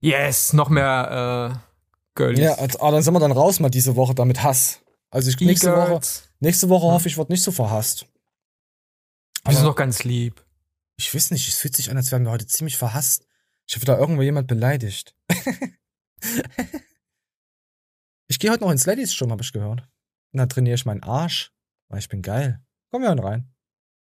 [0.00, 1.58] Yes, noch mehr äh,
[2.14, 2.38] Girlies.
[2.40, 4.80] Ja, also, ah, dann sind wir dann raus mal diese Woche damit Hass.
[5.10, 6.00] Also ich, nächste Woche,
[6.40, 8.06] nächste Woche hoffe ich, wird nicht so verhasst.
[9.44, 10.44] Wir sind doch ganz lieb.
[10.96, 13.26] Ich weiß nicht, es fühlt sich an, als wären wir heute ziemlich verhasst.
[13.66, 15.16] Ich hoffe, da irgendwo jemand beleidigt.
[18.28, 19.80] ich gehe heute noch ins Ladies schon, habe ich gehört.
[20.32, 21.52] Und dann trainiere ich meinen Arsch,
[21.88, 22.64] weil ich bin geil.
[22.90, 23.52] Komm wir rein.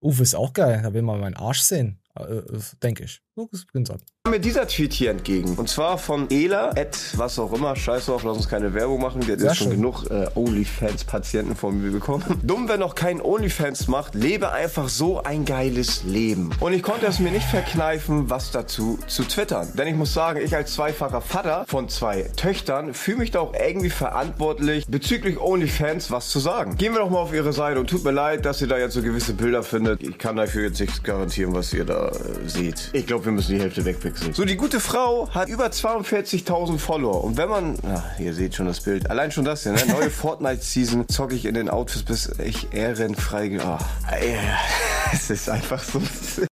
[0.01, 2.01] Uwe ist auch geil, da will man meinen Arsch sehen.
[2.21, 3.21] Äh, äh, Denke ich.
[3.66, 4.01] Beginnt's ab.
[4.29, 5.55] mir dieser Tweet hier entgegen.
[5.57, 9.21] Und zwar von Ela, at was auch immer, scheiß drauf, lass uns keine Werbung machen.
[9.21, 9.77] Der jetzt schon schön.
[9.77, 12.25] genug äh, OnlyFans-Patienten von mir bekommen.
[12.43, 16.51] Dumm, wer noch keinen OnlyFans macht, lebe einfach so ein geiles Leben.
[16.61, 19.69] Und ich konnte es mir nicht verkneifen, was dazu zu twittern.
[19.75, 23.55] Denn ich muss sagen, ich als zweifacher Vater von zwei Töchtern fühle mich da auch
[23.55, 26.77] irgendwie verantwortlich, bezüglich OnlyFans was zu sagen.
[26.77, 28.95] Gehen wir doch mal auf ihre Seite und tut mir leid, dass ihr da jetzt
[28.95, 30.03] so gewisse Bilder findet.
[30.03, 32.90] Ich kann dafür jetzt nichts garantieren, was ihr da äh, seht.
[32.92, 34.34] Ich glaube, wir müssen die Hälfte wegpixeln.
[34.34, 37.24] So, die gute Frau hat über 42.000 Follower.
[37.24, 39.84] Und wenn man, ah, ihr seht schon das Bild, allein schon das hier, ne?
[39.86, 43.78] Neue Fortnite-Season zocke ich in den Outfits, bis ich ehrenfrei, ah,
[44.11, 44.59] ja,
[45.12, 46.02] es ist einfach so.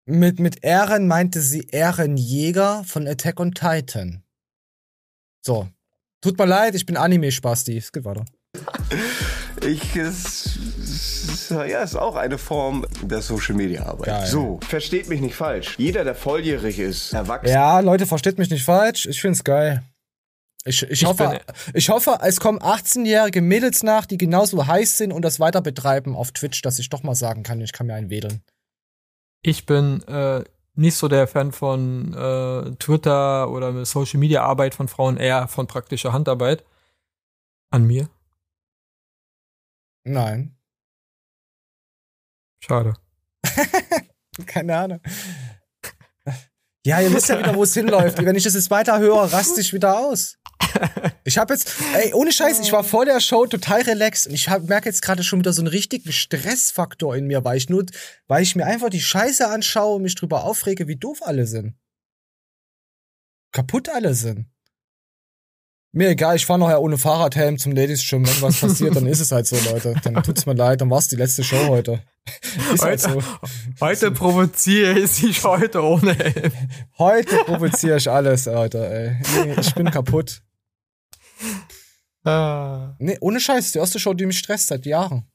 [0.06, 4.24] Mit, mit Ehren meinte sie Ehrenjäger von Attack on Titan.
[5.46, 5.68] So.
[6.22, 7.78] Tut mir leid, ich bin Anime-Spasti.
[7.78, 8.26] Es geht weiter.
[9.66, 14.06] Ich, es, es, ja, ist auch eine Form der Social Media Arbeit.
[14.08, 14.28] Geil.
[14.28, 15.76] So, versteht mich nicht falsch.
[15.78, 19.06] Jeder, der volljährig ist, erwachsen, Ja, Leute, versteht mich nicht falsch.
[19.06, 19.84] Ich find's geil.
[20.66, 24.98] Ich, ich, Ich hoffe, bin- ich hoffe, es kommen 18-jährige Mädels nach, die genauso heiß
[24.98, 27.88] sind und das weiter betreiben auf Twitch, dass ich doch mal sagen kann, ich kann
[27.88, 28.42] mir einen wedeln.
[29.42, 30.44] Ich bin äh,
[30.76, 35.68] nicht so der Fan von äh, Twitter oder Social Media Arbeit von Frauen, eher von
[35.68, 36.64] praktischer Handarbeit.
[37.70, 38.08] An mir.
[40.04, 40.58] Nein.
[42.60, 42.94] Schade.
[44.46, 45.02] Keine Ahnung.
[46.86, 48.24] Ja, ihr wisst ja wieder, wo es hinläuft.
[48.24, 50.38] Wenn ich das jetzt weiter höre, raste ich wieder aus.
[51.24, 54.50] Ich habe jetzt, ey, ohne Scheiß, ich war vor der Show total relaxed und ich
[54.50, 57.86] hab, merke jetzt gerade schon wieder so einen richtigen Stressfaktor in mir, weil ich nur,
[58.28, 61.76] weil ich mir einfach die Scheiße anschaue und mich drüber aufrege, wie doof alle sind.
[63.52, 64.48] Kaputt alle sind.
[65.96, 68.26] Mir egal, ich fahre nachher ohne Fahrradhelm zum Ladies Gym.
[68.28, 69.94] Wenn was passiert, dann ist es halt so, Leute.
[70.04, 72.02] Dann tut's mir leid, dann war's die letzte Show heute.
[72.74, 73.24] Ist halt Heute, so.
[73.82, 76.52] heute provoziere ich heute ohne Helm.
[76.98, 79.18] Heute provoziere ich alles, Alter, ey.
[79.46, 80.42] Nee, Ich bin kaputt.
[82.24, 82.96] Ah.
[83.00, 85.30] Nee, ohne Scheiß, die erste Show, die mich stresst seit Jahren.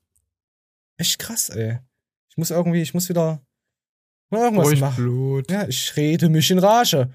[0.96, 1.78] Echt krass, ey.
[2.30, 3.42] Ich muss irgendwie, ich muss wieder
[4.30, 4.96] irgendwas Ruhig machen.
[4.96, 5.50] Blut.
[5.50, 7.10] Ja, ich rede mich in Rage.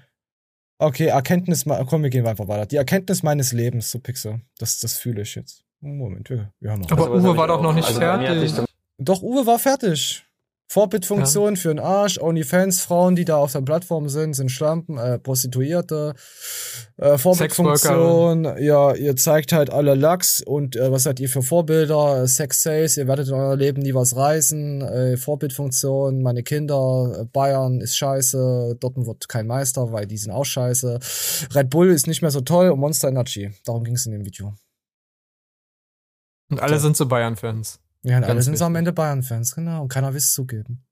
[0.78, 2.66] Okay, Erkenntnis, komm, wir gehen einfach weiter.
[2.66, 4.40] Die Erkenntnis meines Lebens, so Pixel.
[4.58, 5.64] Das, das fühle ich jetzt.
[5.80, 6.90] Moment, wir, wir haben noch.
[6.90, 8.52] Aber Uwe war doch noch nicht Also fertig.
[8.98, 10.23] Doch, Uwe war fertig.
[10.74, 15.20] Vorbildfunktion für den Arsch, OnlyFans, Frauen, die da auf der Plattform sind, sind Schlampen, äh,
[15.20, 16.14] Prostituierte,
[16.96, 22.26] äh, Vorbildfunktion, ja, ihr zeigt halt alle Lachs und äh, was seid ihr für Vorbilder,
[22.26, 27.24] Sex Sales, ihr werdet in eurem Leben nie was reißen, äh, Vorbildfunktion, meine Kinder, äh,
[27.24, 30.98] Bayern ist scheiße, Dortmund wird kein Meister, weil die sind auch scheiße,
[31.54, 34.24] Red Bull ist nicht mehr so toll und Monster Energy, darum ging es in dem
[34.24, 34.54] Video.
[36.50, 37.78] Und alle sind so Bayern-Fans.
[38.04, 38.76] Ja, und alle sind so am.
[38.76, 39.82] Ende Bayern-Fans, genau.
[39.82, 40.84] Und keiner will es zugeben.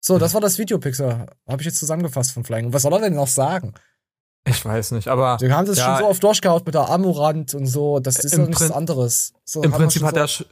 [0.00, 1.26] So, das war das Video, Pixel.
[1.48, 2.66] Habe ich jetzt zusammengefasst von Flying.
[2.66, 3.74] Und was soll er denn noch sagen?
[4.46, 5.38] Ich weiß nicht, aber.
[5.40, 8.00] Wir haben das ja, schon so oft durchgehaut mit der Amorant und so.
[8.00, 9.32] Das ist ja nichts Prin- anderes.
[9.44, 10.44] So, Im Prinzip hat so- er sch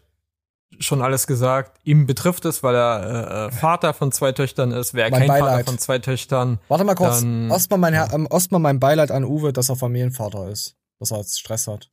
[0.80, 1.80] schon alles gesagt.
[1.84, 4.92] Ihm betrifft es, weil er äh, äh, Vater von zwei Töchtern ist.
[4.94, 5.64] Wäre er Mein kein Vater Beileid.
[5.66, 6.58] von zwei Töchtern.
[6.68, 7.20] Warte mal kurz.
[7.20, 8.28] Dann, Erstmal mein, Herr- ähm,
[8.60, 10.76] mein Beileid an Uwe, dass er Familienvater ist.
[10.98, 11.90] Dass er jetzt Stress hat.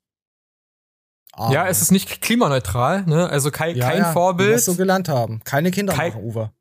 [1.36, 3.28] Aber- ja, es ist nicht klimaneutral, ne?
[3.30, 4.56] Also kein, Ja, kein ja, wir Vorbild.
[4.56, 5.42] es so gelernt haben.
[5.44, 6.52] Keine Kinder Kein- machen, Uwe.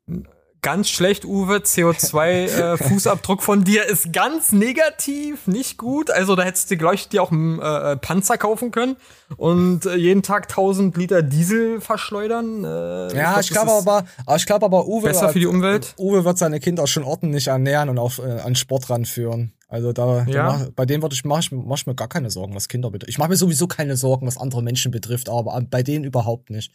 [0.63, 1.57] Ganz schlecht, Uwe.
[1.57, 6.09] CO2-Fußabdruck von dir ist ganz negativ, nicht gut.
[6.09, 8.95] Also da hättest du gleich dir auch einen äh, Panzer kaufen können
[9.37, 12.63] und äh, jeden Tag 1000 Liter Diesel verschleudern.
[12.63, 14.05] Äh, Ja, ich glaube ist aber,
[14.35, 15.93] ich glaube aber Uwe besser für die Umwelt.
[15.97, 19.53] Uwe wird seine Kinder schon ordentlich ernähren und auch äh, an Sport ranführen.
[19.73, 20.33] Also da, Ja.
[20.33, 22.67] da mach, bei denen würde ich mach ich, mach ich mir gar keine Sorgen, was
[22.67, 23.09] Kinder betrifft.
[23.09, 26.71] Ich mache mir sowieso keine Sorgen, was andere Menschen betrifft, aber bei denen überhaupt nicht.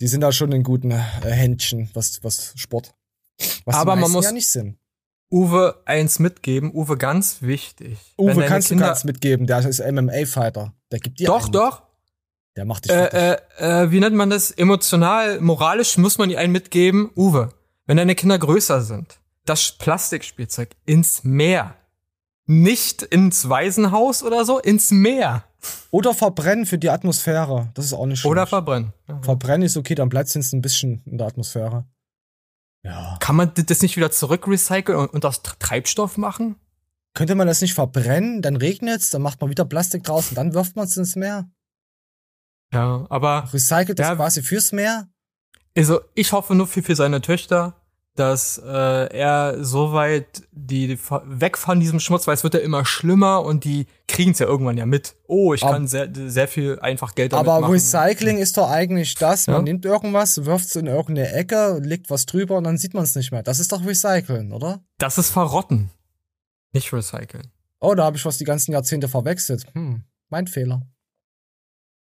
[0.00, 2.94] Die sind da schon in guten äh, Händchen, was was Sport.
[3.64, 4.76] Was Aber man muss ja nicht sind.
[5.30, 6.70] Uwe eins mitgeben.
[6.74, 7.98] Uwe, ganz wichtig.
[8.18, 10.74] Uwe kannst Kinder, du ganz mitgeben, der ist MMA-Fighter.
[10.90, 11.52] Der gibt dir Doch, einen.
[11.52, 11.82] doch.
[12.56, 12.92] Der macht dich.
[12.92, 14.50] Äh, äh, äh, wie nennt man das?
[14.50, 17.10] Emotional, moralisch muss man ihr einen mitgeben.
[17.16, 17.48] Uwe,
[17.86, 21.74] wenn deine Kinder größer sind, das Plastikspielzeug ins Meer.
[22.46, 25.44] Nicht ins Waisenhaus oder so, ins Meer.
[25.92, 27.70] Oder verbrennen für die Atmosphäre.
[27.74, 28.30] Das ist auch nicht schlecht.
[28.32, 28.92] Oder verbrennen.
[29.22, 31.86] Verbrennen ist okay, dann bleibt es ein bisschen in der Atmosphäre.
[32.84, 33.16] Ja.
[33.20, 36.56] Kann man das nicht wieder zurückrecyceln und, und aus Tr- Treibstoff machen?
[37.14, 40.52] Könnte man das nicht verbrennen, dann regnet's, dann macht man wieder Plastik draus und dann
[40.54, 41.48] wirft man es ins Meer.
[42.72, 44.16] Ja, aber Recycelt das Ja.
[44.16, 45.08] quasi fürs Meer?
[45.76, 47.74] also ich hoffe nur für, für seine Töchter,
[48.14, 48.68] dass äh,
[49.16, 53.64] er soweit die ver- weg von diesem Schmutz, weil es wird ja immer schlimmer und
[53.64, 55.16] die kriegen es ja irgendwann ja mit.
[55.26, 57.72] Oh, ich Aber- kann sehr, sehr viel einfach Geld damit Aber machen.
[57.72, 59.62] Recycling ist doch eigentlich das, man Ja.
[59.62, 63.14] nimmt irgendwas, wirft es in irgendeine Ecke, legt was drüber und dann sieht man es
[63.14, 63.42] nicht mehr.
[63.42, 64.84] Das ist doch Recyceln, oder?
[64.98, 65.90] Das ist verrotten.
[66.74, 67.50] Nicht recyceln.
[67.80, 69.64] Oh, da habe ich was die ganzen Jahrzehnte verwechselt.
[69.74, 70.82] Hm, mein Fehler.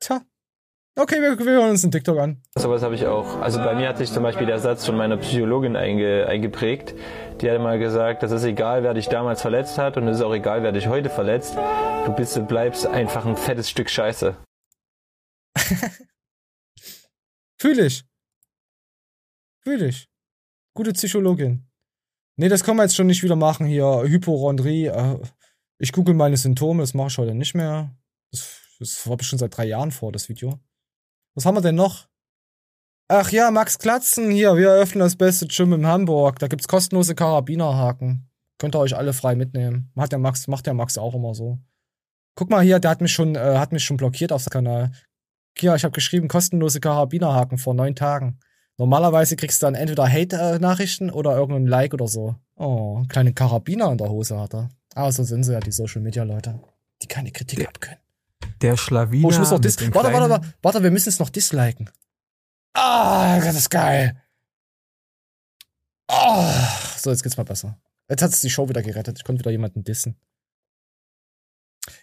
[0.01, 0.21] Tja.
[0.97, 2.41] Okay, wir, wir hören uns einen TikTok an.
[2.55, 3.41] Sowas habe ich auch.
[3.41, 6.95] Also bei mir hat sich zum Beispiel der Satz von meiner Psychologin einge, eingeprägt.
[7.41, 10.23] Die hat mal gesagt, das ist egal, wer dich damals verletzt hat und es ist
[10.23, 11.57] auch egal, wer dich heute verletzt.
[12.07, 14.37] Du bist und bleibst einfach ein fettes Stück Scheiße.
[17.61, 18.05] Fühl ich.
[19.65, 20.09] Fühl ich.
[20.77, 21.67] Gute Psychologin.
[22.37, 24.05] Nee, das können wir jetzt schon nicht wieder machen hier.
[24.05, 24.87] Hyporondrie.
[24.87, 25.19] Äh,
[25.79, 27.97] ich google meine Symptome, das mache ich heute nicht mehr.
[28.31, 30.61] Das, das habe ich schon seit drei Jahren vor, das Video.
[31.35, 32.07] Was haben wir denn noch?
[33.09, 34.57] Ach ja, Max Klatzen hier.
[34.57, 36.39] Wir eröffnen das beste Gym in Hamburg.
[36.39, 38.31] Da gibt's kostenlose Karabinerhaken.
[38.59, 39.91] Könnt ihr euch alle frei mitnehmen.
[39.95, 41.59] Macht der Max, macht der Max auch immer so.
[42.37, 44.93] Guck mal hier, der hat mich schon, äh, hat mich schon blockiert auf dem Kanal.
[45.59, 48.39] Hier, ich habe geschrieben, kostenlose Karabinerhaken vor neun Tagen.
[48.77, 52.37] Normalerweise kriegst du dann entweder Hate-Nachrichten oder irgendein Like oder so.
[52.57, 54.69] Oh, kleine Karabiner in der Hose hat er.
[54.95, 56.61] Aber so sind sie ja, die Social Media Leute,
[57.03, 58.04] die keine Kritik abkönnen.
[58.65, 59.29] Der Schlawiner.
[59.29, 59.79] Oh, ich muss noch dis.
[59.79, 61.91] Warte, warte, warte, warte, wir müssen es noch disliken.
[62.73, 64.21] Ah, das ist geil.
[66.09, 66.67] Ah,
[66.97, 67.79] so, jetzt geht's mal besser.
[68.09, 69.19] Jetzt hat es die Show wieder gerettet.
[69.19, 70.19] Ich konnte wieder jemanden dissen.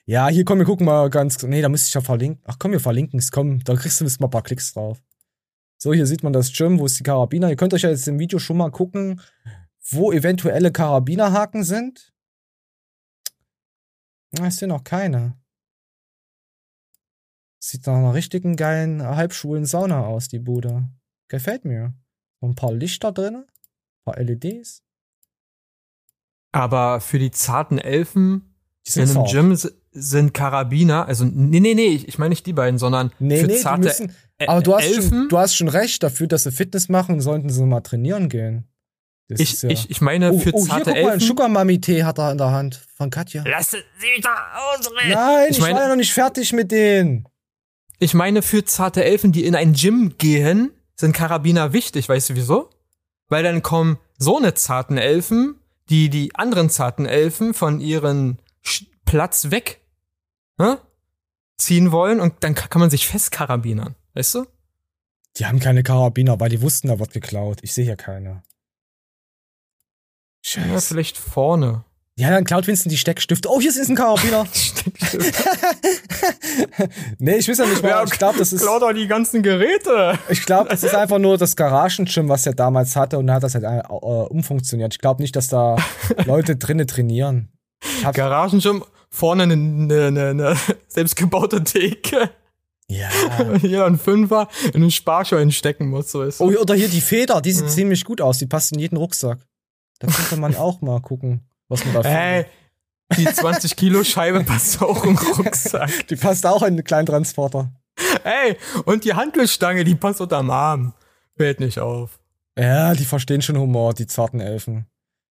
[0.06, 1.42] Ja, hier komm, wir gucken mal ganz.
[1.42, 2.44] Nee, da müsste ich ja verlinken.
[2.46, 3.32] Ach komm, wir verlinken es.
[3.32, 5.02] Komm, da kriegst du jetzt mal ein paar Klicks drauf.
[5.78, 7.50] So, hier sieht man das Gym, wo ist die Karabiner.
[7.50, 9.20] Ihr könnt euch ja jetzt im Video schon mal gucken,
[9.90, 12.14] wo eventuelle Karabinerhaken sind.
[14.32, 15.41] Na, ist hier noch keine.
[17.64, 20.90] Sieht nach einer richtigen geilen halbschwulen Sauna aus, die Bude.
[21.28, 21.94] Gefällt mir.
[22.42, 24.82] Ein paar Lichter drin, ein paar E LEDs.
[26.52, 28.56] Aber für die zarten Elfen
[28.88, 29.26] Die sind in einem.
[29.28, 29.58] Gym
[29.94, 33.48] sind Karabiner, also nee, nee, nee, ich, ich meine nicht die beiden, sondern Nee, für
[33.48, 34.10] nee, die zarte müssen.
[34.40, 35.10] Ä- Aber du hast, Elfen.
[35.10, 38.68] schon, du hast schon recht, dafür, dass sie Fitness machen, sollten sie mal trainieren gehen.
[39.28, 41.28] Das Ich- ja- ich- ich meine, oh, für oh, hier, zarte guck mal, einen Elfen-
[41.28, 43.44] Sugar Mami Tee hat er in der Hand von Katja.
[43.46, 44.30] Lassen Sie da
[44.74, 45.12] ausreden!
[45.14, 47.28] Nein, ich, ich meine, war ja noch nicht fertig mit denen.
[48.02, 52.36] Ich meine, für zarte Elfen, die in ein Gym gehen, sind Karabiner wichtig, weißt du
[52.36, 52.70] wieso?
[53.30, 55.56] Weil dann kommen so eine zarten Elfen,
[55.90, 59.82] die die anderen zarten Elfen von ihren Sch- Platz weg
[60.58, 60.80] ne,
[61.58, 64.46] ziehen wollen und dann ka- kann man sich festkarabinern, weißt du?
[65.38, 67.60] Die haben keine Karabiner, weil die wussten, da wird geklaut.
[67.62, 68.30] Ich sehe hier keine.
[70.44, 70.88] Ja, Scheiße.
[70.90, 71.86] vielleicht vorne.
[72.22, 73.50] Ja, dann klaut Vincent die Steckstifte.
[73.50, 74.46] Oh, hier ist ein Karabiner.
[77.18, 78.04] nee, ich weiß ja nicht mal.
[78.06, 78.62] ich glaube, das ist.
[78.62, 80.20] Klaut doch die ganzen Geräte.
[80.30, 83.56] Ich glaube, das ist einfach nur das Garagen-Gym, was er damals hatte und hat das
[83.56, 84.94] halt äh, umfunktioniert.
[84.94, 85.78] Ich glaube nicht, dass da
[86.26, 87.50] Leute drinnen trainieren.
[88.14, 90.56] Garagengym, vorne eine, eine, eine,
[90.90, 92.30] selbstgebaute Theke.
[92.88, 93.10] Ja.
[93.62, 96.40] Hier ein Fünfer in den Sparschwein stecken muss, so ist.
[96.40, 98.38] Oh, oder hier die Feder, die sieht ziemlich gut aus.
[98.38, 99.40] Die passt in jeden Rucksack.
[99.98, 102.46] Da könnte man auch mal gucken, was man da Hey,
[103.18, 106.08] die 20 Kilo Scheibe passt auch im Rucksack.
[106.08, 107.72] Die passt auch in einen kleinen Transporter.
[108.24, 110.94] Ey, und die Handelstange, die passt unterm Arm.
[111.36, 112.20] Fällt nicht auf.
[112.58, 114.86] Ja, die verstehen schon Humor, die zarten Elfen.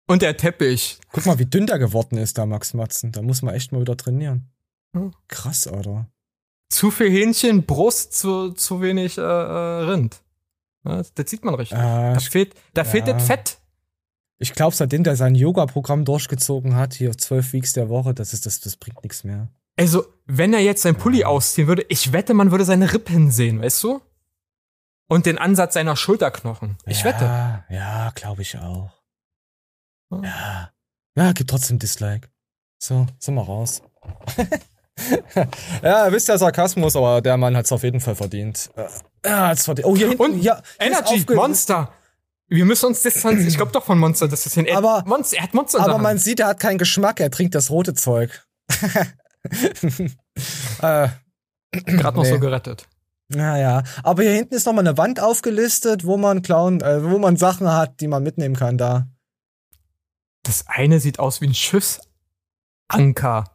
[0.06, 0.98] Und der Teppich.
[1.12, 3.12] Guck mal, wie dünn der geworden ist, da Max Matzen.
[3.12, 4.48] Da muss man echt mal wieder trainieren.
[4.94, 5.12] Hm.
[5.28, 6.06] Krass, Alter.
[6.68, 10.22] Zu viel Hähnchen, Brust, zu, zu wenig äh, äh, Rind.
[10.84, 11.78] Das, das sieht man richtig.
[11.78, 12.88] Äh, da fehlt, da ja.
[12.88, 13.58] fehlt das Fett.
[14.38, 18.44] Ich glaube, seitdem der sein Yoga-Programm durchgezogen hat, hier zwölf Weeks der Woche, das, ist,
[18.46, 19.48] das, das bringt nichts mehr.
[19.78, 23.62] Also, wenn er jetzt sein Pulli ausziehen würde, ich wette, man würde seine Rippen sehen,
[23.62, 24.00] weißt du?
[25.08, 26.76] Und den Ansatz seiner Schulterknochen.
[26.86, 27.74] Ich ja, wette.
[27.74, 28.90] Ja, glaube ich auch.
[30.10, 30.70] Ja.
[31.16, 32.28] Ja, gibt trotzdem Dislike.
[32.78, 33.82] So, sind wir raus.
[35.82, 38.70] ja, wisst ja Sarkasmus, aber der Mann hat's auf jeden Fall verdient.
[38.76, 38.88] Äh,
[39.22, 39.86] Er hat's verdient.
[39.86, 41.92] Oh, hier hinten, Und ja, hier Energy, Monster.
[42.48, 43.48] Wir müssen uns distanzieren.
[43.48, 45.39] Ich glaube doch von Monster, das ist ein Aber- Monster.
[45.39, 48.47] Er hat Monster Aber man sieht, er hat keinen Geschmack, er trinkt das rote Zeug.
[50.81, 51.09] äh,
[51.73, 52.31] Gerade noch nee.
[52.31, 52.89] so gerettet.
[53.28, 57.36] Naja, aber hier hinten ist nochmal eine Wand aufgelistet, wo man klauen, äh, wo man
[57.36, 59.09] Sachen hat, die man mitnehmen kann da.
[60.44, 63.51] Das eine sieht aus wie ein Schiffsanker.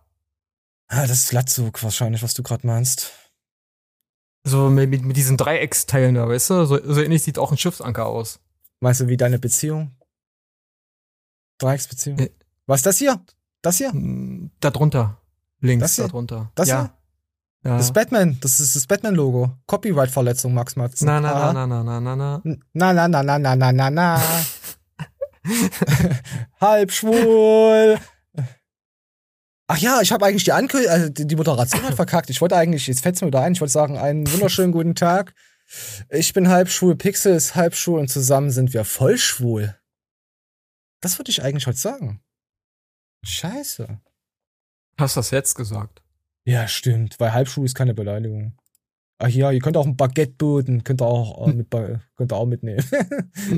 [0.89, 3.13] Ah, das ist Latzug wahrscheinlich, was du gerade meinst.
[4.43, 6.65] So mit, mit, mit diesen Dreiecksteilen da, weißt du?
[6.65, 8.41] So, so ähnlich sieht auch ein Schiffsanker aus.
[8.81, 9.91] Meinst du, wie deine Beziehung?
[11.59, 12.17] Dreiecksbeziehung?
[12.19, 12.29] Äh.
[12.65, 13.21] Was ist das hier?
[13.61, 13.91] Das hier?
[14.59, 15.21] Da drunter.
[15.59, 16.05] Links, Das hier?
[16.05, 16.51] da drunter.
[16.55, 16.81] Das ja.
[16.81, 16.91] hier?
[17.63, 17.77] Ja.
[17.77, 19.51] Das ist Batman, das ist das Batman-Logo.
[19.67, 21.05] Copyright-Verletzung, Max Matzen.
[21.05, 21.53] na, na, Ah.
[21.53, 22.41] na, na, na, na, na.
[22.73, 24.21] Na, na, na, na, na, na, na, na.
[26.59, 27.99] Halb schwul.
[29.67, 32.29] Ach ja, ich habe eigentlich die Ankündigung, also die Moderation hat verkackt.
[32.31, 35.33] Ich wollte eigentlich, jetzt fällt's mir wieder ein, ich wollte sagen, einen wunderschönen guten Tag.
[36.09, 39.75] Ich bin halb schwul, Pixel ist halb schwul und zusammen sind wir voll schwul.
[41.01, 42.21] Das wollte ich eigentlich heute sagen.
[43.23, 43.99] Scheiße.
[44.97, 46.01] Hast du das jetzt gesagt?
[46.45, 48.57] Ja, stimmt, weil halbschwul ist keine Beleidigung.
[49.19, 52.35] Ach ja, ihr könnt auch ein Baguette boten, könnt ihr auch, äh, mit, könnt ihr
[52.35, 52.83] auch mitnehmen.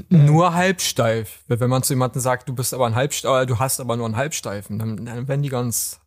[0.10, 1.44] Nur halbsteif.
[1.48, 4.18] Wenn man zu jemandem sagt, du bist aber ein Halbsteif, du hast aber nur einen
[4.18, 6.02] Halbsteifen, dann, dann werden die ganz,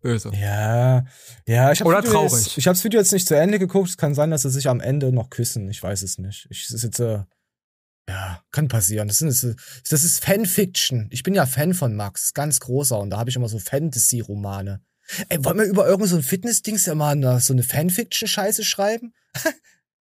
[0.00, 0.30] böse.
[0.34, 1.04] Ja,
[1.46, 2.32] ja, ich habe Oder traurig.
[2.32, 3.90] Jetzt, ich habe das Video jetzt nicht zu Ende geguckt.
[3.90, 5.68] Es kann sein, dass sie sich am Ende noch küssen.
[5.70, 6.46] Ich weiß es nicht.
[6.50, 7.24] Ich jetzt äh,
[8.08, 9.08] ja, kann passieren.
[9.08, 9.56] Das ist
[9.88, 11.08] das ist Fanfiction.
[11.10, 14.20] Ich bin ja Fan von Max, ganz großer und da habe ich immer so Fantasy
[14.20, 14.82] Romane.
[15.28, 19.12] Ey, wollen wir über irgend so ein Fitness-Dings ja mal so eine Fanfiction-Scheiße schreiben?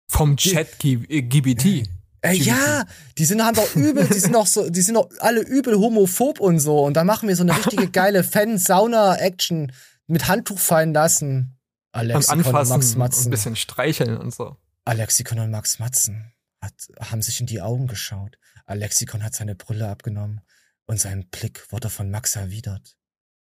[0.09, 1.89] Vom Chat GBT.
[2.25, 2.87] Ey, ja,
[3.19, 6.41] die sind haben doch übel, die sind doch so, die sind doch alle übel homophob
[6.41, 6.83] und so.
[6.85, 9.73] Und dann machen wir so eine richtige geile Fan-Sauna-Action
[10.07, 11.59] mit Handtuch fallen lassen.
[11.93, 13.31] Alexikon und Max und ein Matzen.
[13.31, 14.57] bisschen streicheln und so.
[14.85, 18.39] Alexikon und Max Matzen hat, haben sich in die Augen geschaut.
[18.67, 20.41] Alexikon hat seine Brille abgenommen
[20.87, 22.97] und sein Blick wurde von Max erwidert.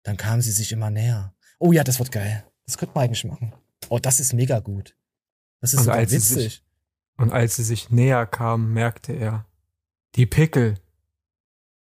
[0.04, 1.34] Dann kamen sie sich immer näher.
[1.60, 2.46] Oh ja, das wird geil.
[2.66, 3.54] Das könnte man eigentlich machen.
[3.90, 4.96] Oh, das ist mega gut.
[5.62, 6.64] Das ist Und sogar witzig.
[7.18, 9.46] Und als sie sich näher kamen, merkte er,
[10.16, 10.80] die Pickel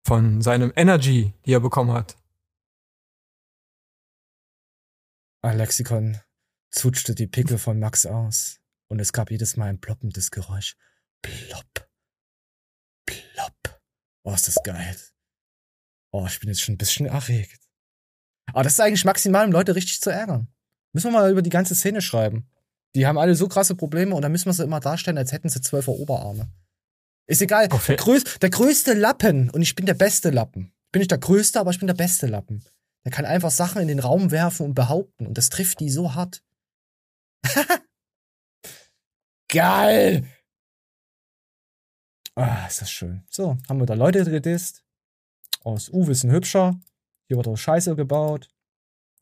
[0.06, 2.18] von seinem Energy, die er bekommen hat.
[5.42, 6.20] Alexikon
[6.72, 8.60] zutschte die Pickel von Max aus.
[8.90, 10.78] Und es gab jedes Mal ein ploppendes Geräusch.
[11.22, 11.90] Plopp.
[13.06, 13.82] Plopp.
[14.24, 14.98] Oh, ist das geil.
[16.12, 17.68] Oh, ich bin jetzt schon ein bisschen erregt.
[18.54, 20.48] Aber das ist eigentlich maximal, um Leute richtig zu ärgern.
[20.94, 22.50] Müssen wir mal über die ganze Szene schreiben.
[22.98, 25.50] Die haben alle so krasse Probleme und dann müssen wir sie immer darstellen, als hätten
[25.50, 26.50] sie zwölfer Oberarme.
[27.28, 27.68] Ist egal.
[27.68, 30.74] Der, größ, der größte Lappen und ich bin der beste Lappen.
[30.88, 32.66] Ich bin nicht der größte, aber ich bin der beste Lappen.
[33.06, 36.16] Der kann einfach Sachen in den Raum werfen und behaupten und das trifft die so
[36.16, 36.44] hart.
[39.50, 40.28] Geil!
[42.34, 43.24] Ah, ist das schön.
[43.30, 44.84] So, haben wir da Leute gedisst.
[45.64, 46.80] Aus Uwe ist ein hübscher.
[47.28, 48.50] Hier wird auch Scheiße gebaut.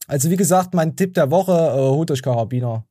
[0.07, 2.87] Also, wie gesagt, mein Tipp der Woche, äh, holt euch Karabiner.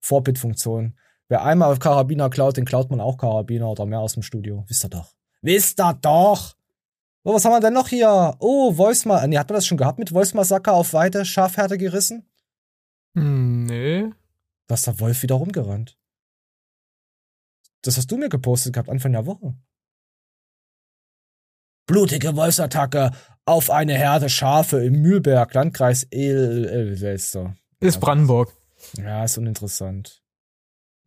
[0.00, 0.96] Vorbildfunktion.
[1.28, 4.64] Wer einmal auf Karabiner klaut, den klaut man auch Karabiner oder mehr aus dem Studio.
[4.68, 5.14] Wisst ihr doch.
[5.42, 6.54] Wisst ihr doch!
[7.24, 8.36] So, was haben wir denn noch hier?
[8.38, 9.26] Oh, Voicema.
[9.26, 12.30] Nee, hat man das schon gehabt mit Voicemasacker auf Weite, Schafhärte gerissen?
[13.16, 14.10] Hm, nee.
[14.68, 15.98] Da ist der Wolf wieder rumgerannt.
[17.82, 19.54] Das hast du mir gepostet gehabt, Anfang der Woche.
[21.86, 23.12] Blutige Wolfsattacke
[23.44, 27.56] auf eine Herde Schafe im Mühlberg, Landkreis El Elwester.
[27.80, 28.52] Ist Brandenburg.
[28.96, 30.22] Ja, ist uninteressant.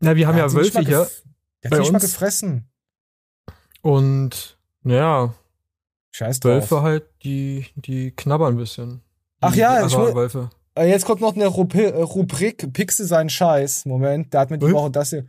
[0.00, 1.08] Na, wir haben ja nicht Wölfe hier.
[1.62, 2.70] Der hat sich mal gefressen.
[3.82, 5.34] Und ja,
[6.12, 6.52] Scheiß drauf.
[6.52, 8.96] Wölfe halt, die, die knabbern ein bisschen.
[8.96, 9.02] Die,
[9.42, 10.50] Ach ja, die ich will- Wölfe.
[10.74, 11.48] Äh, Jetzt kommt noch eine äh,
[12.02, 13.84] Rubrik Pixel seinen Scheiß.
[13.86, 14.70] Moment, der hat mir die?
[14.72, 15.26] Woche das hier.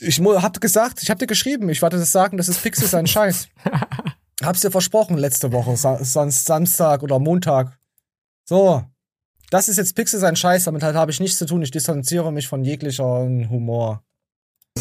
[0.00, 3.06] Ich hab gesagt, ich hab dir geschrieben, ich wollte das sagen, das ist Pixel sein
[3.06, 3.48] Scheiß.
[4.42, 7.78] Hab's dir versprochen letzte Woche, Samstag oder Montag.
[8.44, 8.84] So,
[9.50, 11.62] das ist jetzt Pixel sein Scheiß, damit halt habe ich nichts zu tun.
[11.62, 14.02] Ich distanziere mich von jeglicher Humor.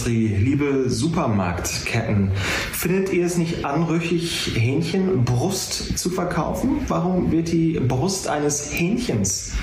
[0.05, 2.31] Liebe Supermarktketten,
[2.73, 6.81] findet ihr es nicht anrüchig, Hähnchenbrust zu verkaufen?
[6.87, 9.53] Warum wird die Brust eines Hähnchens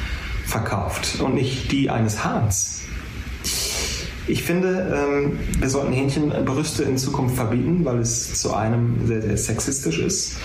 [0.46, 2.81] verkauft und nicht die eines Hahns?
[4.28, 9.36] Ich finde, ähm, wir sollten Hähnchenbrüste in Zukunft verbieten, weil es zu einem sehr, sehr
[9.36, 10.36] sexistisch ist.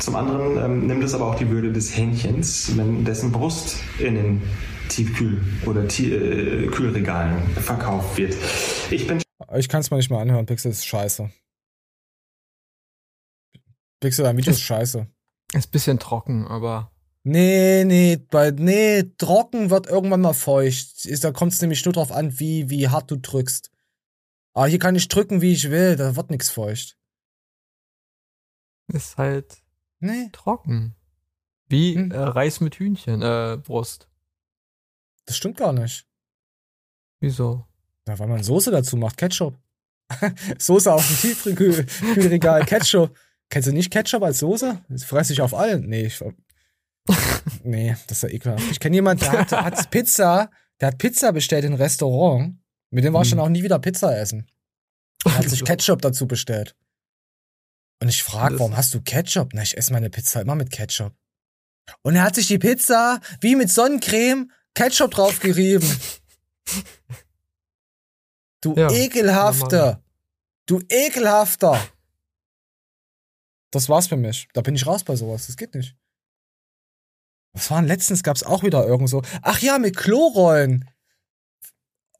[0.00, 4.14] Zum anderen ähm, nimmt es aber auch die Würde des Hähnchens, wenn dessen Brust in
[4.14, 4.42] den
[4.88, 8.34] Tiefkühl- oder äh, Kühlregalen verkauft wird.
[8.90, 9.22] Ich bin
[9.54, 11.30] Ich kann es mir nicht mehr anhören, Pixel ist scheiße.
[14.00, 15.06] Pixel, dein Video ist scheiße.
[15.52, 16.90] Ist ein bisschen trocken, aber
[17.22, 21.04] Nee, nee, bei, nee, trocken wird irgendwann mal feucht.
[21.04, 23.70] Ist, da kommt es nämlich nur drauf an, wie, wie hart du drückst.
[24.54, 26.96] Aber hier kann ich drücken, wie ich will, da wird nichts feucht.
[28.92, 29.62] ist halt
[30.00, 30.28] Nee.
[30.32, 30.96] trocken.
[31.68, 32.10] Wie Hm.
[32.10, 34.08] äh, Reis mit Hühnchen, äh, Brust.
[35.26, 36.06] Das stimmt gar nicht.
[37.20, 37.66] Wieso?
[38.08, 39.56] Ja, weil man Soße dazu macht, Ketchup.
[40.58, 43.16] Soße auf dem Tiefkühlregal, Ketchup.
[43.50, 44.84] Kennst du nicht Ketchup als Soße?
[44.88, 45.86] Das fresse ich auf allen.
[45.88, 46.20] Nee, ich,
[47.64, 48.70] nee, das ist ja ekelhaft.
[48.70, 50.50] Ich kenne jemanden, der hat, hat Pizza,
[50.80, 52.56] der hat Pizza bestellt in ein Restaurant.
[52.90, 53.38] Mit dem war ich Hm.
[53.38, 54.46] dann auch nie wieder Pizza essen.
[55.24, 56.76] Er hat sich Ketchup dazu bestellt.
[58.02, 59.50] Und ich frage, warum hast du Ketchup?
[59.52, 61.14] Na, ich esse meine Pizza immer mit Ketchup.
[62.02, 65.88] Und er hat sich die Pizza wie mit Sonnencreme Ketchup drauf gerieben.
[68.62, 70.02] Du Ja, ekelhafter.
[70.66, 71.80] Du ekelhafter.
[73.72, 74.48] Das war's für mich.
[74.52, 75.46] Da bin ich raus bei sowas.
[75.46, 75.96] Das geht nicht.
[77.52, 78.22] Was war denn letztens?
[78.22, 79.22] Gab's auch wieder irgend so.
[79.42, 80.88] Ach ja, mit Klorollen.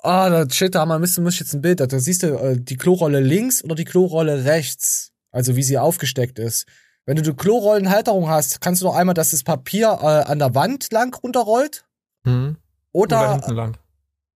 [0.03, 1.81] Ah, da, shit, da muss ich jetzt ein Bild.
[1.81, 5.13] Da, da siehst du äh, die Klorolle links oder die Klorolle rechts.
[5.31, 6.67] Also wie sie aufgesteckt ist.
[7.07, 10.55] Wenn du die Klorollenhalterung hast, kannst du doch einmal, dass das Papier äh, an der
[10.55, 11.85] Wand lang runterrollt.
[12.25, 12.57] Hm?
[12.93, 13.77] Oder, hinten lang.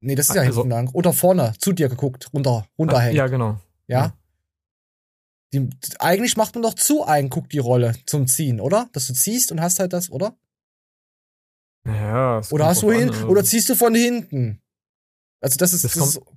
[0.02, 0.90] Nee, das ist ja Also- hinten lang.
[0.94, 3.16] Oder vorne, zu dir geguckt, runter, runterhängt.
[3.16, 3.60] Ja, genau.
[3.88, 4.14] Ja?
[5.54, 8.90] Die, eigentlich macht man doch zu ein, guck die Rolle zum Ziehen, oder?
[8.94, 10.36] Dass du ziehst und hast halt das, oder?
[11.86, 14.62] Ja, Oder hast du hin, an, oder ziehst du von hinten?
[15.42, 16.28] Also das ist, Das das ist kommt-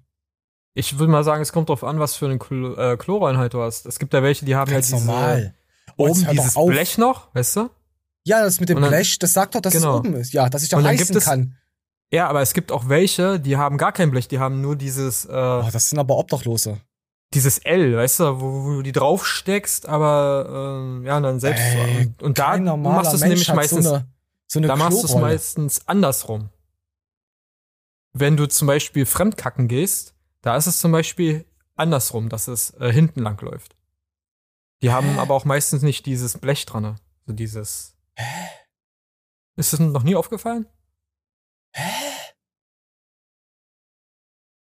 [0.74, 3.62] Ich würde mal sagen, es kommt drauf an, was für einen Klo äh, Chlorrollen du
[3.62, 3.86] hast.
[3.86, 5.54] Es gibt ja welche, die haben Ganz halt diese, normal.
[5.96, 6.54] Oh, oben dieses.
[6.54, 7.70] Blech noch, weißt du?
[8.24, 9.94] ja, das mit dem dann- Blech, das sagt doch, dass Genau.
[9.94, 10.32] es oben ist.
[10.32, 11.56] Ja, dass ich da gibt es- kann.
[12.12, 15.24] Ja, aber es gibt auch welche, die haben gar kein Blech, die haben nur dieses,
[15.26, 16.80] äh, Oh, das sind aber Obdachlose.
[17.34, 21.62] dieses L, weißt du, wo, wo du die draufsteckst, aber ähm, ja, dann selbst.
[21.62, 23.84] Ey, und, und da machst du es nämlich meistens.
[23.86, 24.00] so
[24.46, 26.50] so eine da machst du es meistens andersrum.
[28.12, 31.44] Wenn du zum Beispiel fremdkacken gehst, da ist es zum Beispiel
[31.74, 33.76] andersrum, dass es äh, hinten lang läuft.
[34.82, 36.96] Die haben aber auch meistens nicht dieses Blech dran, ne?
[37.26, 37.96] so dieses
[39.56, 40.66] Ist das noch nie aufgefallen?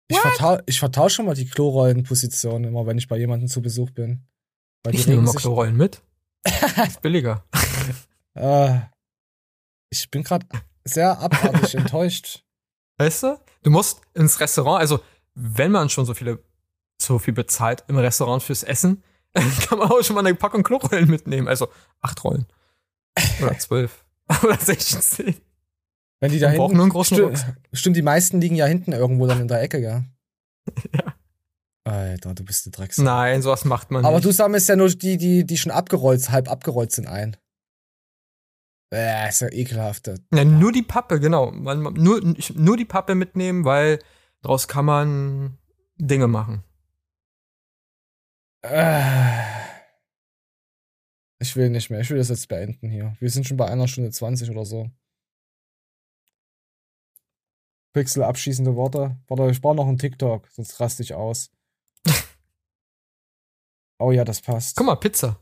[0.08, 3.90] Ich, vertau ich vertausche schon mal die Klorollenposition immer, wenn ich bei jemandem zu Besuch
[3.92, 4.28] bin.
[4.84, 6.02] Weil Ich nehme sich- Klorollen mit.
[6.88, 7.44] ist billiger.
[8.36, 8.80] Äh,
[10.04, 10.46] ich bin gerade
[10.84, 12.44] sehr abartig enttäuscht.
[12.98, 13.40] Weißt du?
[13.64, 15.00] Du musst ins Restaurant, also
[15.34, 16.44] wenn man schon so viele,
[17.02, 19.04] so viel bezahlt im Restaurant fürs Essen,
[19.34, 21.48] kann man auch schon mal eine Packung Klorollen mitnehmen.
[21.48, 21.68] Also
[22.02, 22.46] acht Rollen.
[23.42, 24.06] Oder zwölf.
[24.44, 25.36] Oder 16.
[26.22, 26.74] Wenn die da hinten.
[26.74, 27.58] nur einen großen sti- Rucksack.
[27.74, 30.06] Stimmt, die meisten liegen ja hinten irgendwo dann in der Ecke, gell?
[30.94, 31.14] Ja.
[31.84, 33.04] Alter, du bist eine Drecksau.
[33.04, 34.26] Nein, sowas macht man Aber nicht.
[34.26, 37.38] du sammelst ja nur die, die, die schon abgerollt, halb abgerollt sind ein.
[38.94, 40.08] Äh, ist ja ekelhaft.
[40.34, 41.52] Ja, nur die Pappe, genau.
[41.52, 42.22] Man, nur,
[42.54, 44.00] nur die Pappe mitnehmen, weil
[44.42, 45.58] daraus kann man
[45.98, 46.64] Dinge machen.
[48.62, 49.42] Äh,
[51.40, 52.00] ich will nicht mehr.
[52.00, 53.16] Ich will das jetzt beenden hier.
[53.20, 54.90] Wir sind schon bei einer Stunde 20 oder so.
[57.94, 59.18] Pixel, abschließende Worte.
[59.28, 61.52] Warte, ich brauche noch einen TikTok, sonst raste ich aus.
[63.98, 64.76] Oh ja, das passt.
[64.76, 65.40] Guck mal, Pizza.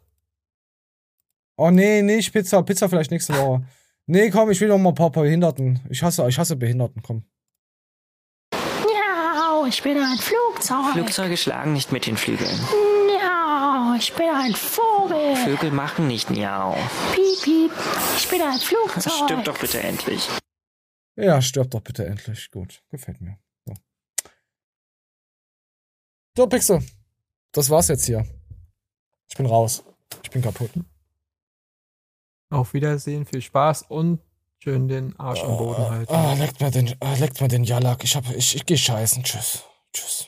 [1.56, 2.64] Oh nee, nicht Pizza.
[2.64, 3.66] Pizza vielleicht nächste Woche.
[4.06, 5.80] Nee, komm, ich will noch mal ein paar Behinderten.
[5.90, 7.24] Ich hasse, ich hasse Behinderten, komm.
[8.52, 10.94] Miau, ich bin ein Flugzeug.
[10.94, 12.60] Flugzeuge schlagen nicht mit den Flügeln.
[13.06, 15.36] Miau, ich bin ein Vogel.
[15.38, 16.76] Vögel machen nicht Miau.
[17.14, 17.72] Piep, piep,
[18.18, 19.14] ich bin ein Flugzeug.
[19.14, 20.28] Stirb doch bitte endlich.
[21.16, 22.50] Ja, stirb doch bitte endlich.
[22.52, 23.38] Gut, gefällt mir.
[23.66, 23.74] So,
[26.36, 26.84] so Pixel.
[27.52, 28.26] Das war's jetzt hier.
[29.30, 29.84] Ich bin raus.
[30.24, 30.72] Ich bin kaputt.
[32.54, 34.20] Auf Wiedersehen, viel Spaß und
[34.60, 36.14] schön den Arsch am Boden halten.
[36.14, 38.04] Ah, leckt mir den, ah, leckt mir den Jalak.
[38.04, 39.24] Ich hab, ich, ich geh scheißen.
[39.24, 39.64] Tschüss.
[39.92, 40.28] Tschüss.